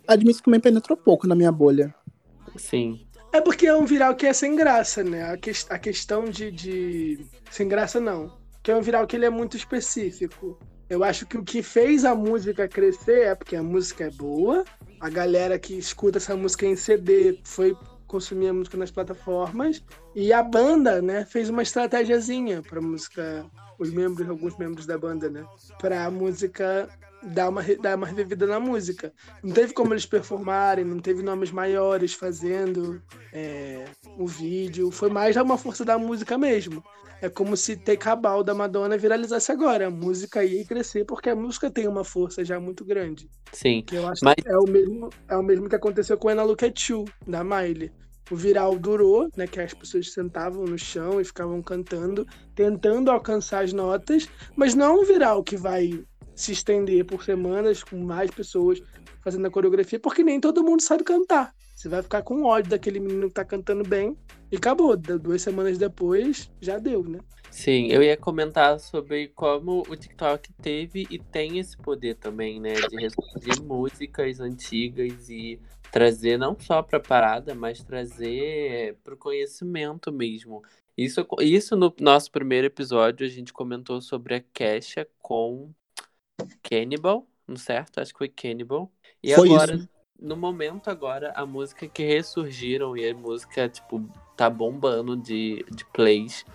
Admito 0.08 0.44
que 0.44 0.50
me 0.50 0.60
penetrou 0.60 0.98
pouco 0.98 1.28
na 1.28 1.36
minha 1.36 1.52
bolha. 1.52 1.94
Sim. 2.58 3.06
É 3.34 3.40
porque 3.40 3.66
é 3.66 3.76
um 3.76 3.86
viral 3.86 4.14
que 4.16 4.26
é 4.26 4.34
sem 4.34 4.56
graça, 4.56 5.04
né? 5.04 5.32
A, 5.32 5.38
que- 5.38 5.52
a 5.70 5.80
questão 5.80 6.26
de, 6.26 6.52
de. 6.52 7.26
Sem 7.50 7.68
graça, 7.68 8.00
não. 8.00 8.38
Que 8.62 8.72
é 8.72 8.76
um 8.76 8.82
viral 8.82 9.08
que 9.08 9.16
ele 9.16 9.26
é 9.26 9.30
muito 9.30 9.56
específico. 9.58 10.60
Eu 10.92 11.06
acho 11.06 11.26
que 11.26 11.38
o 11.38 11.44
que 11.44 11.64
fez 11.64 12.04
a 12.04 12.14
música 12.14 12.68
crescer 12.68 13.22
é 13.28 13.34
porque 13.34 13.56
a 13.56 13.64
música 13.64 14.04
é 14.04 14.10
boa, 14.10 14.66
a 15.00 15.10
galera 15.10 15.58
que 15.58 15.74
escuta 15.78 16.18
essa 16.18 16.36
música 16.36 16.66
em 16.66 16.76
CD 16.76 17.40
foi 17.46 17.78
consumir 18.06 18.50
a 18.50 18.54
música 18.54 18.76
nas 18.76 18.92
plataformas, 18.92 19.82
e 20.14 20.34
a 20.34 20.44
banda, 20.44 21.02
né, 21.02 21.24
fez 21.24 21.50
uma 21.50 21.62
estratégiazinha 21.62 22.62
pra 22.62 22.82
música, 22.82 23.46
os 23.80 23.90
membros, 23.90 24.30
alguns 24.30 24.58
membros 24.58 24.86
da 24.86 24.98
banda, 24.98 25.30
né, 25.30 25.46
pra 25.80 26.12
música 26.12 26.90
dar 27.24 27.50
uma, 27.50 27.62
dar 27.82 27.98
uma 27.98 28.08
revivida 28.08 28.46
na 28.48 28.60
música. 28.60 29.14
Não 29.44 29.54
teve 29.54 29.74
como 29.74 29.94
eles 29.94 30.06
performarem, 30.06 30.86
não 30.86 31.00
teve 31.00 31.22
nomes 31.24 31.52
maiores 31.52 32.14
fazendo 32.14 33.02
é, 33.34 33.86
o 34.18 34.28
vídeo. 34.28 34.92
Foi 34.92 35.10
mais 35.10 35.36
uma 35.36 35.58
força 35.58 35.86
da 35.86 35.98
música 35.98 36.38
mesmo. 36.38 36.84
É 37.22 37.30
como 37.30 37.56
se 37.56 37.76
Take 37.76 38.10
a 38.10 38.16
Bow 38.16 38.44
da 38.44 38.56
Madonna 38.56 38.98
viralizasse 38.98 39.52
agora. 39.52 39.88
A 39.88 39.92
música 39.92 40.44
ia 40.44 40.66
crescer 40.66 41.06
porque 41.06 41.30
a 41.30 41.36
música 41.36 41.70
tem 41.70 41.88
uma 41.88 42.04
força 42.04 42.44
já 42.44 42.60
muito 42.60 42.84
grande. 42.84 43.30
Sim. 43.54 43.84
Que 43.86 43.96
eu 43.96 44.08
acho 44.08 44.26
Mas- 44.26 44.36
que 44.36 44.50
é 44.50 44.58
o 44.58 44.64
mesmo, 44.68 45.10
é 45.30 45.38
o 45.38 45.44
mesmo 45.44 45.70
que 45.70 45.76
aconteceu 45.76 46.18
com 46.18 46.30
Ana 46.30 46.42
Look 46.44 46.66
at 46.66 46.90
You, 46.90 47.06
da 47.28 47.44
Miley. 47.44 47.92
O 48.32 48.36
viral 48.36 48.80
durou, 48.80 49.30
né? 49.36 49.46
Que 49.46 49.60
as 49.60 49.74
pessoas 49.74 50.12
sentavam 50.14 50.64
no 50.66 50.80
chão 50.80 51.22
e 51.22 51.24
ficavam 51.24 51.62
cantando, 51.62 52.26
tentando 52.56 53.12
alcançar 53.12 53.64
as 53.64 53.74
notas, 53.74 54.28
mas 54.56 54.74
não 54.74 54.86
é 54.86 55.02
um 55.02 55.06
viral 55.06 55.44
que 55.44 55.58
vai 55.58 56.04
se 56.36 56.52
estender 56.52 57.06
por 57.06 57.24
semanas 57.24 57.84
com 57.84 57.98
mais 57.98 58.32
pessoas 58.32 58.82
fazendo 59.24 59.46
a 59.48 59.52
coreografia, 59.52 60.00
porque 60.00 60.24
nem 60.24 60.40
todo 60.40 60.64
mundo 60.64 60.82
sabe 60.82 61.04
cantar. 61.04 61.54
Você 61.76 61.90
vai 61.90 62.02
ficar 62.04 62.22
com 62.22 62.44
ódio 62.44 62.70
daquele 62.70 63.00
menino 63.00 63.28
que 63.28 63.34
tá 63.34 63.44
cantando 63.46 63.84
bem 63.84 64.16
e 64.52 64.58
acabou. 64.58 64.96
Du- 64.96 65.18
Duas 65.18 65.42
semanas 65.42 65.78
depois, 65.78 66.52
já 66.62 66.78
deu, 66.78 67.04
né? 67.04 67.20
Sim, 67.50 67.88
eu 67.88 68.02
ia 68.02 68.16
comentar 68.16 68.80
sobre 68.80 69.28
como 69.30 69.84
o 69.90 69.96
TikTok 69.96 70.54
teve 70.62 71.06
e 71.10 71.20
tem 71.20 71.60
esse 71.60 71.76
poder 71.78 72.16
também, 72.16 72.60
né? 72.60 72.74
De 72.74 72.96
ressurgir 72.98 73.62
músicas 73.64 74.40
antigas 74.40 75.30
e 75.30 75.60
trazer 75.92 76.38
não 76.38 76.56
só 76.60 76.82
pra 76.82 77.00
parada, 77.00 77.54
mas 77.54 77.84
trazer 77.84 78.96
pro 79.04 79.18
conhecimento 79.18 80.12
mesmo. 80.12 80.64
Isso, 80.98 81.26
isso 81.40 81.76
no 81.76 81.94
nosso 82.00 82.32
primeiro 82.32 82.68
episódio 82.68 83.26
a 83.26 83.30
gente 83.30 83.52
comentou 83.52 84.00
sobre 84.02 84.36
a 84.36 84.44
Kesha 84.54 85.08
com 85.20 85.72
Cannibal, 86.62 87.26
não 87.48 87.58
certo? 87.58 88.00
Acho 88.00 88.14
que 88.14 88.18
foi 88.18 88.30
Cannibal. 88.30 88.92
E 89.24 89.34
Foi 89.36 89.48
agora, 89.50 89.76
isso. 89.76 89.90
no 90.20 90.36
momento 90.36 90.90
agora, 90.90 91.32
a 91.36 91.46
música 91.46 91.88
que 91.88 92.04
ressurgiram 92.04 92.96
e 92.98 93.10
a 93.10 93.14
música, 93.14 93.70
tipo, 93.70 94.04
tá 94.36 94.50
bombando 94.50 95.16
de, 95.16 95.66
de 95.72 95.86
plays 95.86 96.46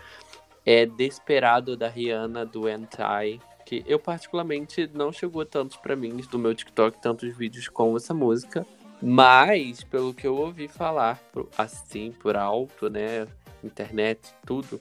é 0.65 0.85
Desperado 0.85 1.77
da 1.77 1.89
Rihanna 1.89 2.45
do 2.45 2.67
Anti, 2.67 3.41
que 3.65 3.85
eu 3.87 3.99
particularmente 3.99 4.91
não 4.93 5.13
chegou 5.13 5.47
tantos 5.47 5.77
pra 5.77 5.95
mim 5.95 6.17
do 6.17 6.39
meu 6.39 6.55
TikTok 6.55 7.01
tantos 7.01 7.37
vídeos 7.37 7.69
com 7.69 7.97
essa 7.97 8.13
música, 8.13 8.67
mas 9.01 9.85
pelo 9.85 10.13
que 10.13 10.27
eu 10.27 10.37
ouvi 10.37 10.67
falar 10.67 11.21
assim 11.57 12.13
por 12.13 12.37
alto, 12.37 12.91
né, 12.91 13.29
internet, 13.63 14.35
tudo, 14.45 14.81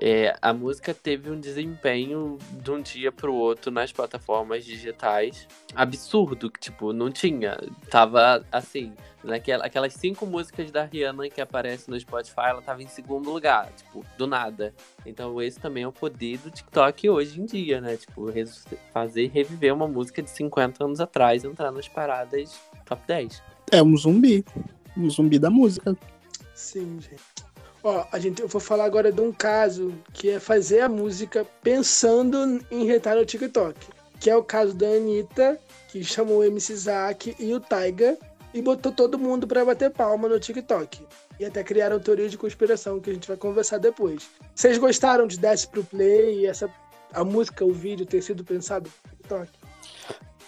é, 0.00 0.36
a 0.42 0.52
música 0.52 0.92
teve 0.92 1.30
um 1.30 1.38
desempenho 1.38 2.38
de 2.50 2.70
um 2.70 2.80
dia 2.80 3.12
pro 3.12 3.32
outro 3.32 3.70
nas 3.70 3.92
plataformas 3.92 4.64
digitais 4.64 5.46
absurdo, 5.74 6.50
que 6.50 6.58
tipo, 6.58 6.92
não 6.92 7.10
tinha, 7.10 7.56
tava 7.90 8.44
assim, 8.50 8.92
naquela, 9.22 9.64
aquelas 9.64 9.94
cinco 9.94 10.26
músicas 10.26 10.70
da 10.70 10.84
Rihanna 10.84 11.28
que 11.28 11.40
aparecem 11.40 11.92
no 11.92 11.98
Spotify, 11.98 12.48
ela 12.48 12.62
tava 12.62 12.82
em 12.82 12.88
segundo 12.88 13.30
lugar, 13.30 13.70
tipo, 13.72 14.04
do 14.18 14.26
nada. 14.26 14.74
Então 15.06 15.40
esse 15.40 15.58
também 15.58 15.84
é 15.84 15.88
o 15.88 15.92
poder 15.92 16.38
do 16.38 16.50
TikTok 16.50 17.08
hoje 17.08 17.40
em 17.40 17.44
dia, 17.44 17.80
né? 17.80 17.96
Tipo, 17.96 18.26
fazer 18.92 19.30
reviver 19.32 19.72
uma 19.72 19.88
música 19.88 20.22
de 20.22 20.30
50 20.30 20.84
anos 20.84 21.00
atrás, 21.00 21.44
entrar 21.44 21.70
nas 21.70 21.88
paradas 21.88 22.60
top 22.84 23.02
10. 23.06 23.42
É 23.70 23.82
um 23.82 23.96
zumbi. 23.96 24.44
Um 24.96 25.08
zumbi 25.10 25.38
da 25.38 25.50
música. 25.50 25.96
Sim, 26.54 27.00
gente. 27.00 27.53
Ó, 27.84 28.06
a 28.10 28.18
gente, 28.18 28.40
eu 28.40 28.48
vou 28.48 28.62
falar 28.62 28.86
agora 28.86 29.12
de 29.12 29.20
um 29.20 29.30
caso 29.30 29.92
que 30.14 30.30
é 30.30 30.40
fazer 30.40 30.80
a 30.80 30.88
música 30.88 31.46
pensando 31.62 32.64
em 32.70 32.86
retar 32.86 33.14
no 33.14 33.26
TikTok. 33.26 33.78
Que 34.18 34.30
é 34.30 34.36
o 34.36 34.42
caso 34.42 34.72
da 34.72 34.86
Anitta, 34.86 35.60
que 35.88 36.02
chamou 36.02 36.38
o 36.38 36.44
MC 36.44 36.74
Zack 36.74 37.36
e 37.38 37.52
o 37.52 37.60
Taiga 37.60 38.16
e 38.54 38.62
botou 38.62 38.90
todo 38.90 39.18
mundo 39.18 39.46
pra 39.46 39.66
bater 39.66 39.90
palma 39.90 40.26
no 40.26 40.40
TikTok. 40.40 41.06
E 41.38 41.44
até 41.44 41.62
criaram 41.62 42.00
teoria 42.00 42.26
de 42.26 42.38
conspiração 42.38 43.00
que 43.00 43.10
a 43.10 43.12
gente 43.12 43.28
vai 43.28 43.36
conversar 43.36 43.76
depois. 43.76 44.30
Vocês 44.54 44.78
gostaram 44.78 45.26
de 45.26 45.38
Desce 45.38 45.68
pro 45.68 45.84
Play 45.84 46.40
e 46.40 46.46
essa, 46.46 46.72
a 47.12 47.22
música, 47.22 47.66
o 47.66 47.72
vídeo 47.72 48.06
ter 48.06 48.22
sido 48.22 48.42
pensado 48.42 48.90
no 49.04 49.10
TikTok? 49.10 49.50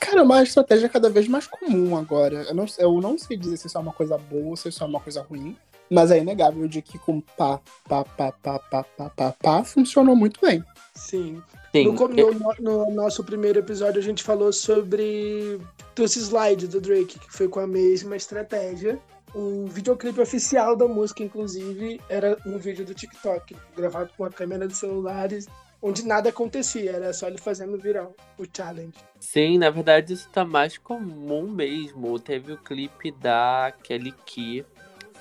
Cara, 0.01 0.20
é 0.20 0.22
uma 0.22 0.43
estratégia 0.43 0.89
cada 0.89 1.11
vez 1.11 1.28
mais 1.28 1.47
comum 1.47 1.97
agora. 1.97 2.45
Eu 2.45 2.55
não, 2.55 2.66
eu 2.78 3.01
não 3.01 3.18
sei 3.18 3.37
dizer 3.37 3.57
se 3.57 3.66
isso 3.66 3.76
é 3.76 3.80
uma 3.80 3.93
coisa 3.93 4.16
boa 4.16 4.51
ou 4.51 4.57
se 4.57 4.68
isso 4.68 4.82
é 4.82 4.87
uma 4.87 5.01
coisa 5.01 5.20
ruim. 5.20 5.55
Mas 5.91 6.11
é 6.11 6.18
inegável 6.18 6.66
de 6.66 6.82
que 6.82 6.99
com 6.99 7.20
pá, 7.20 7.61
pá, 7.89 8.05
pá, 8.05 8.32
pá, 8.32 8.59
pá, 8.59 8.84
pá, 8.84 9.11
pá, 9.11 9.34
pá 9.41 9.64
funcionou 9.64 10.16
muito 10.16 10.41
bem. 10.41 10.64
Sim. 10.95 11.43
Sim. 11.72 11.93
No, 11.93 12.05
é- 12.05 12.34
no, 12.34 12.55
no, 12.61 12.91
nosso 12.91 13.22
primeiro 13.22 13.59
episódio, 13.59 14.01
a 14.01 14.05
gente 14.05 14.22
falou 14.22 14.53
sobre 14.53 15.61
esse 15.99 16.18
slide 16.20 16.66
do 16.66 16.80
Drake, 16.80 17.18
que 17.18 17.32
foi 17.32 17.49
com 17.49 17.61
a 17.61 17.66
mesma 17.66 18.16
estratégia. 18.16 18.99
O 19.34 19.66
videoclipe 19.66 20.20
oficial 20.20 20.74
da 20.74 20.89
música, 20.89 21.22
inclusive, 21.22 22.01
era 22.09 22.39
um 22.47 22.57
vídeo 22.57 22.87
do 22.87 22.95
TikTok, 22.95 23.55
gravado 23.76 24.11
com 24.16 24.24
a 24.24 24.30
câmera 24.30 24.66
de 24.66 24.74
celulares, 24.74 25.47
onde 25.82 26.07
nada 26.07 26.30
acontecia, 26.30 26.93
era 26.93 27.12
só 27.12 27.28
ele 27.28 27.37
fazendo 27.37 27.76
viral, 27.76 28.14
o 28.39 28.45
challenge. 28.51 28.95
Sim, 29.20 29.59
na 29.59 29.68
verdade 29.68 30.14
isso 30.14 30.28
tá 30.30 30.45
mais 30.45 30.78
comum 30.78 31.51
mesmo. 31.51 32.18
Teve 32.18 32.53
o 32.53 32.57
clipe 32.57 33.12
da 33.12 33.72
Kelly 33.82 34.14
Key, 34.24 34.64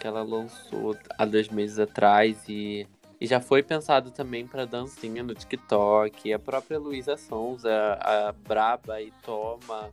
que 0.05 0.07
ela 0.07 0.21
lançou 0.21 0.95
há 1.17 1.25
dois 1.25 1.49
meses 1.49 1.79
atrás 1.79 2.37
e, 2.47 2.85
e 3.19 3.25
já 3.25 3.41
foi 3.41 3.63
pensado 3.63 4.11
também 4.11 4.45
pra 4.45 4.63
dancinha 4.63 5.23
no 5.23 5.33
TikTok. 5.33 6.31
A 6.31 6.37
própria 6.37 6.77
Luísa 6.77 7.17
Sonza, 7.17 7.71
a 7.99 8.31
Braba 8.47 9.01
e 9.01 9.11
Toma. 9.23 9.89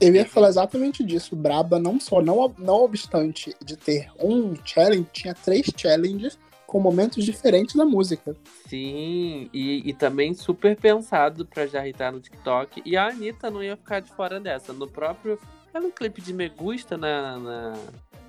Eu 0.00 0.14
ia 0.14 0.24
falar 0.24 0.48
exatamente 0.48 1.04
disso. 1.04 1.36
Braba, 1.36 1.78
não 1.78 2.00
só, 2.00 2.22
não, 2.22 2.54
não 2.56 2.84
obstante 2.84 3.54
de 3.62 3.76
ter 3.76 4.10
um 4.18 4.54
challenge, 4.64 5.06
tinha 5.12 5.34
três 5.34 5.66
challenges 5.76 6.38
com 6.66 6.80
momentos 6.80 7.22
diferentes 7.22 7.74
da 7.76 7.84
música. 7.84 8.34
Sim, 8.66 9.50
e, 9.52 9.82
e 9.90 9.92
também 9.92 10.32
super 10.32 10.74
pensado 10.74 11.44
pra 11.44 11.66
já 11.66 11.84
irritar 11.84 12.10
no 12.12 12.20
TikTok. 12.20 12.80
E 12.86 12.96
a 12.96 13.08
Anitta 13.08 13.50
não 13.50 13.62
ia 13.62 13.76
ficar 13.76 14.00
de 14.00 14.10
fora 14.10 14.40
dessa. 14.40 14.72
No 14.72 14.88
próprio. 14.88 15.38
É 15.74 15.78
no 15.78 15.92
clipe 15.92 16.22
de 16.22 16.32
Me 16.32 16.48
Gusta, 16.48 16.96
na, 16.96 17.38
na- 17.38 17.78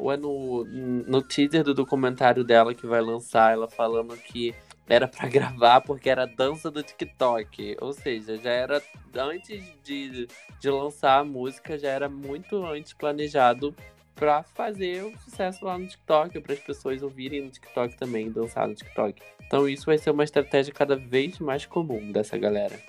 ou 0.02 0.12
é 0.12 0.18
no, 0.18 0.66
no 0.66 1.22
teaser 1.22 1.64
do 1.64 1.76
documentário 1.76 2.44
dela 2.44 2.74
que 2.74 2.88
vai 2.88 3.02
lançar, 3.02 3.54
ela 3.54 3.70
falando 3.70 4.18
que 4.18 4.56
era 4.90 5.08
pra 5.08 5.28
gravar 5.30 5.82
porque 5.82 6.10
era 6.10 6.26
dança 6.26 6.72
do 6.72 6.82
TikTok. 6.82 7.78
Ou 7.80 7.94
seja, 7.94 8.36
já 8.38 8.50
era 8.50 8.82
antes 9.16 9.64
de, 9.84 10.28
de 10.60 10.70
lançar 10.70 11.20
a 11.20 11.24
música, 11.24 11.78
já 11.78 11.90
era 11.90 12.10
muito 12.10 12.66
antes 12.66 12.94
planejado 12.94 13.76
pra 14.16 14.44
fazer 14.44 15.04
o 15.04 15.18
sucesso 15.20 15.64
lá 15.64 15.78
no 15.78 15.88
TikTok, 15.88 16.40
para 16.42 16.54
as 16.54 16.60
pessoas 16.60 17.02
ouvirem 17.02 17.44
no 17.44 17.52
TikTok 17.52 17.96
também, 17.96 18.32
dançar 18.32 18.68
no 18.68 18.74
TikTok. 18.74 19.22
Então 19.46 19.70
isso 19.70 19.86
vai 19.86 19.98
ser 19.98 20.10
uma 20.10 20.24
estratégia 20.24 20.74
cada 20.74 20.96
vez 20.96 21.40
mais 21.40 21.66
comum 21.66 22.12
dessa 22.12 22.38
galera. 22.38 22.80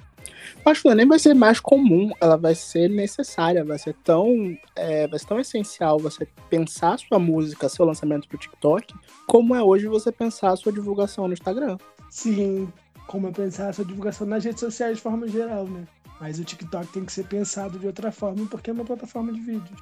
Acho 0.64 0.82
que 0.82 0.94
nem 0.94 1.06
vai 1.06 1.18
ser 1.18 1.34
mais 1.34 1.58
comum, 1.58 2.10
ela 2.20 2.36
vai 2.36 2.54
ser 2.54 2.88
necessária, 2.88 3.64
vai 3.64 3.78
ser 3.78 3.94
tão, 4.04 4.56
é, 4.76 5.08
vai 5.08 5.18
ser 5.18 5.26
tão 5.26 5.40
essencial 5.40 5.98
você 5.98 6.26
pensar 6.48 6.98
sua 6.98 7.18
música, 7.18 7.68
seu 7.68 7.84
lançamento 7.84 8.28
pro 8.28 8.38
TikTok, 8.38 8.94
como 9.26 9.54
é 9.54 9.62
hoje 9.62 9.88
você 9.88 10.12
pensar 10.12 10.54
sua 10.56 10.72
divulgação 10.72 11.26
no 11.26 11.32
Instagram. 11.32 11.76
Sim, 12.10 12.72
como 13.06 13.26
eu 13.26 13.32
pensar 13.32 13.70
essa 13.70 13.84
divulgação 13.84 14.26
nas 14.26 14.44
redes 14.44 14.60
sociais 14.60 14.96
de 14.96 15.02
forma 15.02 15.26
geral, 15.26 15.66
né? 15.66 15.84
Mas 16.20 16.38
o 16.38 16.44
TikTok 16.44 16.86
tem 16.92 17.04
que 17.04 17.12
ser 17.12 17.24
pensado 17.24 17.80
de 17.80 17.86
outra 17.86 18.12
forma 18.12 18.46
porque 18.46 18.70
é 18.70 18.72
uma 18.72 18.84
plataforma 18.84 19.32
de 19.32 19.40
vídeos. 19.40 19.80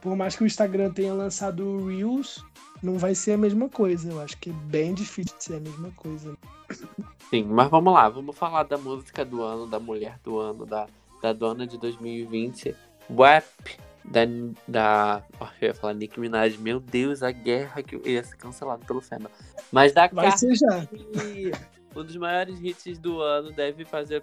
Por 0.00 0.16
mais 0.16 0.34
que 0.34 0.42
o 0.42 0.46
Instagram 0.46 0.90
tenha 0.90 1.12
lançado 1.12 1.86
Reels, 1.86 2.42
não 2.82 2.98
vai 2.98 3.14
ser 3.14 3.32
a 3.32 3.38
mesma 3.38 3.68
coisa. 3.68 4.10
Eu 4.10 4.20
acho 4.20 4.36
que 4.38 4.50
é 4.50 4.52
bem 4.52 4.94
difícil 4.94 5.36
de 5.36 5.44
ser 5.44 5.54
a 5.56 5.60
mesma 5.60 5.90
coisa. 5.96 6.36
Sim, 7.30 7.44
mas 7.44 7.68
vamos 7.68 7.92
lá, 7.92 8.08
vamos 8.08 8.36
falar 8.36 8.62
da 8.62 8.78
música 8.78 9.24
do 9.24 9.42
ano, 9.42 9.66
da 9.66 9.80
mulher 9.80 10.18
do 10.22 10.38
ano, 10.38 10.64
da, 10.64 10.86
da 11.20 11.32
dona 11.32 11.66
de 11.66 11.76
2020, 11.78 12.74
WAP, 13.10 13.44
da, 14.04 14.20
da. 14.66 15.22
ó, 15.40 15.48
eu 15.60 15.68
ia 15.68 15.74
falar 15.74 15.94
Nicki 15.94 16.20
Minaj, 16.20 16.56
meu 16.58 16.78
Deus, 16.78 17.22
a 17.22 17.30
guerra 17.30 17.82
que 17.82 17.96
ia 18.08 18.22
ser 18.22 18.36
cancelado 18.36 18.84
pelo 18.86 19.00
Fema. 19.00 19.30
Mas 19.72 19.92
da 19.92 20.06
Vai 20.08 20.28
Cardi 20.28 20.38
ser 20.38 20.54
já. 20.54 20.88
Um 21.94 22.04
dos 22.04 22.16
maiores 22.16 22.60
hits 22.60 22.98
do 22.98 23.20
ano, 23.20 23.50
deve 23.52 23.84
fazer. 23.84 24.22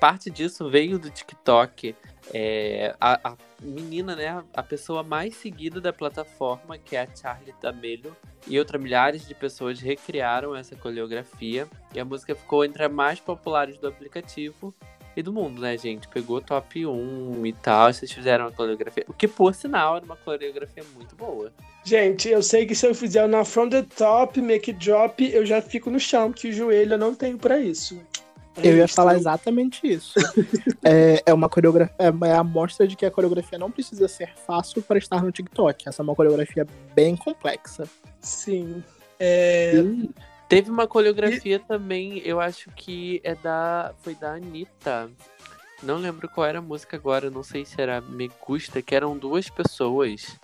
Parte 0.00 0.30
disso 0.30 0.70
veio 0.70 0.98
do 0.98 1.10
TikTok. 1.10 1.94
É, 2.32 2.94
a, 3.00 3.30
a 3.30 3.36
menina, 3.60 4.16
né? 4.16 4.44
A 4.54 4.62
pessoa 4.62 5.02
mais 5.02 5.34
seguida 5.34 5.80
da 5.80 5.92
plataforma, 5.92 6.76
que 6.76 6.96
é 6.96 7.02
a 7.02 7.16
Charlie 7.16 7.54
D'Amelio, 7.60 8.16
e 8.46 8.58
outras 8.58 8.80
milhares 8.80 9.26
de 9.26 9.34
pessoas 9.34 9.80
recriaram 9.80 10.54
essa 10.54 10.76
coreografia. 10.76 11.68
E 11.94 12.00
a 12.00 12.04
música 12.04 12.34
ficou 12.34 12.64
entre 12.64 12.84
as 12.84 12.92
mais 12.92 13.20
populares 13.20 13.78
do 13.78 13.88
aplicativo 13.88 14.74
e 15.16 15.22
do 15.22 15.32
mundo, 15.32 15.60
né, 15.62 15.76
gente? 15.78 16.06
Pegou 16.08 16.40
top 16.42 16.84
1 16.84 17.46
e 17.46 17.52
tal. 17.54 17.92
Vocês 17.92 18.12
fizeram 18.12 18.46
a 18.46 18.52
coreografia. 18.52 19.04
O 19.08 19.14
que, 19.14 19.26
por 19.26 19.54
sinal, 19.54 19.96
era 19.96 20.04
uma 20.04 20.16
coreografia 20.16 20.84
muito 20.94 21.16
boa. 21.16 21.50
Gente, 21.82 22.28
eu 22.28 22.42
sei 22.42 22.66
que 22.66 22.74
se 22.74 22.86
eu 22.86 22.94
fizer 22.94 23.26
na 23.26 23.44
from 23.44 23.70
the 23.70 23.82
top, 23.82 24.40
make 24.42 24.72
drop, 24.74 25.24
eu 25.32 25.46
já 25.46 25.62
fico 25.62 25.90
no 25.90 25.98
chão, 25.98 26.32
que 26.32 26.48
o 26.48 26.52
joelho 26.52 26.94
eu 26.94 26.98
não 26.98 27.14
tenho 27.14 27.38
pra 27.38 27.58
isso. 27.58 27.98
É 28.56 28.68
Eu 28.68 28.76
ia 28.76 28.88
falar 28.88 29.16
exatamente 29.16 29.86
isso. 29.86 30.14
é, 30.84 31.22
é 31.26 31.34
uma 31.34 31.48
coreografia, 31.48 31.94
é 31.98 32.34
a 32.34 32.44
mostra 32.44 32.86
de 32.86 32.96
que 32.96 33.04
a 33.04 33.10
coreografia 33.10 33.58
não 33.58 33.70
precisa 33.70 34.08
ser 34.08 34.34
fácil 34.46 34.82
para 34.82 34.98
estar 34.98 35.22
no 35.22 35.30
TikTok. 35.30 35.88
Essa 35.88 36.02
é 36.02 36.04
uma 36.04 36.14
coreografia 36.14 36.66
bem 36.94 37.16
complexa. 37.16 37.84
Sim. 38.20 38.82
É, 39.18 39.72
Teve 40.48 40.70
uma 40.70 40.86
coreografia 40.86 41.58
também, 41.58 42.18
eu 42.18 42.40
acho 42.40 42.70
que 42.70 43.20
é 43.24 43.34
da. 43.34 43.92
Foi 44.02 44.14
da 44.14 44.34
Anitta. 44.34 45.10
Não 45.82 45.96
lembro 45.96 46.28
qual 46.28 46.46
era 46.46 46.60
a 46.60 46.62
música 46.62 46.96
agora, 46.96 47.28
não 47.30 47.42
sei 47.42 47.64
se 47.64 47.80
era 47.80 48.00
Me 48.00 48.30
Gusta, 48.46 48.80
que 48.80 48.94
eram 48.94 49.18
duas 49.18 49.50
pessoas. 49.50 50.38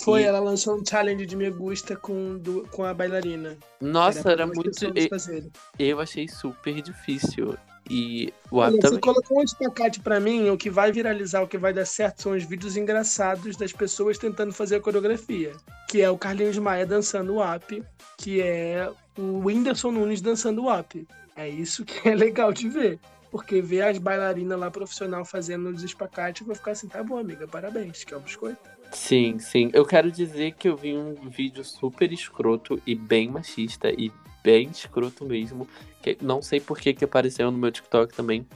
Foi, 0.00 0.22
E- 0.22 0.24
ela 0.24 0.38
lançou 0.40 0.76
um 0.78 0.84
challenge 0.84 1.26
de 1.26 1.36
Me 1.36 1.50
Gusta 1.50 1.96
com, 1.96 2.38
du- 2.38 2.66
com 2.70 2.84
a 2.84 2.94
bailarina. 2.94 3.56
Nossa, 3.80 4.30
era 4.30 4.44
duas 4.46 4.56
muito. 4.56 4.98
e- 4.98 5.08
fazerem. 5.08 5.50
Eu 5.78 6.00
achei 6.00 6.28
super 6.28 6.80
difícil. 6.80 7.56
E 7.90 8.32
o 8.50 8.58
Olha, 8.58 8.68
ato 8.68 8.76
você 8.76 8.80
também. 8.82 9.00
colocou 9.00 9.38
um 9.40 9.42
espacate 9.42 10.00
pra 10.00 10.20
mim, 10.20 10.50
o 10.50 10.58
que 10.58 10.68
vai 10.68 10.92
viralizar, 10.92 11.40
o 11.42 11.48
que 11.48 11.56
vai 11.56 11.72
dar 11.72 11.86
certo 11.86 12.20
são 12.22 12.32
os 12.32 12.44
vídeos 12.44 12.76
engraçados 12.76 13.56
das 13.56 13.72
pessoas 13.72 14.18
tentando 14.18 14.52
fazer 14.52 14.76
a 14.76 14.80
coreografia. 14.80 15.52
Que 15.88 16.02
é 16.02 16.10
o 16.10 16.18
Carlinhos 16.18 16.58
Maia 16.58 16.84
dançando 16.84 17.36
o 17.36 17.42
app, 17.42 17.82
que 18.18 18.42
é 18.42 18.90
o 19.18 19.38
Whindersson 19.46 19.90
Nunes 19.90 20.20
dançando 20.20 20.64
o 20.64 20.70
app. 20.70 21.06
É 21.34 21.48
isso 21.48 21.82
que 21.84 22.06
é 22.08 22.14
legal 22.14 22.52
de 22.52 22.68
ver. 22.68 22.98
Porque 23.30 23.60
ver 23.62 23.82
as 23.82 23.98
bailarinas 23.98 24.58
lá 24.58 24.70
profissional 24.70 25.24
fazendo 25.24 25.70
os 25.70 25.82
espacates, 25.82 26.40
eu 26.42 26.46
vou 26.46 26.56
ficar 26.56 26.72
assim, 26.72 26.88
tá 26.88 27.02
bom, 27.02 27.16
amiga, 27.18 27.48
parabéns, 27.48 28.04
que 28.04 28.12
é 28.12 28.16
um 28.16 28.20
biscoito. 28.20 28.58
Sim, 28.92 29.38
sim. 29.38 29.70
Eu 29.72 29.84
quero 29.84 30.10
dizer 30.10 30.52
que 30.52 30.68
eu 30.68 30.76
vi 30.76 30.96
um 30.96 31.28
vídeo 31.28 31.64
super 31.64 32.12
escroto 32.12 32.80
e 32.86 32.94
bem 32.94 33.28
machista 33.28 33.90
e 33.90 34.10
bem 34.42 34.68
escroto 34.70 35.24
mesmo. 35.24 35.68
Que 36.02 36.16
não 36.22 36.40
sei 36.40 36.60
por 36.60 36.78
que, 36.78 36.94
que 36.94 37.04
apareceu 37.04 37.50
no 37.50 37.58
meu 37.58 37.70
TikTok 37.70 38.14
também. 38.14 38.46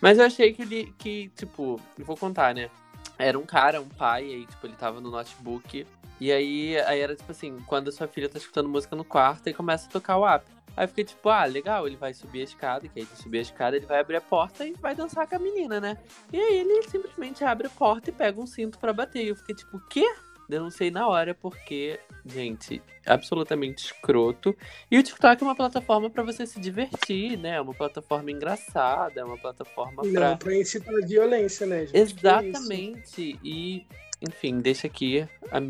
Mas 0.00 0.18
eu 0.18 0.24
achei 0.24 0.52
que 0.52 0.62
ele, 0.62 0.94
que, 0.98 1.30
tipo, 1.36 1.80
vou 1.98 2.16
contar, 2.16 2.54
né? 2.54 2.70
Era 3.18 3.38
um 3.38 3.46
cara, 3.46 3.80
um 3.80 3.88
pai, 3.88 4.24
aí, 4.24 4.46
tipo, 4.46 4.66
ele 4.66 4.74
tava 4.74 5.00
no 5.00 5.10
notebook. 5.10 5.86
E 6.20 6.30
aí, 6.30 6.78
aí 6.80 7.00
era 7.00 7.16
tipo 7.16 7.30
assim, 7.30 7.58
quando 7.66 7.88
a 7.88 7.92
sua 7.92 8.06
filha 8.06 8.28
tá 8.28 8.38
escutando 8.38 8.68
música 8.68 8.94
no 8.94 9.04
quarto 9.04 9.48
e 9.48 9.54
começa 9.54 9.88
a 9.88 9.90
tocar 9.90 10.18
o 10.18 10.26
app. 10.26 10.44
Aí 10.76 10.86
fiquei 10.86 11.04
tipo, 11.04 11.28
ah, 11.28 11.44
legal, 11.44 11.86
ele 11.86 11.96
vai 11.96 12.14
subir 12.14 12.40
a 12.40 12.44
escada, 12.44 12.88
que 12.88 13.00
aí 13.00 13.06
de 13.06 13.16
subir 13.22 13.38
a 13.38 13.42
escada 13.42 13.76
ele 13.76 13.86
vai 13.86 14.00
abrir 14.00 14.16
a 14.16 14.20
porta 14.20 14.66
e 14.66 14.72
vai 14.72 14.94
dançar 14.94 15.26
com 15.26 15.36
a 15.36 15.38
menina, 15.38 15.80
né? 15.80 15.98
E 16.32 16.40
aí 16.40 16.58
ele 16.58 16.82
simplesmente 16.84 17.44
abre 17.44 17.66
a 17.66 17.70
porta 17.70 18.10
e 18.10 18.12
pega 18.12 18.40
um 18.40 18.46
cinto 18.46 18.78
pra 18.78 18.92
bater. 18.92 19.24
E 19.24 19.28
eu 19.28 19.36
fiquei 19.36 19.54
tipo, 19.54 19.76
o 19.76 19.80
quê? 19.80 20.06
Denunciei 20.48 20.90
na 20.90 21.06
hora 21.06 21.34
porque, 21.34 21.98
gente, 22.26 22.82
absolutamente 23.06 23.86
escroto. 23.86 24.54
E 24.90 24.98
o 24.98 25.02
TikTok 25.02 25.42
é 25.42 25.46
uma 25.46 25.54
plataforma 25.54 26.10
pra 26.10 26.22
você 26.22 26.46
se 26.46 26.60
divertir, 26.60 27.38
né? 27.38 27.56
É 27.56 27.60
uma 27.60 27.72
plataforma 27.72 28.30
engraçada, 28.30 29.20
é 29.20 29.24
uma 29.24 29.38
plataforma 29.38 30.02
pra. 30.02 30.30
Não, 30.30 30.36
pra 30.36 30.54
incitar 30.54 30.94
violência, 31.06 31.66
né, 31.66 31.86
gente? 31.86 31.96
Exatamente. 31.96 33.38
E, 33.42 33.86
enfim, 34.28 34.58
deixa 34.58 34.86
aqui. 34.86 35.26
A... 35.50 35.60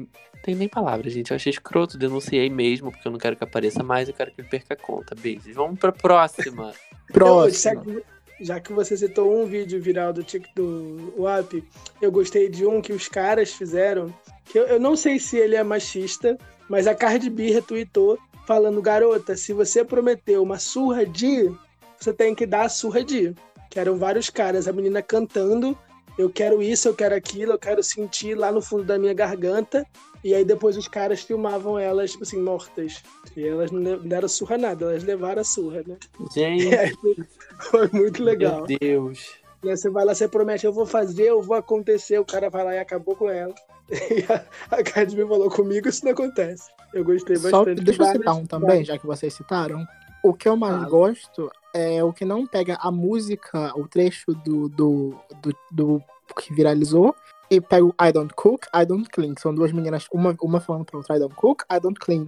Tem 0.42 0.54
nem 0.54 0.68
palavras, 0.68 1.12
gente. 1.12 1.30
Eu 1.30 1.36
achei 1.36 1.50
escroto, 1.50 1.96
denunciei 1.96 2.50
mesmo, 2.50 2.90
porque 2.90 3.06
eu 3.06 3.12
não 3.12 3.18
quero 3.18 3.36
que 3.36 3.44
apareça 3.44 3.82
mais, 3.82 4.08
eu 4.08 4.14
quero 4.14 4.32
que 4.32 4.40
ele 4.40 4.48
perca 4.48 4.74
a 4.74 4.76
conta. 4.76 5.14
Beijos. 5.14 5.54
Vamos 5.54 5.78
pra 5.78 5.92
próxima. 5.92 6.72
Então, 7.14 7.46
que, 7.50 8.02
já 8.40 8.58
que 8.58 8.72
você 8.72 8.96
citou 8.96 9.38
um 9.38 9.44
vídeo 9.44 9.80
viral 9.82 10.14
do 10.14 10.22
Tik 10.22 10.48
do 10.54 11.12
WAP, 11.18 11.62
eu 12.00 12.10
gostei 12.10 12.48
de 12.48 12.64
um 12.64 12.80
que 12.80 12.92
os 12.92 13.06
caras 13.06 13.52
fizeram, 13.52 14.14
que 14.46 14.58
eu, 14.58 14.64
eu 14.64 14.80
não 14.80 14.96
sei 14.96 15.18
se 15.18 15.36
ele 15.36 15.54
é 15.54 15.62
machista, 15.62 16.38
mas 16.70 16.86
a 16.86 16.94
Cardi 16.94 17.28
B 17.28 17.50
retweetou 17.50 18.18
falando, 18.46 18.82
garota, 18.82 19.36
se 19.36 19.52
você 19.52 19.84
prometeu 19.84 20.42
uma 20.42 20.58
surra 20.58 21.06
de, 21.06 21.52
você 21.98 22.12
tem 22.12 22.34
que 22.34 22.46
dar 22.46 22.62
a 22.62 22.68
surra 22.68 23.04
de. 23.04 23.34
Que 23.70 23.78
eram 23.78 23.96
vários 23.96 24.28
caras, 24.28 24.66
a 24.66 24.72
menina 24.72 25.00
cantando, 25.00 25.78
eu 26.18 26.30
quero 26.30 26.62
isso, 26.62 26.88
eu 26.88 26.94
quero 26.94 27.14
aquilo, 27.14 27.52
eu 27.52 27.58
quero 27.58 27.82
sentir 27.82 28.34
lá 28.34 28.52
no 28.52 28.60
fundo 28.60 28.84
da 28.84 28.98
minha 28.98 29.14
garganta. 29.14 29.86
E 30.24 30.34
aí 30.34 30.44
depois 30.44 30.76
os 30.76 30.86
caras 30.86 31.22
filmavam 31.22 31.78
elas, 31.78 32.12
tipo 32.12 32.22
assim, 32.22 32.40
mortas. 32.40 33.02
E 33.36 33.44
elas 33.44 33.70
não 33.70 33.98
deram 33.98 34.28
surra 34.28 34.56
nada, 34.56 34.84
elas 34.84 35.02
levaram 35.02 35.40
a 35.40 35.44
surra, 35.44 35.82
né? 35.86 35.96
Gente, 36.32 36.68
Foi 37.70 37.88
muito 37.92 38.22
legal. 38.22 38.64
meu 38.66 38.78
Deus. 38.78 39.42
Né, 39.64 39.74
Você 39.76 39.90
vai 39.90 40.04
lá, 40.04 40.14
você 40.14 40.28
promete, 40.28 40.64
eu 40.66 40.72
vou 40.72 40.86
fazer, 40.86 41.28
eu 41.28 41.42
vou 41.42 41.56
acontecer, 41.56 42.18
o 42.18 42.24
cara 42.24 42.50
vai 42.50 42.64
lá 42.64 42.74
e 42.74 42.78
acabou 42.78 43.16
com 43.16 43.28
ela. 43.28 43.54
E 43.92 44.24
a, 44.32 44.46
a 44.70 45.28
falou 45.28 45.50
comigo, 45.50 45.86
isso 45.88 46.04
não 46.04 46.12
acontece. 46.12 46.70
Eu 46.94 47.04
gostei 47.04 47.36
Só, 47.36 47.50
bastante. 47.50 47.82
deixa 47.82 48.02
eu 48.02 48.06
citar 48.06 48.34
um 48.34 48.46
também, 48.46 48.84
já 48.84 48.96
que 48.96 49.06
vocês 49.06 49.34
citaram. 49.34 49.84
O 50.22 50.32
que 50.32 50.48
eu 50.48 50.56
mais 50.56 50.84
gosto 50.88 51.50
é 51.74 52.02
o 52.04 52.12
que 52.12 52.24
não 52.24 52.46
pega 52.46 52.76
a 52.80 52.90
música, 52.90 53.72
o 53.76 53.88
trecho 53.88 54.32
do, 54.44 54.68
do, 54.68 55.14
do, 55.40 55.56
do 55.70 56.02
que 56.38 56.54
viralizou, 56.54 57.14
e 57.50 57.60
pego 57.60 57.94
I 58.00 58.12
don't 58.12 58.32
cook, 58.34 58.66
I 58.74 58.86
don't 58.86 59.08
clean. 59.10 59.34
São 59.38 59.54
duas 59.54 59.72
meninas, 59.72 60.06
uma, 60.12 60.34
uma 60.40 60.60
falando 60.60 60.84
pra 60.84 60.98
outra, 60.98 61.16
I 61.16 61.18
don't 61.20 61.34
cook, 61.34 61.64
I 61.70 61.80
don't 61.80 61.98
clean. 61.98 62.26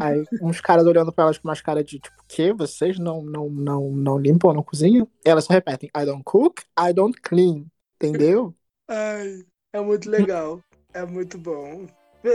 Aí 0.00 0.24
uns 0.42 0.60
caras 0.60 0.86
olhando 0.86 1.12
pra 1.12 1.24
elas 1.24 1.38
com 1.38 1.46
umas 1.46 1.60
caras 1.60 1.84
de 1.84 2.00
tipo, 2.00 2.16
que? 2.26 2.52
Vocês 2.52 2.98
não, 2.98 3.22
não, 3.22 3.48
não, 3.48 3.90
não 3.90 4.18
limpam, 4.18 4.52
não 4.52 4.62
cozinham? 4.62 5.06
E 5.24 5.28
elas 5.28 5.44
só 5.44 5.52
repetem, 5.52 5.90
I 5.96 6.04
don't 6.04 6.24
cook, 6.24 6.62
I 6.78 6.92
don't 6.92 7.20
clean. 7.20 7.66
Entendeu? 7.96 8.54
Ai, 8.88 9.44
é 9.72 9.80
muito 9.80 10.10
legal. 10.10 10.60
É 10.92 11.04
muito 11.04 11.38
bom. 11.38 11.86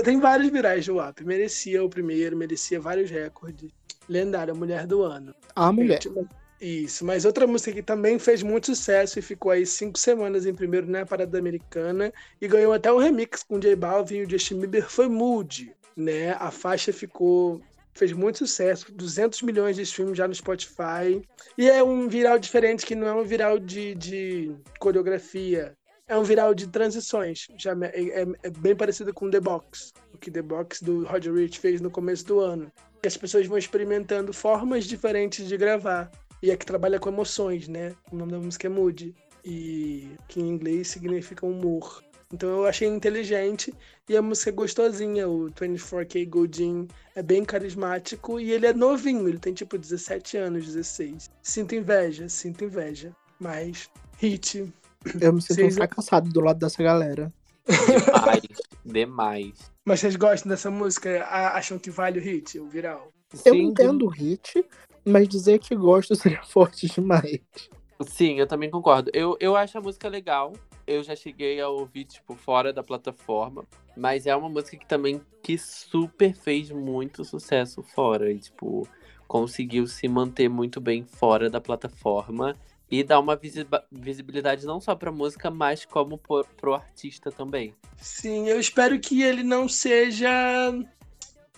Tem 0.03 0.19
vários 0.19 0.49
virais 0.49 0.87
no 0.87 1.01
app. 1.01 1.23
Merecia 1.25 1.83
o 1.83 1.89
primeiro, 1.89 2.37
merecia 2.37 2.79
vários 2.79 3.09
recordes. 3.09 3.71
Lendária, 4.07 4.53
Mulher 4.53 4.85
do 4.85 5.01
Ano. 5.01 5.33
A 5.55 5.71
mulher. 5.71 5.99
Isso, 6.61 7.05
mas 7.05 7.23
outra 7.23 7.47
música 7.47 7.71
que 7.71 7.81
também 7.81 8.19
fez 8.19 8.43
muito 8.43 8.65
sucesso 8.65 9.17
e 9.17 9.21
ficou 9.21 9.51
aí 9.51 9.65
cinco 9.65 9.97
semanas 9.97 10.45
em 10.45 10.53
primeiro 10.53 10.87
na 10.87 11.05
parada 11.05 11.39
americana 11.39 12.11
e 12.41 12.47
ganhou 12.49 12.73
até 12.73 12.91
um 12.91 12.97
remix 12.97 13.43
com 13.43 13.59
J 13.59 13.77
Balvin 13.77 14.17
e 14.17 14.23
o 14.23 14.29
Justin 14.29 14.59
Bieber 14.59 14.89
foi 14.89 15.07
Mood, 15.07 15.73
né? 15.95 16.33
A 16.33 16.51
faixa 16.51 16.91
ficou 16.91 17.61
fez 17.93 18.11
muito 18.13 18.39
sucesso, 18.39 18.93
200 18.93 19.41
milhões 19.41 19.75
de 19.75 19.81
streams 19.83 20.17
já 20.17 20.27
no 20.27 20.35
Spotify 20.35 21.21
e 21.57 21.69
é 21.69 21.83
um 21.83 22.07
viral 22.07 22.37
diferente 22.37 22.85
que 22.85 22.95
não 22.95 23.07
é 23.07 23.13
um 23.13 23.23
viral 23.23 23.59
de, 23.59 23.95
de 23.95 24.55
coreografia, 24.79 25.75
é 26.10 26.18
um 26.18 26.24
viral 26.24 26.53
de 26.53 26.68
transições, 26.68 27.47
já 27.55 27.72
é, 27.72 28.22
é- 28.22 28.28
é 28.43 28.49
bem 28.49 28.76
parecido 28.76 29.14
com 29.14 29.30
The 29.30 29.39
Box, 29.39 29.93
o 30.14 30.18
que 30.18 30.32
The 30.32 30.41
Box 30.41 30.84
do 30.84 31.05
Roger 31.05 31.34
Rich 31.34 31.60
fez 31.60 31.80
no 31.80 31.91
começo 31.91 32.26
do 32.26 32.39
ano. 32.39 32.72
Que 33.01 33.07
as 33.07 33.16
pessoas 33.16 33.47
vão 33.47 33.57
experimentando 33.57 34.34
formas 34.34 34.86
diferentes 34.86 35.47
de 35.47 35.55
gravar 35.55 36.12
e 36.41 36.51
é 36.51 36.57
que 36.57 36.66
trabalha 36.66 36.99
com 36.99 37.10
emoções, 37.10 37.68
né? 37.68 37.93
O 38.12 38.16
nome 38.16 38.32
da 38.32 38.39
música 38.39 38.68
é 38.68 38.70
Mood. 38.70 39.16
E 39.45 40.10
que 40.28 40.41
em 40.41 40.49
inglês 40.49 40.89
significa 40.89 41.45
humor. 41.45 42.03
Então 42.34 42.49
eu 42.49 42.66
achei 42.66 42.88
inteligente 42.88 43.74
e 44.07 44.18
a 44.18 44.22
música 44.22 44.49
é 44.49 44.53
gostosinha. 44.53 45.30
O 45.30 45.49
24K 45.49 46.26
Goldin 46.28 46.88
é 47.16 47.24
bem 47.24 47.45
carismático 47.45 48.39
e 48.39 48.51
ele 48.51 48.68
é 48.68 48.74
novinho, 48.74 49.28
ele 49.28 49.39
tem 49.39 49.53
tipo 49.53 49.78
17 49.78 50.38
anos, 50.38 50.66
16. 50.66 51.30
Sinto 51.41 51.74
inveja, 51.74 52.28
sinto 52.28 52.66
inveja. 52.66 53.16
Mas, 53.39 53.89
hit. 54.18 54.72
Eu 55.22 55.34
me 55.34 55.41
sinto 55.41 55.54
um 55.54 55.64
Vocês- 55.64 55.76
fracassado 55.76 56.30
do 56.30 56.41
lado 56.41 56.60
dessa 56.60 56.82
galera. 56.84 57.32
Demais. 57.68 58.41
demais. 58.86 59.72
Mas 59.86 60.00
vocês 60.00 60.16
gostam 60.16 60.50
dessa 60.50 60.70
música? 60.72 61.26
Acham 61.26 61.78
que 61.80 61.89
vale 61.89 62.20
o 62.20 62.22
hit, 62.22 62.60
o 62.60 62.68
viral? 62.68 63.12
Eu 63.45 63.54
Sim, 63.54 63.62
entendo 63.64 64.06
o 64.06 64.10
hit, 64.10 64.66
mas 65.06 65.28
dizer 65.28 65.60
que 65.60 65.76
gosto 65.76 66.16
seria 66.16 66.43
forte 66.43 66.88
demais. 66.88 67.39
Sim, 68.08 68.39
eu 68.39 68.47
também 68.47 68.70
concordo. 68.70 69.12
Eu, 69.14 69.38
eu 69.39 69.56
acho 69.56 69.78
a 69.78 69.82
música 69.82 70.08
legal. 70.08 70.54
Eu 70.88 71.04
já 71.04 71.16
cheguei 71.16 71.60
a 71.62 71.70
ouvir, 71.70 72.06
tipo, 72.06 72.34
fora 72.36 72.74
da 72.74 72.82
plataforma. 72.82 73.66
Mas 73.95 74.26
é 74.26 74.36
uma 74.36 74.50
música 74.50 74.78
que 74.78 74.88
também 74.88 75.22
que 75.43 75.58
super 75.58 76.34
fez 76.34 76.72
muito 76.72 77.24
sucesso 77.24 77.84
fora. 77.84 78.32
E, 78.32 78.39
tipo, 78.39 78.88
conseguiu 79.28 79.86
se 79.86 80.08
manter 80.08 80.50
muito 80.50 80.80
bem 80.82 81.04
fora 81.04 81.50
da 81.50 81.62
plataforma. 81.62 82.56
E 82.91 83.03
dar 83.03 83.19
uma 83.19 83.39
visibilidade 83.91 84.65
não 84.65 84.79
só 84.79 84.95
pra 84.95 85.11
música, 85.11 85.51
mas 85.51 85.85
como 85.85 86.17
pro, 86.17 86.45
pro 86.57 86.73
artista 86.73 87.31
também. 87.31 87.75
Sim, 87.97 88.47
eu 88.47 88.59
espero 88.59 88.99
que 88.99 89.21
ele 89.21 89.43
não 89.43 89.69
seja 89.69 90.29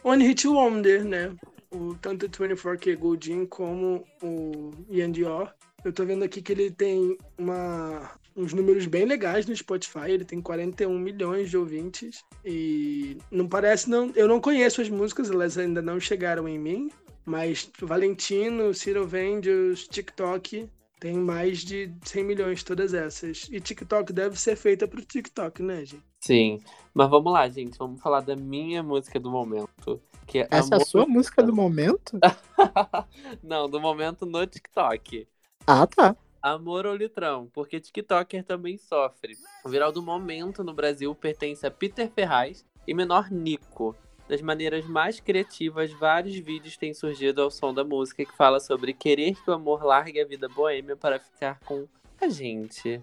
One 0.03 0.25
Hit 0.25 0.47
Wonder, 0.47 1.05
né? 1.05 1.33
O, 1.71 1.95
tanto 1.95 2.25
o 2.25 2.29
24K 2.29 2.97
Goldin 2.97 3.45
como 3.45 4.03
o 4.21 4.71
Ian 4.89 5.11
Dior. 5.11 5.53
Eu 5.85 5.93
tô 5.93 6.05
vendo 6.05 6.23
aqui 6.23 6.41
que 6.41 6.51
ele 6.51 6.69
tem 6.69 7.17
uma, 7.37 8.11
uns 8.35 8.53
números 8.53 8.85
bem 8.85 9.05
legais 9.05 9.45
no 9.45 9.55
Spotify. 9.55 10.09
Ele 10.09 10.25
tem 10.25 10.41
41 10.41 10.97
milhões 10.99 11.49
de 11.49 11.57
ouvintes. 11.57 12.23
E 12.43 13.17
não 13.31 13.47
parece, 13.47 13.89
não. 13.89 14.11
Eu 14.15 14.27
não 14.27 14.41
conheço 14.41 14.81
as 14.81 14.89
músicas, 14.89 15.29
elas 15.29 15.57
ainda 15.57 15.81
não 15.81 15.99
chegaram 15.99 16.47
em 16.47 16.59
mim. 16.59 16.91
Mas 17.25 17.69
Valentino, 17.79 18.73
Ciro 18.73 19.07
Vendios, 19.07 19.87
TikTok, 19.87 20.67
tem 21.01 21.17
mais 21.17 21.65
de 21.65 21.91
100 22.05 22.23
milhões 22.23 22.63
todas 22.63 22.93
essas. 22.93 23.49
E 23.51 23.59
TikTok 23.59 24.13
deve 24.13 24.39
ser 24.39 24.55
feita 24.55 24.87
pro 24.87 25.03
TikTok, 25.03 25.63
né, 25.63 25.83
gente? 25.83 26.05
Sim. 26.19 26.61
Mas 26.93 27.09
vamos 27.09 27.33
lá, 27.33 27.49
gente. 27.49 27.75
Vamos 27.75 27.99
falar 27.99 28.21
da 28.21 28.35
minha 28.35 28.83
música 28.83 29.19
do 29.19 29.31
momento. 29.31 29.99
Que 30.27 30.41
é 30.41 30.47
Essa 30.51 30.75
é 30.75 30.77
a 30.77 30.85
sua 30.85 31.07
música 31.07 31.41
do 31.41 31.55
momento? 31.55 32.19
não, 33.41 33.67
do 33.67 33.81
momento 33.81 34.27
no 34.27 34.45
TikTok. 34.45 35.27
Ah, 35.65 35.87
tá. 35.87 36.15
Amor 36.39 36.85
ou 36.85 36.95
litrão, 36.95 37.49
porque 37.51 37.79
TikToker 37.79 38.43
também 38.43 38.77
sofre. 38.77 39.35
O 39.65 39.69
viral 39.69 39.91
do 39.91 40.03
momento 40.03 40.63
no 40.63 40.73
Brasil 40.73 41.15
pertence 41.15 41.65
a 41.65 41.71
Peter 41.71 42.11
Ferraz 42.11 42.63
e 42.87 42.93
menor 42.93 43.31
Nico. 43.31 43.95
Das 44.31 44.41
maneiras 44.41 44.85
mais 44.85 45.19
criativas, 45.19 45.91
vários 45.91 46.37
vídeos 46.37 46.77
têm 46.77 46.93
surgido 46.93 47.41
ao 47.41 47.51
som 47.51 47.73
da 47.73 47.83
música 47.83 48.23
que 48.23 48.33
fala 48.33 48.61
sobre 48.61 48.93
querer 48.93 49.35
que 49.35 49.49
o 49.49 49.53
amor 49.53 49.83
largue 49.83 50.21
a 50.21 50.25
vida 50.25 50.47
boêmia 50.47 50.95
para 50.95 51.19
ficar 51.19 51.59
com 51.65 51.85
a 52.17 52.29
gente. 52.29 53.01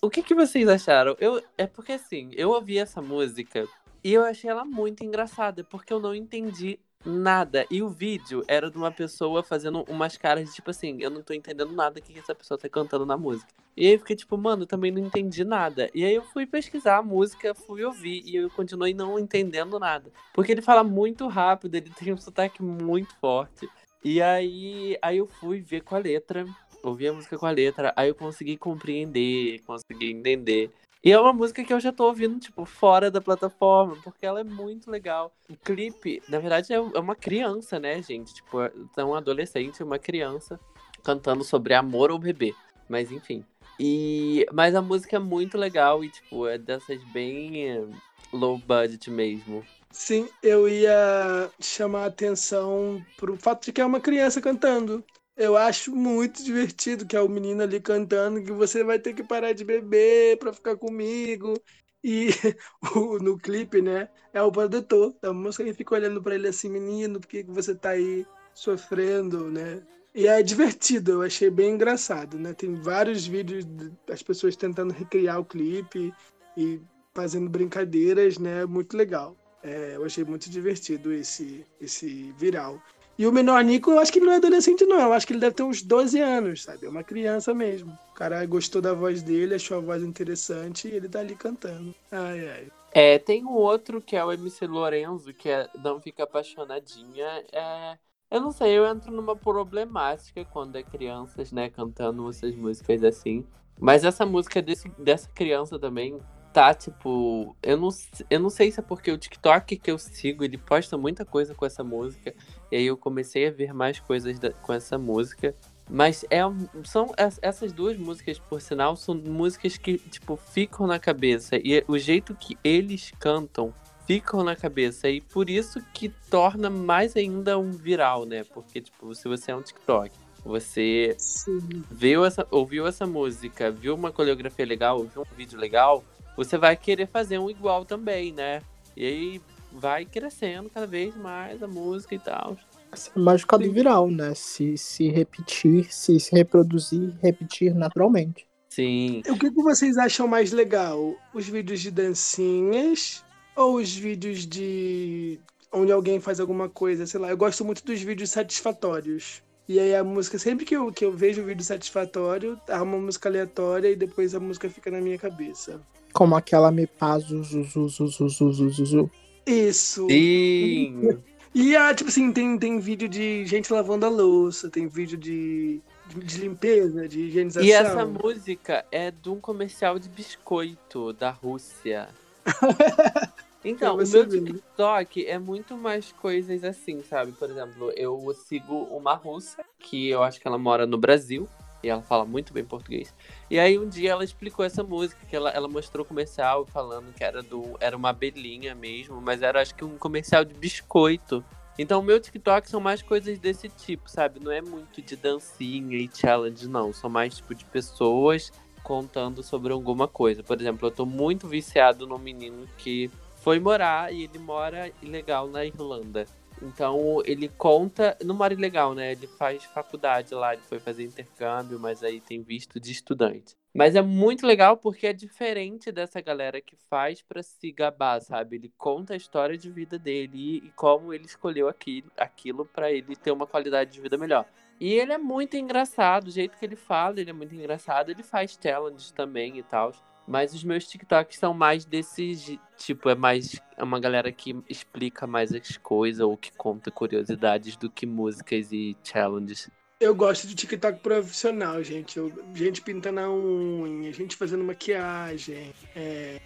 O 0.00 0.08
que, 0.08 0.22
que 0.22 0.34
vocês 0.34 0.66
acharam? 0.66 1.14
Eu, 1.20 1.42
é 1.58 1.66
porque 1.66 1.92
assim, 1.92 2.30
eu 2.32 2.48
ouvi 2.48 2.78
essa 2.78 3.02
música 3.02 3.68
e 4.02 4.14
eu 4.14 4.24
achei 4.24 4.48
ela 4.48 4.64
muito 4.64 5.04
engraçada, 5.04 5.62
porque 5.62 5.92
eu 5.92 6.00
não 6.00 6.14
entendi 6.14 6.80
nada. 7.06 7.64
E 7.70 7.82
o 7.82 7.88
vídeo 7.88 8.44
era 8.48 8.70
de 8.70 8.76
uma 8.76 8.90
pessoa 8.90 9.42
fazendo 9.42 9.82
umas 9.88 10.16
caras 10.16 10.54
tipo 10.54 10.70
assim, 10.70 10.98
eu 11.00 11.10
não 11.10 11.22
tô 11.22 11.32
entendendo 11.32 11.72
nada 11.72 12.00
que 12.00 12.18
essa 12.18 12.34
pessoa 12.34 12.58
tá 12.58 12.68
cantando 12.68 13.06
na 13.06 13.16
música. 13.16 13.48
E 13.76 13.86
aí 13.86 13.92
eu 13.94 13.98
fiquei 13.98 14.16
tipo, 14.16 14.36
mano, 14.36 14.62
eu 14.62 14.66
também 14.66 14.90
não 14.90 15.00
entendi 15.00 15.44
nada. 15.44 15.90
E 15.94 16.04
aí 16.04 16.14
eu 16.14 16.22
fui 16.22 16.46
pesquisar 16.46 16.96
a 16.96 17.02
música, 17.02 17.54
fui 17.54 17.84
ouvir 17.84 18.22
e 18.24 18.36
eu 18.36 18.50
continuei 18.50 18.94
não 18.94 19.18
entendendo 19.18 19.78
nada. 19.78 20.10
Porque 20.32 20.50
ele 20.50 20.62
fala 20.62 20.82
muito 20.82 21.28
rápido, 21.28 21.74
ele 21.74 21.90
tem 21.90 22.12
um 22.12 22.16
sotaque 22.16 22.62
muito 22.62 23.14
forte. 23.16 23.68
E 24.02 24.22
aí, 24.22 24.96
aí 25.02 25.18
eu 25.18 25.26
fui 25.26 25.60
ver 25.60 25.82
com 25.82 25.94
a 25.94 25.98
letra, 25.98 26.46
ouvi 26.82 27.08
a 27.08 27.12
música 27.12 27.36
com 27.36 27.46
a 27.46 27.50
letra, 27.50 27.92
aí 27.96 28.08
eu 28.08 28.14
consegui 28.14 28.56
compreender, 28.56 29.60
consegui 29.66 30.10
entender. 30.10 30.70
E 31.06 31.12
é 31.12 31.20
uma 31.20 31.32
música 31.32 31.62
que 31.62 31.72
eu 31.72 31.78
já 31.78 31.92
tô 31.92 32.06
ouvindo, 32.06 32.36
tipo, 32.40 32.64
fora 32.64 33.12
da 33.12 33.20
plataforma, 33.20 33.96
porque 34.02 34.26
ela 34.26 34.40
é 34.40 34.42
muito 34.42 34.90
legal. 34.90 35.32
O 35.48 35.56
clipe, 35.56 36.20
na 36.28 36.40
verdade, 36.40 36.72
é 36.72 36.76
é 36.76 36.80
uma 36.80 37.14
criança, 37.14 37.78
né, 37.78 38.02
gente? 38.02 38.34
Tipo, 38.34 38.62
é 38.62 39.04
um 39.04 39.14
adolescente, 39.14 39.84
uma 39.84 40.00
criança, 40.00 40.58
cantando 41.04 41.44
sobre 41.44 41.74
amor 41.74 42.10
ou 42.10 42.18
bebê. 42.18 42.56
Mas 42.88 43.12
enfim. 43.12 43.44
E, 43.78 44.44
mas 44.52 44.74
a 44.74 44.82
música 44.82 45.14
é 45.14 45.20
muito 45.20 45.56
legal 45.56 46.02
e, 46.02 46.08
tipo, 46.08 46.44
é 46.48 46.58
dessas 46.58 47.00
bem 47.12 47.70
eh, 47.70 47.84
low 48.32 48.58
budget 48.58 49.08
mesmo. 49.08 49.64
Sim, 49.92 50.28
eu 50.42 50.68
ia 50.68 51.48
chamar 51.60 52.02
a 52.02 52.06
atenção 52.06 53.00
pro 53.16 53.36
fato 53.36 53.66
de 53.66 53.72
que 53.72 53.80
é 53.80 53.86
uma 53.86 54.00
criança 54.00 54.40
cantando. 54.40 55.04
Eu 55.36 55.56
acho 55.56 55.94
muito 55.94 56.42
divertido 56.42 57.06
que 57.06 57.14
é 57.16 57.20
o 57.20 57.28
menino 57.28 57.62
ali 57.62 57.80
cantando 57.80 58.42
que 58.42 58.52
você 58.52 58.82
vai 58.82 58.98
ter 58.98 59.12
que 59.14 59.22
parar 59.22 59.52
de 59.52 59.64
beber 59.64 60.38
pra 60.38 60.52
ficar 60.52 60.76
comigo. 60.78 61.54
E 62.02 62.28
o- 62.96 63.18
no 63.18 63.36
clipe, 63.38 63.82
né, 63.82 64.08
é 64.32 64.42
o 64.42 64.50
produtor 64.52 65.14
da 65.20 65.32
música 65.32 65.64
que 65.64 65.74
fica 65.74 65.94
olhando 65.94 66.22
pra 66.22 66.34
ele 66.34 66.48
assim, 66.48 66.68
menino, 66.70 67.20
por 67.20 67.26
que 67.28 67.42
você 67.44 67.74
tá 67.74 67.90
aí 67.90 68.26
sofrendo, 68.54 69.50
né? 69.50 69.82
E 70.14 70.26
é 70.26 70.42
divertido, 70.42 71.12
eu 71.12 71.22
achei 71.22 71.50
bem 71.50 71.72
engraçado, 71.74 72.38
né? 72.38 72.54
Tem 72.54 72.74
vários 72.74 73.26
vídeos 73.26 73.64
das 74.06 74.22
pessoas 74.22 74.56
tentando 74.56 74.92
recriar 74.94 75.38
o 75.38 75.44
clipe 75.44 76.14
e 76.56 76.80
fazendo 77.14 77.50
brincadeiras, 77.50 78.38
né? 78.38 78.64
Muito 78.66 78.96
legal. 78.96 79.38
É, 79.62 79.96
eu 79.96 80.04
achei 80.04 80.24
muito 80.24 80.48
divertido 80.48 81.12
esse, 81.12 81.66
esse 81.78 82.32
viral. 82.32 82.82
E 83.18 83.26
o 83.26 83.32
menor 83.32 83.64
Nico, 83.64 83.90
eu 83.90 83.98
acho 83.98 84.12
que 84.12 84.18
ele 84.18 84.26
não 84.26 84.34
é 84.34 84.36
adolescente, 84.36 84.84
não. 84.84 85.00
Eu 85.00 85.12
acho 85.12 85.26
que 85.26 85.32
ele 85.32 85.40
deve 85.40 85.54
ter 85.54 85.62
uns 85.62 85.82
12 85.82 86.20
anos, 86.20 86.64
sabe? 86.64 86.86
É 86.86 86.88
uma 86.88 87.02
criança 87.02 87.54
mesmo. 87.54 87.98
O 88.10 88.14
cara 88.14 88.44
gostou 88.44 88.82
da 88.82 88.92
voz 88.92 89.22
dele, 89.22 89.54
achou 89.54 89.78
a 89.78 89.80
voz 89.80 90.02
interessante 90.02 90.88
e 90.88 90.92
ele 90.92 91.08
tá 91.08 91.20
ali 91.20 91.34
cantando. 91.34 91.94
Ai, 92.12 92.48
ai. 92.48 92.66
É, 92.92 93.18
tem 93.18 93.44
um 93.44 93.52
outro 93.52 94.00
que 94.00 94.16
é 94.16 94.24
o 94.24 94.32
MC 94.32 94.66
Lorenzo, 94.66 95.32
que 95.32 95.48
é 95.48 95.68
Não 95.82 96.00
Fica 96.00 96.24
Apaixonadinha. 96.24 97.44
É, 97.52 97.98
eu 98.30 98.40
não 98.40 98.52
sei, 98.52 98.76
eu 98.76 98.86
entro 98.86 99.12
numa 99.12 99.36
problemática 99.36 100.44
quando 100.46 100.76
é 100.76 100.82
crianças, 100.82 101.52
né, 101.52 101.70
cantando 101.70 102.28
essas 102.28 102.54
músicas 102.54 103.02
assim. 103.04 103.46
Mas 103.78 104.04
essa 104.04 104.24
música 104.24 104.60
desse, 104.62 104.88
dessa 104.98 105.28
criança 105.28 105.78
também 105.78 106.18
tá, 106.52 106.72
tipo. 106.72 107.54
Eu 107.62 107.76
não, 107.76 107.90
eu 108.30 108.40
não 108.40 108.48
sei 108.48 108.72
se 108.72 108.80
é 108.80 108.82
porque 108.82 109.12
o 109.12 109.18
TikTok 109.18 109.76
que 109.76 109.90
eu 109.90 109.98
sigo, 109.98 110.42
ele 110.42 110.56
posta 110.56 110.96
muita 110.96 111.22
coisa 111.22 111.54
com 111.54 111.66
essa 111.66 111.84
música. 111.84 112.34
E 112.70 112.76
aí 112.76 112.86
eu 112.86 112.96
comecei 112.96 113.46
a 113.46 113.50
ver 113.50 113.72
mais 113.72 114.00
coisas 114.00 114.38
da- 114.38 114.50
com 114.50 114.72
essa 114.72 114.98
música. 114.98 115.54
Mas 115.88 116.24
é, 116.30 116.40
são 116.84 117.12
es- 117.16 117.38
essas 117.40 117.72
duas 117.72 117.96
músicas, 117.96 118.38
por 118.38 118.60
sinal, 118.60 118.96
são 118.96 119.14
músicas 119.14 119.76
que, 119.78 119.98
tipo, 119.98 120.36
ficam 120.36 120.86
na 120.86 120.98
cabeça. 120.98 121.56
E 121.56 121.84
o 121.86 121.96
jeito 121.96 122.34
que 122.34 122.58
eles 122.64 123.12
cantam 123.20 123.72
ficam 124.04 124.42
na 124.42 124.56
cabeça. 124.56 125.08
E 125.08 125.20
por 125.20 125.48
isso 125.48 125.80
que 125.94 126.08
torna 126.30 126.68
mais 126.70 127.16
ainda 127.16 127.56
um 127.58 127.70
viral, 127.70 128.24
né? 128.24 128.42
Porque, 128.52 128.80
tipo, 128.80 129.14
se 129.14 129.28
você 129.28 129.50
é 129.52 129.56
um 129.56 129.62
TikTok, 129.62 130.10
você 130.44 131.14
Sim. 131.18 131.82
viu 131.90 132.24
essa, 132.24 132.46
ouviu 132.50 132.86
essa 132.86 133.06
música, 133.06 133.70
viu 133.70 133.94
uma 133.94 134.12
coreografia 134.12 134.64
legal, 134.66 135.02
viu 135.04 135.22
um 135.22 135.36
vídeo 135.36 135.58
legal, 135.58 136.04
você 136.36 136.56
vai 136.58 136.76
querer 136.76 137.06
fazer 137.08 137.38
um 137.38 137.50
igual 137.50 137.84
também, 137.84 138.32
né? 138.32 138.60
E 138.96 139.04
aí 139.06 139.40
vai 139.76 140.04
crescendo 140.04 140.70
cada 140.70 140.86
vez 140.86 141.14
mais 141.16 141.62
a 141.62 141.66
música 141.68 142.14
e 142.14 142.18
tal. 142.18 142.56
Essa 142.90 143.10
é 143.14 143.18
mágica 143.18 143.58
do 143.58 143.70
viral, 143.70 144.10
né? 144.10 144.34
Se, 144.34 144.76
se 144.76 145.08
repetir, 145.08 145.92
se, 145.92 146.18
se 146.18 146.32
reproduzir, 146.34 147.14
repetir 147.22 147.74
naturalmente. 147.74 148.46
Sim. 148.70 149.22
O 149.28 149.38
que, 149.38 149.50
vocês 149.50 149.96
acham 149.96 150.26
mais 150.26 150.52
legal? 150.52 151.14
Os 151.34 151.48
vídeos 151.48 151.80
de 151.80 151.90
dancinhas 151.90 153.24
ou 153.54 153.76
os 153.76 153.94
vídeos 153.94 154.46
de. 154.46 155.40
onde 155.72 155.92
alguém 155.92 156.20
faz 156.20 156.40
alguma 156.40 156.68
coisa, 156.68 157.06
sei 157.06 157.20
lá. 157.20 157.30
Eu 157.30 157.36
gosto 157.36 157.64
muito 157.64 157.84
dos 157.84 158.00
vídeos 158.02 158.30
satisfatórios. 158.30 159.42
E 159.68 159.80
aí 159.80 159.94
a 159.96 160.04
música, 160.04 160.38
sempre 160.38 160.64
que 160.64 160.76
eu, 160.76 160.92
que 160.92 161.04
eu 161.04 161.12
vejo 161.12 161.40
o 161.40 161.44
um 161.44 161.48
vídeo 161.48 161.64
satisfatório, 161.64 162.58
arma 162.68 162.96
uma 162.96 163.06
música 163.06 163.28
aleatória 163.28 163.90
e 163.90 163.96
depois 163.96 164.34
a 164.34 164.38
música 164.38 164.70
fica 164.70 164.90
na 164.90 165.00
minha 165.00 165.18
cabeça. 165.18 165.80
Como 166.12 166.36
aquela 166.36 166.70
me 166.70 166.86
paz, 166.86 167.30
uzu, 167.30 167.60
uzu, 167.60 167.84
uzu, 167.84 168.04
uzu, 168.04 168.46
uzu, 168.46 168.82
uzu. 168.82 169.10
Isso. 169.46 170.06
Sim. 170.08 171.18
E 171.54 171.74
ah, 171.74 171.94
tipo 171.94 172.10
assim, 172.10 172.32
tem, 172.32 172.58
tem 172.58 172.78
vídeo 172.78 173.08
de 173.08 173.46
gente 173.46 173.72
lavando 173.72 174.04
a 174.04 174.10
louça, 174.10 174.68
tem 174.68 174.86
vídeo 174.86 175.16
de, 175.16 175.80
de, 176.14 176.38
limpeza, 176.38 177.08
de 177.08 177.20
higienização. 177.20 177.66
E 177.66 177.72
essa 177.72 178.04
música 178.04 178.84
é 178.92 179.10
de 179.10 179.30
um 179.30 179.40
comercial 179.40 179.98
de 179.98 180.08
biscoito 180.08 181.12
da 181.14 181.30
Rússia. 181.30 182.08
Então, 183.68 183.94
o 183.94 183.96
meu 183.96 184.06
ver. 184.06 184.28
TikTok 184.28 185.26
é 185.26 185.40
muito 185.40 185.76
mais 185.76 186.12
coisas 186.12 186.62
assim, 186.62 187.02
sabe? 187.02 187.32
Por 187.32 187.50
exemplo, 187.50 187.90
eu 187.96 188.32
sigo 188.46 188.84
uma 188.92 189.14
russa, 189.14 189.64
que 189.80 190.08
eu 190.08 190.22
acho 190.22 190.40
que 190.40 190.46
ela 190.46 190.56
mora 190.56 190.86
no 190.86 190.96
Brasil, 190.96 191.48
e 191.86 191.88
ela 191.88 192.02
fala 192.02 192.24
muito 192.24 192.52
bem 192.52 192.64
português. 192.64 193.14
E 193.48 193.58
aí 193.58 193.78
um 193.78 193.88
dia 193.88 194.10
ela 194.10 194.24
explicou 194.24 194.64
essa 194.64 194.82
música, 194.82 195.24
que 195.28 195.36
ela, 195.36 195.50
ela 195.50 195.68
mostrou 195.68 196.04
o 196.04 196.08
comercial 196.08 196.66
falando 196.66 197.14
que 197.14 197.22
era 197.22 197.42
do. 197.42 197.76
Era 197.80 197.96
uma 197.96 198.10
abelhinha 198.10 198.74
mesmo, 198.74 199.20
mas 199.20 199.40
era 199.40 199.62
acho 199.62 199.74
que 199.74 199.84
um 199.84 199.96
comercial 199.96 200.44
de 200.44 200.54
biscoito. 200.54 201.44
Então 201.78 202.00
o 202.00 202.02
meu 202.02 202.18
TikTok 202.18 202.68
são 202.68 202.80
mais 202.80 203.02
coisas 203.02 203.38
desse 203.38 203.68
tipo, 203.68 204.10
sabe? 204.10 204.40
Não 204.40 204.50
é 204.50 204.60
muito 204.60 205.00
de 205.00 205.14
dancinha 205.14 205.96
e 205.96 206.10
challenge, 206.12 206.68
não. 206.68 206.92
São 206.92 207.08
mais 207.08 207.36
tipo 207.36 207.54
de 207.54 207.64
pessoas 207.66 208.50
contando 208.82 209.42
sobre 209.42 209.72
alguma 209.72 210.08
coisa. 210.08 210.42
Por 210.42 210.58
exemplo, 210.60 210.88
eu 210.88 210.90
tô 210.90 211.04
muito 211.04 211.46
viciado 211.46 212.06
num 212.06 212.18
menino 212.18 212.66
que 212.78 213.10
foi 213.36 213.60
morar 213.60 214.12
e 214.12 214.24
ele 214.24 214.38
mora 214.38 214.90
ilegal 215.02 215.48
na 215.48 215.64
Irlanda. 215.64 216.26
Então 216.62 217.22
ele 217.24 217.48
conta, 217.48 218.16
não 218.24 218.34
mora 218.34 218.54
ilegal, 218.54 218.94
né? 218.94 219.12
Ele 219.12 219.26
faz 219.26 219.64
faculdade 219.64 220.34
lá, 220.34 220.54
ele 220.54 220.62
foi 220.62 220.78
fazer 220.78 221.04
intercâmbio, 221.04 221.78
mas 221.78 222.02
aí 222.02 222.20
tem 222.20 222.42
visto 222.42 222.80
de 222.80 222.92
estudante. 222.92 223.54
Mas 223.74 223.94
é 223.94 224.00
muito 224.00 224.46
legal 224.46 224.78
porque 224.78 225.06
é 225.06 225.12
diferente 225.12 225.92
dessa 225.92 226.18
galera 226.22 226.62
que 226.62 226.74
faz 226.88 227.20
pra 227.20 227.42
se 227.42 227.70
gabar, 227.70 228.22
sabe? 228.22 228.56
Ele 228.56 228.72
conta 228.78 229.12
a 229.12 229.16
história 229.16 229.58
de 229.58 229.70
vida 229.70 229.98
dele 229.98 230.30
e, 230.34 230.56
e 230.66 230.70
como 230.74 231.12
ele 231.12 231.26
escolheu 231.26 231.68
aquilo, 231.68 232.10
aquilo 232.16 232.64
para 232.64 232.90
ele 232.90 233.14
ter 233.14 233.32
uma 233.32 233.46
qualidade 233.46 233.92
de 233.92 234.00
vida 234.00 234.16
melhor. 234.16 234.46
E 234.80 234.94
ele 234.94 235.12
é 235.12 235.18
muito 235.18 235.56
engraçado, 235.56 236.28
o 236.28 236.30
jeito 236.30 236.56
que 236.56 236.64
ele 236.64 236.76
fala, 236.76 237.20
ele 237.20 237.30
é 237.30 237.34
muito 237.34 237.54
engraçado. 237.54 238.10
Ele 238.10 238.22
faz 238.22 238.58
challenges 238.60 239.10
também 239.10 239.58
e 239.58 239.62
tal. 239.62 239.92
Mas 240.26 240.52
os 240.52 240.64
meus 240.64 240.86
TikToks 240.86 241.38
são 241.38 241.54
mais 241.54 241.84
desses. 241.84 242.58
Tipo, 242.76 243.08
é 243.08 243.14
mais. 243.14 243.60
É 243.76 243.84
uma 243.84 244.00
galera 244.00 244.30
que 244.32 244.56
explica 244.68 245.26
mais 245.26 245.52
as 245.52 245.76
coisas 245.76 246.20
ou 246.20 246.36
que 246.36 246.50
conta 246.52 246.90
curiosidades 246.90 247.76
do 247.76 247.88
que 247.90 248.04
músicas 248.06 248.72
e 248.72 248.96
challenges. 249.04 249.70
Eu 250.00 250.14
gosto 250.14 250.46
de 250.46 250.54
TikTok 250.54 251.00
profissional, 251.00 251.82
gente. 251.82 252.18
Eu- 252.18 252.32
gente 252.54 252.82
pintando 252.82 253.20
a 253.20 253.30
unha, 253.32 254.12
gente 254.12 254.36
fazendo 254.36 254.62
maquiagem. 254.64 255.72
É, 255.94 256.38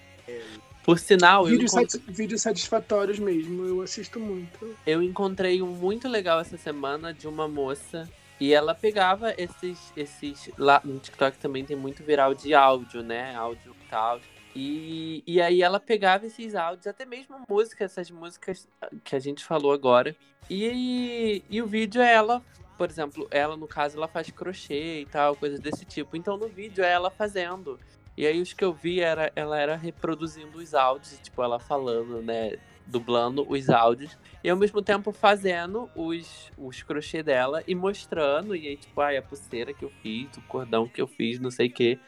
Por 0.84 0.98
sinal, 0.98 1.44
eu, 1.46 1.52
vídeos, 1.52 1.72
sati- 1.72 1.98
vídeos 2.08 2.42
satisfatórios 2.42 3.18
mesmo, 3.18 3.64
eu 3.66 3.80
assisto 3.82 4.20
muito. 4.20 4.76
eu 4.86 5.02
encontrei 5.02 5.60
um 5.60 5.66
muito 5.66 6.08
legal 6.08 6.38
essa 6.40 6.56
semana 6.56 7.12
de 7.12 7.26
uma 7.26 7.48
moça. 7.48 8.08
E 8.40 8.54
ela 8.54 8.74
pegava 8.74 9.34
esses. 9.36 9.92
esses 9.94 10.50
lá 10.56 10.80
no 10.82 10.98
TikTok 10.98 11.38
também 11.38 11.64
tem 11.64 11.76
muito 11.76 12.02
viral 12.02 12.34
de 12.34 12.54
áudio, 12.54 13.02
né? 13.02 13.34
Áudio 13.36 13.76
tal. 13.90 14.20
E, 14.54 15.22
e 15.26 15.40
aí 15.40 15.62
ela 15.62 15.78
pegava 15.78 16.26
esses 16.26 16.54
áudios, 16.54 16.86
até 16.86 17.04
mesmo 17.04 17.44
música, 17.48 17.84
essas 17.84 18.10
músicas 18.10 18.66
que 19.04 19.14
a 19.14 19.18
gente 19.18 19.44
falou 19.44 19.72
agora. 19.72 20.16
E, 20.48 21.42
e 21.48 21.60
o 21.62 21.66
vídeo 21.66 22.00
é 22.00 22.12
ela, 22.12 22.42
por 22.78 22.88
exemplo, 22.88 23.28
ela 23.30 23.56
no 23.56 23.68
caso 23.68 23.96
ela 23.96 24.08
faz 24.08 24.30
crochê 24.30 25.02
e 25.02 25.06
tal, 25.06 25.36
coisas 25.36 25.60
desse 25.60 25.84
tipo. 25.84 26.16
Então 26.16 26.36
no 26.36 26.48
vídeo 26.48 26.82
é 26.82 26.90
ela 26.90 27.10
fazendo. 27.10 27.78
E 28.16 28.26
aí 28.26 28.40
os 28.40 28.52
que 28.52 28.64
eu 28.64 28.72
vi 28.72 29.00
era 29.00 29.30
ela 29.36 29.58
era 29.58 29.76
reproduzindo 29.76 30.58
os 30.58 30.74
áudios, 30.74 31.18
tipo 31.20 31.42
ela 31.42 31.60
falando, 31.60 32.20
né, 32.22 32.56
dublando 32.90 33.46
os 33.48 33.70
áudios 33.70 34.18
e 34.42 34.50
ao 34.50 34.56
mesmo 34.56 34.82
tempo 34.82 35.12
fazendo 35.12 35.88
os, 35.94 36.50
os 36.56 36.82
crochê 36.82 37.22
dela 37.22 37.62
e 37.66 37.74
mostrando, 37.74 38.56
e 38.56 38.68
aí, 38.68 38.76
tipo, 38.76 39.00
ai, 39.00 39.16
a 39.16 39.22
pulseira 39.22 39.72
que 39.72 39.84
eu 39.84 39.92
fiz, 40.02 40.28
o 40.36 40.42
cordão 40.42 40.88
que 40.88 41.00
eu 41.00 41.06
fiz, 41.06 41.38
não 41.38 41.50
sei 41.50 41.68
o 41.68 41.72
quê. 41.72 41.98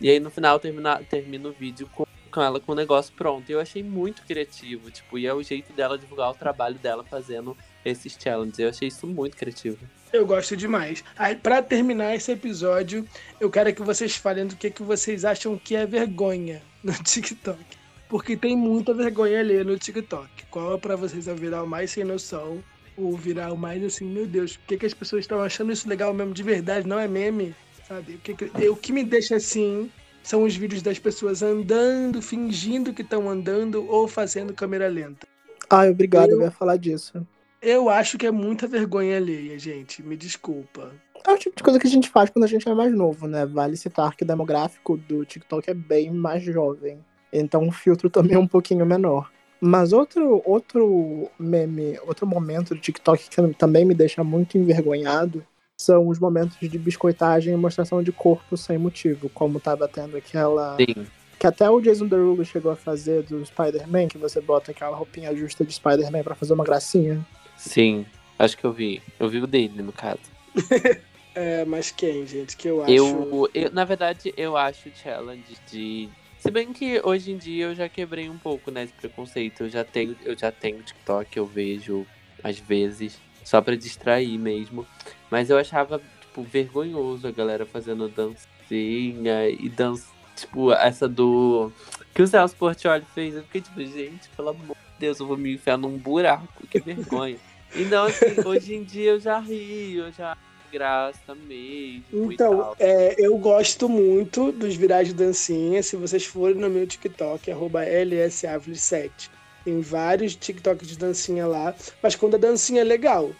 E 0.00 0.10
aí 0.10 0.20
no 0.20 0.30
final 0.30 0.58
termina, 0.58 1.02
termina 1.04 1.48
o 1.48 1.52
vídeo 1.52 1.88
com, 1.94 2.06
com 2.30 2.42
ela 2.42 2.60
com 2.60 2.72
o 2.72 2.74
negócio 2.74 3.14
pronto. 3.14 3.48
E 3.48 3.52
eu 3.52 3.60
achei 3.60 3.82
muito 3.82 4.22
criativo, 4.22 4.90
tipo, 4.90 5.18
e 5.18 5.26
é 5.26 5.32
o 5.32 5.42
jeito 5.42 5.72
dela 5.72 5.98
divulgar 5.98 6.30
o 6.30 6.34
trabalho 6.34 6.76
dela 6.76 7.04
fazendo 7.04 7.56
esses 7.84 8.16
challenges. 8.20 8.58
Eu 8.58 8.68
achei 8.68 8.88
isso 8.88 9.06
muito 9.06 9.36
criativo. 9.36 9.78
Eu 10.12 10.26
gosto 10.26 10.56
demais. 10.56 11.04
Aí, 11.16 11.36
pra 11.36 11.62
terminar 11.62 12.14
esse 12.14 12.32
episódio, 12.32 13.06
eu 13.40 13.50
quero 13.50 13.74
que 13.74 13.82
vocês 13.82 14.16
falem 14.16 14.46
do 14.46 14.56
que, 14.56 14.70
que 14.70 14.82
vocês 14.82 15.24
acham 15.24 15.58
que 15.58 15.76
é 15.76 15.86
vergonha 15.86 16.62
no 16.82 16.92
TikTok. 17.02 17.75
Porque 18.08 18.36
tem 18.36 18.56
muita 18.56 18.94
vergonha 18.94 19.40
ali 19.40 19.62
no 19.64 19.78
TikTok. 19.78 20.28
Qual 20.50 20.74
é 20.74 20.78
pra 20.78 20.94
vocês 20.96 21.26
é 21.26 21.32
o 21.32 21.36
viral 21.36 21.66
mais 21.66 21.90
sem 21.90 22.04
noção? 22.04 22.62
O 22.96 23.16
viral 23.16 23.56
mais 23.56 23.82
assim, 23.84 24.06
meu 24.06 24.26
Deus, 24.26 24.56
por 24.56 24.66
que, 24.68 24.76
que 24.78 24.86
as 24.86 24.94
pessoas 24.94 25.20
estão 25.24 25.40
achando 25.42 25.72
isso 25.72 25.88
legal 25.88 26.14
mesmo 26.14 26.32
de 26.32 26.42
verdade? 26.42 26.86
Não 26.86 26.98
é 26.98 27.06
meme? 27.08 27.54
Sabe? 27.86 28.14
O 28.14 28.18
que, 28.18 28.34
que- 28.34 28.68
o 28.68 28.76
que 28.76 28.92
me 28.92 29.04
deixa 29.04 29.36
assim 29.36 29.90
são 30.22 30.44
os 30.44 30.56
vídeos 30.56 30.82
das 30.82 30.98
pessoas 30.98 31.42
andando, 31.42 32.22
fingindo 32.22 32.92
que 32.92 33.02
estão 33.02 33.28
andando 33.28 33.86
ou 33.88 34.08
fazendo 34.08 34.54
câmera 34.54 34.88
lenta. 34.88 35.26
Ai, 35.68 35.90
obrigado, 35.90 36.30
eu 36.30 36.36
Eu- 36.38 36.42
ia 36.42 36.50
falar 36.50 36.76
disso. 36.76 37.26
Eu 37.60 37.88
acho 37.88 38.16
que 38.18 38.26
é 38.26 38.30
muita 38.30 38.66
vergonha 38.68 39.16
alheia, 39.16 39.58
gente. 39.58 40.02
Me 40.02 40.16
desculpa. 40.16 40.92
É 41.26 41.32
o 41.32 41.38
tipo 41.38 41.56
de 41.56 41.62
coisa 41.62 41.78
que 41.80 41.86
a 41.86 41.90
gente 41.90 42.08
faz 42.08 42.30
quando 42.30 42.44
a 42.44 42.48
gente 42.48 42.68
é 42.68 42.74
mais 42.74 42.92
novo, 42.92 43.26
né? 43.26 43.44
Vale 43.44 43.76
citar 43.76 44.14
que 44.14 44.22
o 44.22 44.26
demográfico 44.26 44.96
do 44.96 45.24
TikTok 45.24 45.68
é 45.68 45.74
bem 45.74 46.10
mais 46.12 46.44
jovem. 46.44 47.04
Então 47.38 47.66
o 47.68 47.72
filtro 47.72 48.08
também 48.10 48.34
é 48.34 48.38
um 48.38 48.46
pouquinho 48.46 48.84
menor. 48.86 49.30
Mas 49.60 49.92
outro, 49.92 50.42
outro 50.44 51.30
meme, 51.38 51.98
outro 52.06 52.26
momento 52.26 52.74
do 52.74 52.80
TikTok 52.80 53.28
que 53.28 53.54
também 53.54 53.84
me 53.84 53.94
deixa 53.94 54.22
muito 54.22 54.58
envergonhado 54.58 55.44
são 55.78 56.08
os 56.08 56.18
momentos 56.18 56.58
de 56.58 56.78
biscoitagem 56.78 57.52
e 57.52 57.56
mostração 57.56 58.02
de 58.02 58.12
corpo 58.12 58.56
sem 58.56 58.78
motivo, 58.78 59.28
como 59.30 59.60
tava 59.60 59.86
tendo 59.88 60.16
aquela. 60.16 60.76
Sim. 60.76 61.06
Que 61.38 61.46
até 61.46 61.68
o 61.68 61.80
Jason 61.80 62.06
Derulo 62.06 62.44
chegou 62.44 62.72
a 62.72 62.76
fazer 62.76 63.22
do 63.24 63.44
Spider-Man, 63.44 64.08
que 64.08 64.16
você 64.16 64.40
bota 64.40 64.70
aquela 64.70 64.96
roupinha 64.96 65.34
justa 65.36 65.64
de 65.64 65.74
Spider-Man 65.74 66.22
pra 66.22 66.34
fazer 66.34 66.54
uma 66.54 66.64
gracinha. 66.64 67.24
Sim. 67.58 68.06
Acho 68.38 68.56
que 68.56 68.64
eu 68.64 68.72
vi. 68.72 69.02
Eu 69.20 69.28
vi 69.28 69.38
o 69.40 69.46
dele, 69.46 69.82
no 69.82 69.92
caso. 69.92 70.20
É, 71.38 71.66
mas 71.66 71.90
quem, 71.90 72.26
gente? 72.26 72.56
Que 72.56 72.68
eu 72.68 72.82
acho. 72.82 72.90
Eu, 72.90 73.50
eu, 73.52 73.70
na 73.70 73.84
verdade, 73.84 74.32
eu 74.38 74.56
acho 74.56 74.88
challenge 74.94 75.54
de. 75.70 76.08
Se 76.46 76.50
bem 76.52 76.72
que 76.72 77.00
hoje 77.02 77.32
em 77.32 77.36
dia 77.36 77.64
eu 77.64 77.74
já 77.74 77.88
quebrei 77.88 78.30
um 78.30 78.38
pouco, 78.38 78.70
né, 78.70 78.84
esse 78.84 78.92
preconceito. 78.92 79.64
Eu 79.64 79.68
já 79.68 79.82
tenho, 79.82 80.16
eu 80.24 80.38
já 80.38 80.52
tenho 80.52 80.80
TikTok, 80.80 81.36
eu 81.36 81.44
vejo 81.44 82.06
às 82.40 82.56
vezes, 82.56 83.18
só 83.42 83.60
pra 83.60 83.74
distrair 83.74 84.38
mesmo. 84.38 84.86
Mas 85.28 85.50
eu 85.50 85.58
achava, 85.58 86.00
tipo, 86.20 86.44
vergonhoso 86.44 87.26
a 87.26 87.32
galera 87.32 87.66
fazendo 87.66 88.08
dancinha 88.08 89.48
e 89.48 89.68
dança. 89.68 90.06
Tipo, 90.36 90.72
essa 90.72 91.08
do. 91.08 91.72
Que 92.14 92.22
o 92.22 92.26
Celso 92.28 92.54
Portioli 92.54 93.04
fez. 93.12 93.34
Eu 93.34 93.42
fiquei 93.42 93.62
tipo, 93.62 93.80
gente, 93.84 94.28
pelo 94.36 94.50
amor 94.50 94.76
de 94.76 95.00
Deus, 95.00 95.18
eu 95.18 95.26
vou 95.26 95.36
me 95.36 95.54
enfiar 95.54 95.76
num 95.76 95.98
buraco, 95.98 96.64
que 96.68 96.78
vergonha. 96.78 97.38
Então, 97.74 98.04
assim, 98.04 98.40
hoje 98.46 98.72
em 98.72 98.84
dia 98.84 99.12
eu 99.12 99.20
já 99.20 99.40
rio, 99.40 100.04
eu 100.04 100.12
já 100.12 100.36
graça 100.70 101.34
mesmo. 101.34 102.04
e 102.12 102.34
Então, 102.34 102.74
é, 102.78 103.14
eu 103.18 103.36
gosto 103.38 103.88
muito 103.88 104.52
dos 104.52 104.76
virais 104.76 105.08
de 105.08 105.14
dancinha. 105.14 105.82
Se 105.82 105.96
vocês 105.96 106.24
forem 106.24 106.56
no 106.56 106.68
meu 106.68 106.86
TikTok, 106.86 107.50
arroba 107.50 107.84
lsavile7, 107.84 109.30
tem 109.64 109.80
vários 109.80 110.36
TikToks 110.36 110.88
de 110.88 110.98
dancinha 110.98 111.46
lá, 111.46 111.74
mas 112.02 112.14
quando 112.14 112.36
a 112.36 112.38
dancinha 112.38 112.82
é 112.82 112.84
legal. 112.84 113.30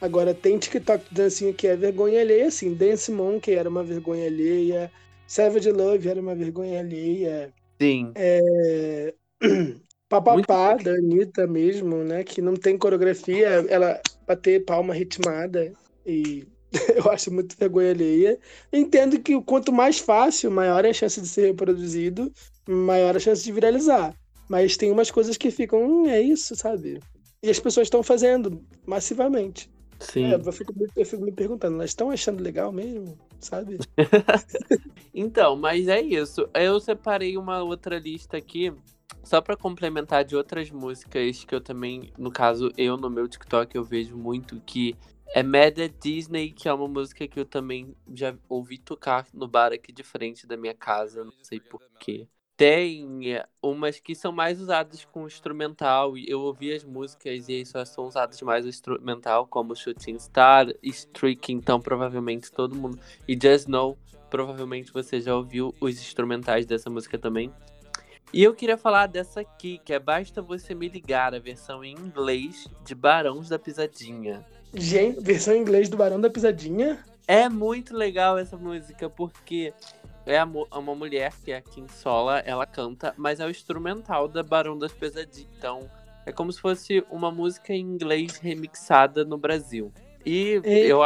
Agora, 0.00 0.34
tem 0.34 0.58
TikTok 0.58 1.08
de 1.08 1.14
dancinha 1.14 1.52
que 1.52 1.66
é 1.66 1.76
vergonha 1.76 2.20
alheia, 2.20 2.48
assim. 2.48 2.74
Dance 2.74 3.10
Monkey 3.10 3.54
era 3.54 3.68
uma 3.68 3.84
vergonha 3.84 4.26
alheia. 4.26 4.90
Savage 5.28 5.70
Love 5.70 6.08
era 6.08 6.20
uma 6.20 6.34
vergonha 6.34 6.80
alheia. 6.80 7.52
Sim. 7.80 8.10
É... 8.16 9.14
Papapá, 10.08 10.74
da 10.74 10.90
Anitta 10.90 11.46
mesmo, 11.46 12.04
né? 12.04 12.22
Que 12.22 12.42
não 12.42 12.54
tem 12.54 12.76
coreografia, 12.76 13.48
ela 13.68 13.98
bater 14.26 14.62
palma 14.62 14.92
ritmada. 14.92 15.72
E 16.04 16.46
eu 16.96 17.10
acho 17.10 17.30
muito 17.32 17.56
vergonha 17.56 17.90
alheia. 17.90 18.38
Entendo 18.72 19.20
que 19.20 19.40
quanto 19.42 19.72
mais 19.72 19.98
fácil, 19.98 20.50
maior 20.50 20.84
é 20.84 20.90
a 20.90 20.92
chance 20.94 21.20
de 21.20 21.28
ser 21.28 21.46
reproduzido. 21.48 22.32
maior 22.68 23.16
a 23.16 23.20
chance 23.20 23.42
de 23.44 23.52
viralizar. 23.52 24.14
Mas 24.48 24.76
tem 24.76 24.90
umas 24.90 25.10
coisas 25.10 25.36
que 25.36 25.50
ficam, 25.50 25.82
hum, 25.84 26.06
é 26.08 26.20
isso, 26.20 26.54
sabe? 26.56 27.00
E 27.42 27.50
as 27.50 27.58
pessoas 27.58 27.86
estão 27.86 28.02
fazendo 28.02 28.62
massivamente. 28.86 29.70
Sim. 30.00 30.24
É, 30.26 30.34
eu, 30.34 30.52
fico, 30.52 30.72
me- 30.76 30.88
eu 30.96 31.06
fico 31.06 31.22
me 31.22 31.32
perguntando, 31.32 31.76
elas 31.76 31.90
estão 31.90 32.10
achando 32.10 32.42
legal 32.42 32.72
mesmo, 32.72 33.18
sabe? 33.40 33.78
Então, 35.14 35.56
mas 35.56 35.88
é 35.88 36.00
isso. 36.00 36.48
Eu 36.54 36.80
separei 36.80 37.36
uma 37.36 37.62
outra 37.62 37.98
lista 37.98 38.36
aqui, 38.36 38.72
só 39.22 39.40
pra 39.40 39.56
complementar 39.56 40.24
de 40.24 40.34
outras 40.36 40.70
músicas 40.70 41.44
que 41.44 41.54
eu 41.54 41.60
também, 41.60 42.10
no 42.18 42.30
caso, 42.30 42.70
eu 42.76 42.96
no 42.96 43.10
meu 43.10 43.28
TikTok 43.28 43.76
eu 43.76 43.84
vejo 43.84 44.16
muito 44.16 44.60
que 44.66 44.96
é 45.34 45.42
Mad 45.42 45.78
at 45.78 45.94
Disney, 46.00 46.50
que 46.50 46.68
é 46.68 46.72
uma 46.72 46.86
música 46.86 47.26
que 47.26 47.40
eu 47.40 47.46
também 47.46 47.96
já 48.12 48.34
ouvi 48.48 48.78
tocar 48.78 49.26
no 49.32 49.48
bar 49.48 49.72
aqui 49.72 49.90
de 49.90 50.02
frente 50.02 50.46
da 50.46 50.56
minha 50.56 50.74
casa, 50.74 51.24
não 51.24 51.32
sei 51.42 51.58
porquê. 51.58 52.28
Tem 52.54 53.32
é, 53.34 53.46
umas 53.62 53.98
que 53.98 54.14
são 54.14 54.30
mais 54.30 54.60
usadas 54.60 55.04
com 55.06 55.26
instrumental, 55.26 56.18
e 56.18 56.28
eu 56.28 56.40
ouvi 56.40 56.72
as 56.72 56.84
músicas 56.84 57.48
e 57.48 57.64
só 57.64 57.84
são 57.84 58.04
usadas 58.04 58.40
mais 58.42 58.66
instrumental, 58.66 59.46
como 59.46 59.74
Shooting 59.74 60.18
Star, 60.18 60.66
Streak, 60.82 61.50
então 61.50 61.80
provavelmente 61.80 62.52
todo 62.52 62.76
mundo. 62.76 62.98
E 63.26 63.32
Just 63.32 63.66
Know, 63.66 63.96
provavelmente 64.28 64.92
você 64.92 65.20
já 65.20 65.34
ouviu 65.34 65.74
os 65.80 65.94
instrumentais 65.94 66.66
dessa 66.66 66.90
música 66.90 67.18
também. 67.18 67.50
E 68.34 68.42
eu 68.42 68.54
queria 68.54 68.76
falar 68.76 69.06
dessa 69.06 69.40
aqui, 69.40 69.78
que 69.84 69.92
é 69.92 69.98
Basta 69.98 70.40
Você 70.40 70.74
Me 70.74 70.88
Ligar, 70.88 71.34
a 71.34 71.38
versão 71.38 71.82
em 71.82 71.92
inglês 71.94 72.66
de 72.84 72.94
Barões 72.94 73.48
da 73.48 73.58
Pisadinha. 73.58 74.46
Gente, 74.74 75.20
versão 75.20 75.54
em 75.54 75.60
inglês 75.60 75.88
do 75.88 75.96
Barão 75.96 76.20
da 76.20 76.30
Pisadinha. 76.30 76.98
É 77.26 77.48
muito 77.48 77.94
legal 77.96 78.38
essa 78.38 78.56
música, 78.56 79.08
porque 79.08 79.72
é 80.26 80.44
mu- 80.44 80.66
uma 80.72 80.94
mulher, 80.94 81.32
que 81.44 81.52
é 81.52 81.56
a 81.56 81.60
Kim 81.60 81.86
Sola, 81.88 82.38
ela 82.40 82.66
canta, 82.66 83.14
mas 83.16 83.38
é 83.40 83.46
o 83.46 83.50
instrumental 83.50 84.26
da 84.28 84.42
Barão 84.42 84.78
das 84.78 84.92
Pesadinhas. 84.92 85.48
Então, 85.58 85.88
é 86.26 86.32
como 86.32 86.52
se 86.52 86.60
fosse 86.60 87.04
uma 87.10 87.30
música 87.30 87.72
em 87.72 87.80
inglês 87.80 88.38
remixada 88.38 89.24
no 89.24 89.36
Brasil. 89.38 89.92
E 90.24 90.60
E- 90.64 90.86
eu, 90.88 91.00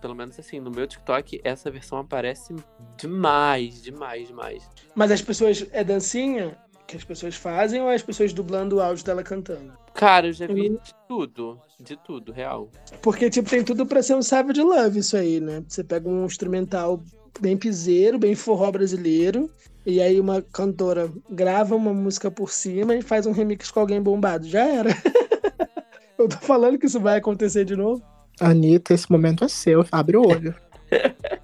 pelo 0.00 0.14
menos 0.14 0.38
assim, 0.38 0.60
no 0.60 0.70
meu 0.70 0.86
TikTok, 0.86 1.40
essa 1.42 1.70
versão 1.70 1.98
aparece 1.98 2.54
demais, 2.96 3.82
demais, 3.82 4.28
demais. 4.28 4.70
Mas 4.94 5.10
as 5.10 5.20
pessoas. 5.22 5.66
É 5.72 5.82
dancinha 5.82 6.56
que 6.88 6.96
as 6.96 7.04
pessoas 7.04 7.36
fazem 7.36 7.82
ou 7.82 7.90
é 7.90 7.94
as 7.94 8.02
pessoas 8.02 8.32
dublando 8.32 8.76
o 8.76 8.80
áudio 8.80 9.04
dela 9.04 9.22
cantando? 9.22 9.74
Cara, 9.94 10.28
eu 10.28 10.32
já 10.32 10.46
vi 10.46 10.70
de 10.70 10.94
tudo, 11.06 11.60
de 11.78 11.96
tudo, 11.98 12.32
real. 12.32 12.70
Porque, 13.02 13.28
tipo, 13.28 13.48
tem 13.48 13.62
tudo 13.62 13.84
pra 13.84 14.02
ser 14.02 14.14
um 14.14 14.22
Savage 14.22 14.62
Love 14.62 14.98
isso 14.98 15.14
aí, 15.14 15.38
né? 15.38 15.62
Você 15.68 15.84
pega 15.84 16.08
um 16.08 16.24
instrumental 16.24 17.02
bem 17.40 17.58
piseiro, 17.58 18.18
bem 18.18 18.34
forró 18.34 18.72
brasileiro, 18.72 19.50
e 19.84 20.00
aí 20.00 20.18
uma 20.18 20.40
cantora 20.40 21.12
grava 21.30 21.76
uma 21.76 21.92
música 21.92 22.30
por 22.30 22.50
cima 22.50 22.96
e 22.96 23.02
faz 23.02 23.26
um 23.26 23.32
remix 23.32 23.70
com 23.70 23.80
alguém 23.80 24.00
bombado. 24.00 24.48
Já 24.48 24.66
era. 24.66 24.90
Eu 26.16 26.26
tô 26.26 26.38
falando 26.38 26.78
que 26.78 26.86
isso 26.86 26.98
vai 26.98 27.18
acontecer 27.18 27.66
de 27.66 27.76
novo. 27.76 28.02
Anitta, 28.40 28.94
esse 28.94 29.10
momento 29.12 29.44
é 29.44 29.48
seu. 29.48 29.84
Abre 29.92 30.16
o 30.16 30.26
olho. 30.26 30.54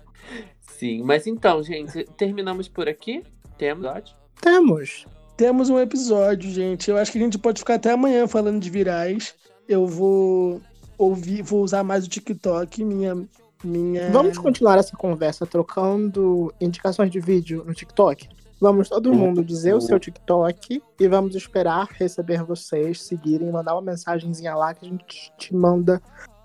Sim, 0.78 1.02
mas 1.02 1.26
então, 1.26 1.62
gente, 1.62 2.04
terminamos 2.16 2.66
por 2.66 2.88
aqui. 2.88 3.22
Temos. 3.58 4.16
Temos. 4.40 5.06
Temos 5.36 5.68
um 5.68 5.80
episódio, 5.80 6.48
gente. 6.50 6.88
Eu 6.88 6.96
acho 6.96 7.10
que 7.10 7.18
a 7.18 7.20
gente 7.20 7.38
pode 7.38 7.58
ficar 7.58 7.74
até 7.74 7.90
amanhã 7.90 8.28
falando 8.28 8.60
de 8.60 8.70
virais. 8.70 9.34
Eu 9.68 9.86
vou 9.86 10.60
ouvir, 10.96 11.42
vou 11.42 11.62
usar 11.62 11.82
mais 11.82 12.06
o 12.06 12.08
TikTok, 12.08 12.84
minha. 12.84 13.26
minha... 13.64 14.10
Vamos 14.12 14.38
continuar 14.38 14.78
essa 14.78 14.96
conversa 14.96 15.44
trocando 15.44 16.54
indicações 16.60 17.10
de 17.10 17.18
vídeo 17.18 17.64
no 17.66 17.74
TikTok? 17.74 18.28
Vamos 18.60 18.88
todo 18.88 19.12
mundo 19.12 19.44
dizer 19.44 19.74
o 19.74 19.80
seu 19.80 19.98
TikTok 19.98 20.80
e 21.00 21.08
vamos 21.08 21.34
esperar 21.34 21.88
receber 21.90 22.44
vocês, 22.44 23.02
seguirem, 23.02 23.50
mandar 23.50 23.74
uma 23.74 23.82
mensagenzinha 23.82 24.54
lá 24.54 24.72
que 24.72 24.86
a 24.86 24.88
gente 24.88 25.32
te 25.36 25.54
manda 25.54 26.00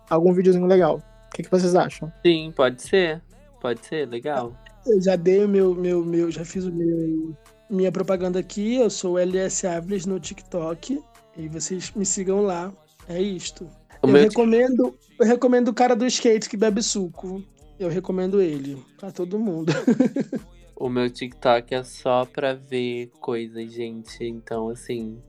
algum 0.09 0.33
videozinho 0.33 0.65
legal. 0.65 1.01
O 1.27 1.35
que, 1.35 1.43
que 1.43 1.51
vocês 1.51 1.75
acham? 1.75 2.11
Sim, 2.25 2.51
pode 2.55 2.81
ser. 2.81 3.21
Pode 3.61 3.85
ser, 3.85 4.07
legal. 4.07 4.53
Eu 4.85 4.99
já 4.99 5.15
dei 5.15 5.45
o 5.45 5.47
meu, 5.47 5.75
meu, 5.75 6.03
meu, 6.03 6.31
já 6.31 6.43
fiz 6.43 6.65
o 6.65 6.71
meu, 6.71 7.35
minha 7.69 7.91
propaganda 7.91 8.39
aqui. 8.39 8.75
Eu 8.75 8.89
sou 8.89 9.13
o 9.13 9.17
LS 9.19 9.65
Aviles 9.67 10.05
no 10.05 10.19
TikTok. 10.19 11.01
E 11.37 11.47
vocês 11.47 11.91
me 11.95 12.05
sigam 12.05 12.41
lá. 12.41 12.73
É 13.07 13.21
isto. 13.21 13.69
O 14.01 14.07
eu 14.07 14.13
recomendo, 14.15 14.97
eu 15.19 15.25
recomendo 15.25 15.67
o 15.69 15.73
cara 15.73 15.95
do 15.95 16.05
skate 16.05 16.49
que 16.49 16.57
bebe 16.57 16.81
suco. 16.81 17.43
Eu 17.79 17.89
recomendo 17.89 18.41
ele 18.41 18.77
pra 18.97 19.11
todo 19.11 19.39
mundo. 19.39 19.71
O 20.81 20.87
meu 20.87 21.09
TikTok 21.09 21.75
é 21.75 21.83
só 21.83 22.23
pra 22.23 22.53
ver 22.53 23.11
coisas, 23.19 23.69
gente. 23.69 24.23
Então, 24.23 24.69
assim, 24.69 25.21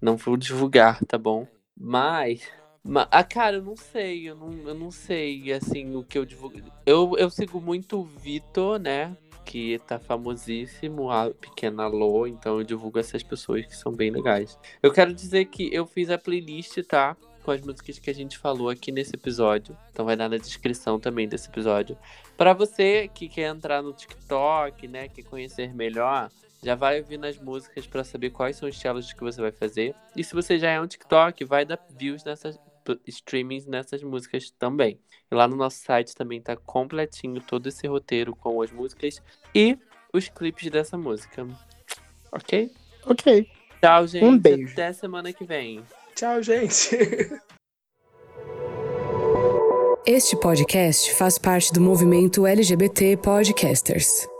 não 0.00 0.16
vou 0.16 0.38
divulgar, 0.38 1.04
tá 1.04 1.18
bom? 1.18 1.46
Mas. 1.78 2.40
ma- 2.82 3.06
Ah, 3.10 3.22
cara, 3.22 3.56
eu 3.56 3.62
não 3.62 3.76
sei, 3.76 4.30
eu 4.30 4.34
não, 4.34 4.50
eu 4.66 4.74
não 4.74 4.90
sei, 4.90 5.52
assim, 5.52 5.94
o 5.94 6.02
que 6.02 6.16
eu 6.16 6.24
divulgo. 6.24 6.58
Eu, 6.86 7.12
eu 7.18 7.28
sigo 7.28 7.60
muito 7.60 7.98
o 8.00 8.04
Vitor, 8.04 8.78
né? 8.78 9.14
Que 9.46 9.78
tá 9.86 9.98
famosíssimo, 9.98 11.10
a 11.10 11.30
pequena 11.30 11.86
Lô, 11.86 12.26
então 12.26 12.58
eu 12.58 12.64
divulgo 12.64 12.98
essas 12.98 13.22
pessoas 13.22 13.64
que 13.64 13.76
são 13.76 13.92
bem 13.92 14.10
legais. 14.10 14.58
Eu 14.82 14.92
quero 14.92 15.14
dizer 15.14 15.46
que 15.46 15.72
eu 15.72 15.86
fiz 15.86 16.10
a 16.10 16.18
playlist, 16.18 16.76
tá? 16.82 17.16
Com 17.44 17.52
as 17.52 17.60
músicas 17.60 18.00
que 18.00 18.10
a 18.10 18.14
gente 18.14 18.36
falou 18.36 18.68
aqui 18.68 18.90
nesse 18.90 19.14
episódio. 19.14 19.76
Então 19.92 20.04
vai 20.04 20.16
dar 20.16 20.28
na 20.28 20.36
descrição 20.36 20.98
também 20.98 21.28
desse 21.28 21.48
episódio. 21.48 21.96
Pra 22.36 22.52
você 22.52 23.08
que 23.14 23.28
quer 23.28 23.48
entrar 23.48 23.82
no 23.82 23.92
TikTok, 23.92 24.88
né, 24.88 25.08
quer 25.08 25.22
conhecer 25.22 25.72
melhor, 25.72 26.28
já 26.62 26.74
vai 26.74 26.98
ouvir 26.98 27.16
nas 27.16 27.38
músicas 27.38 27.86
pra 27.86 28.02
saber 28.02 28.30
quais 28.30 28.56
são 28.56 28.68
os 28.68 28.74
challenges 28.74 29.12
que 29.12 29.22
você 29.22 29.40
vai 29.40 29.52
fazer. 29.52 29.94
E 30.16 30.24
se 30.24 30.34
você 30.34 30.58
já 30.58 30.70
é 30.70 30.80
um 30.80 30.86
TikTok, 30.88 31.44
vai 31.44 31.64
dar 31.64 31.78
views 31.96 32.24
nessas 32.24 32.58
streamings 33.06 33.66
nessas 33.66 34.02
músicas 34.02 34.50
também. 34.50 35.00
E 35.30 35.34
lá 35.34 35.48
no 35.48 35.56
nosso 35.56 35.78
site 35.78 36.14
também 36.14 36.40
tá 36.40 36.56
completinho 36.56 37.40
todo 37.40 37.66
esse 37.68 37.86
roteiro 37.86 38.34
com 38.34 38.60
as 38.62 38.70
músicas 38.70 39.20
e 39.54 39.78
os 40.12 40.28
clipes 40.28 40.70
dessa 40.70 40.96
música. 40.96 41.46
OK? 42.32 42.70
Ok. 43.06 43.48
Tchau, 43.80 44.06
gente. 44.06 44.24
Um 44.24 44.38
beijo. 44.38 44.72
Até 44.72 44.92
semana 44.92 45.32
que 45.32 45.44
vem. 45.44 45.82
Tchau, 46.14 46.42
gente. 46.42 46.96
Este 50.06 50.36
podcast 50.38 51.14
faz 51.14 51.36
parte 51.36 51.72
do 51.72 51.80
movimento 51.80 52.46
LGBT 52.46 53.16
Podcasters. 53.16 54.28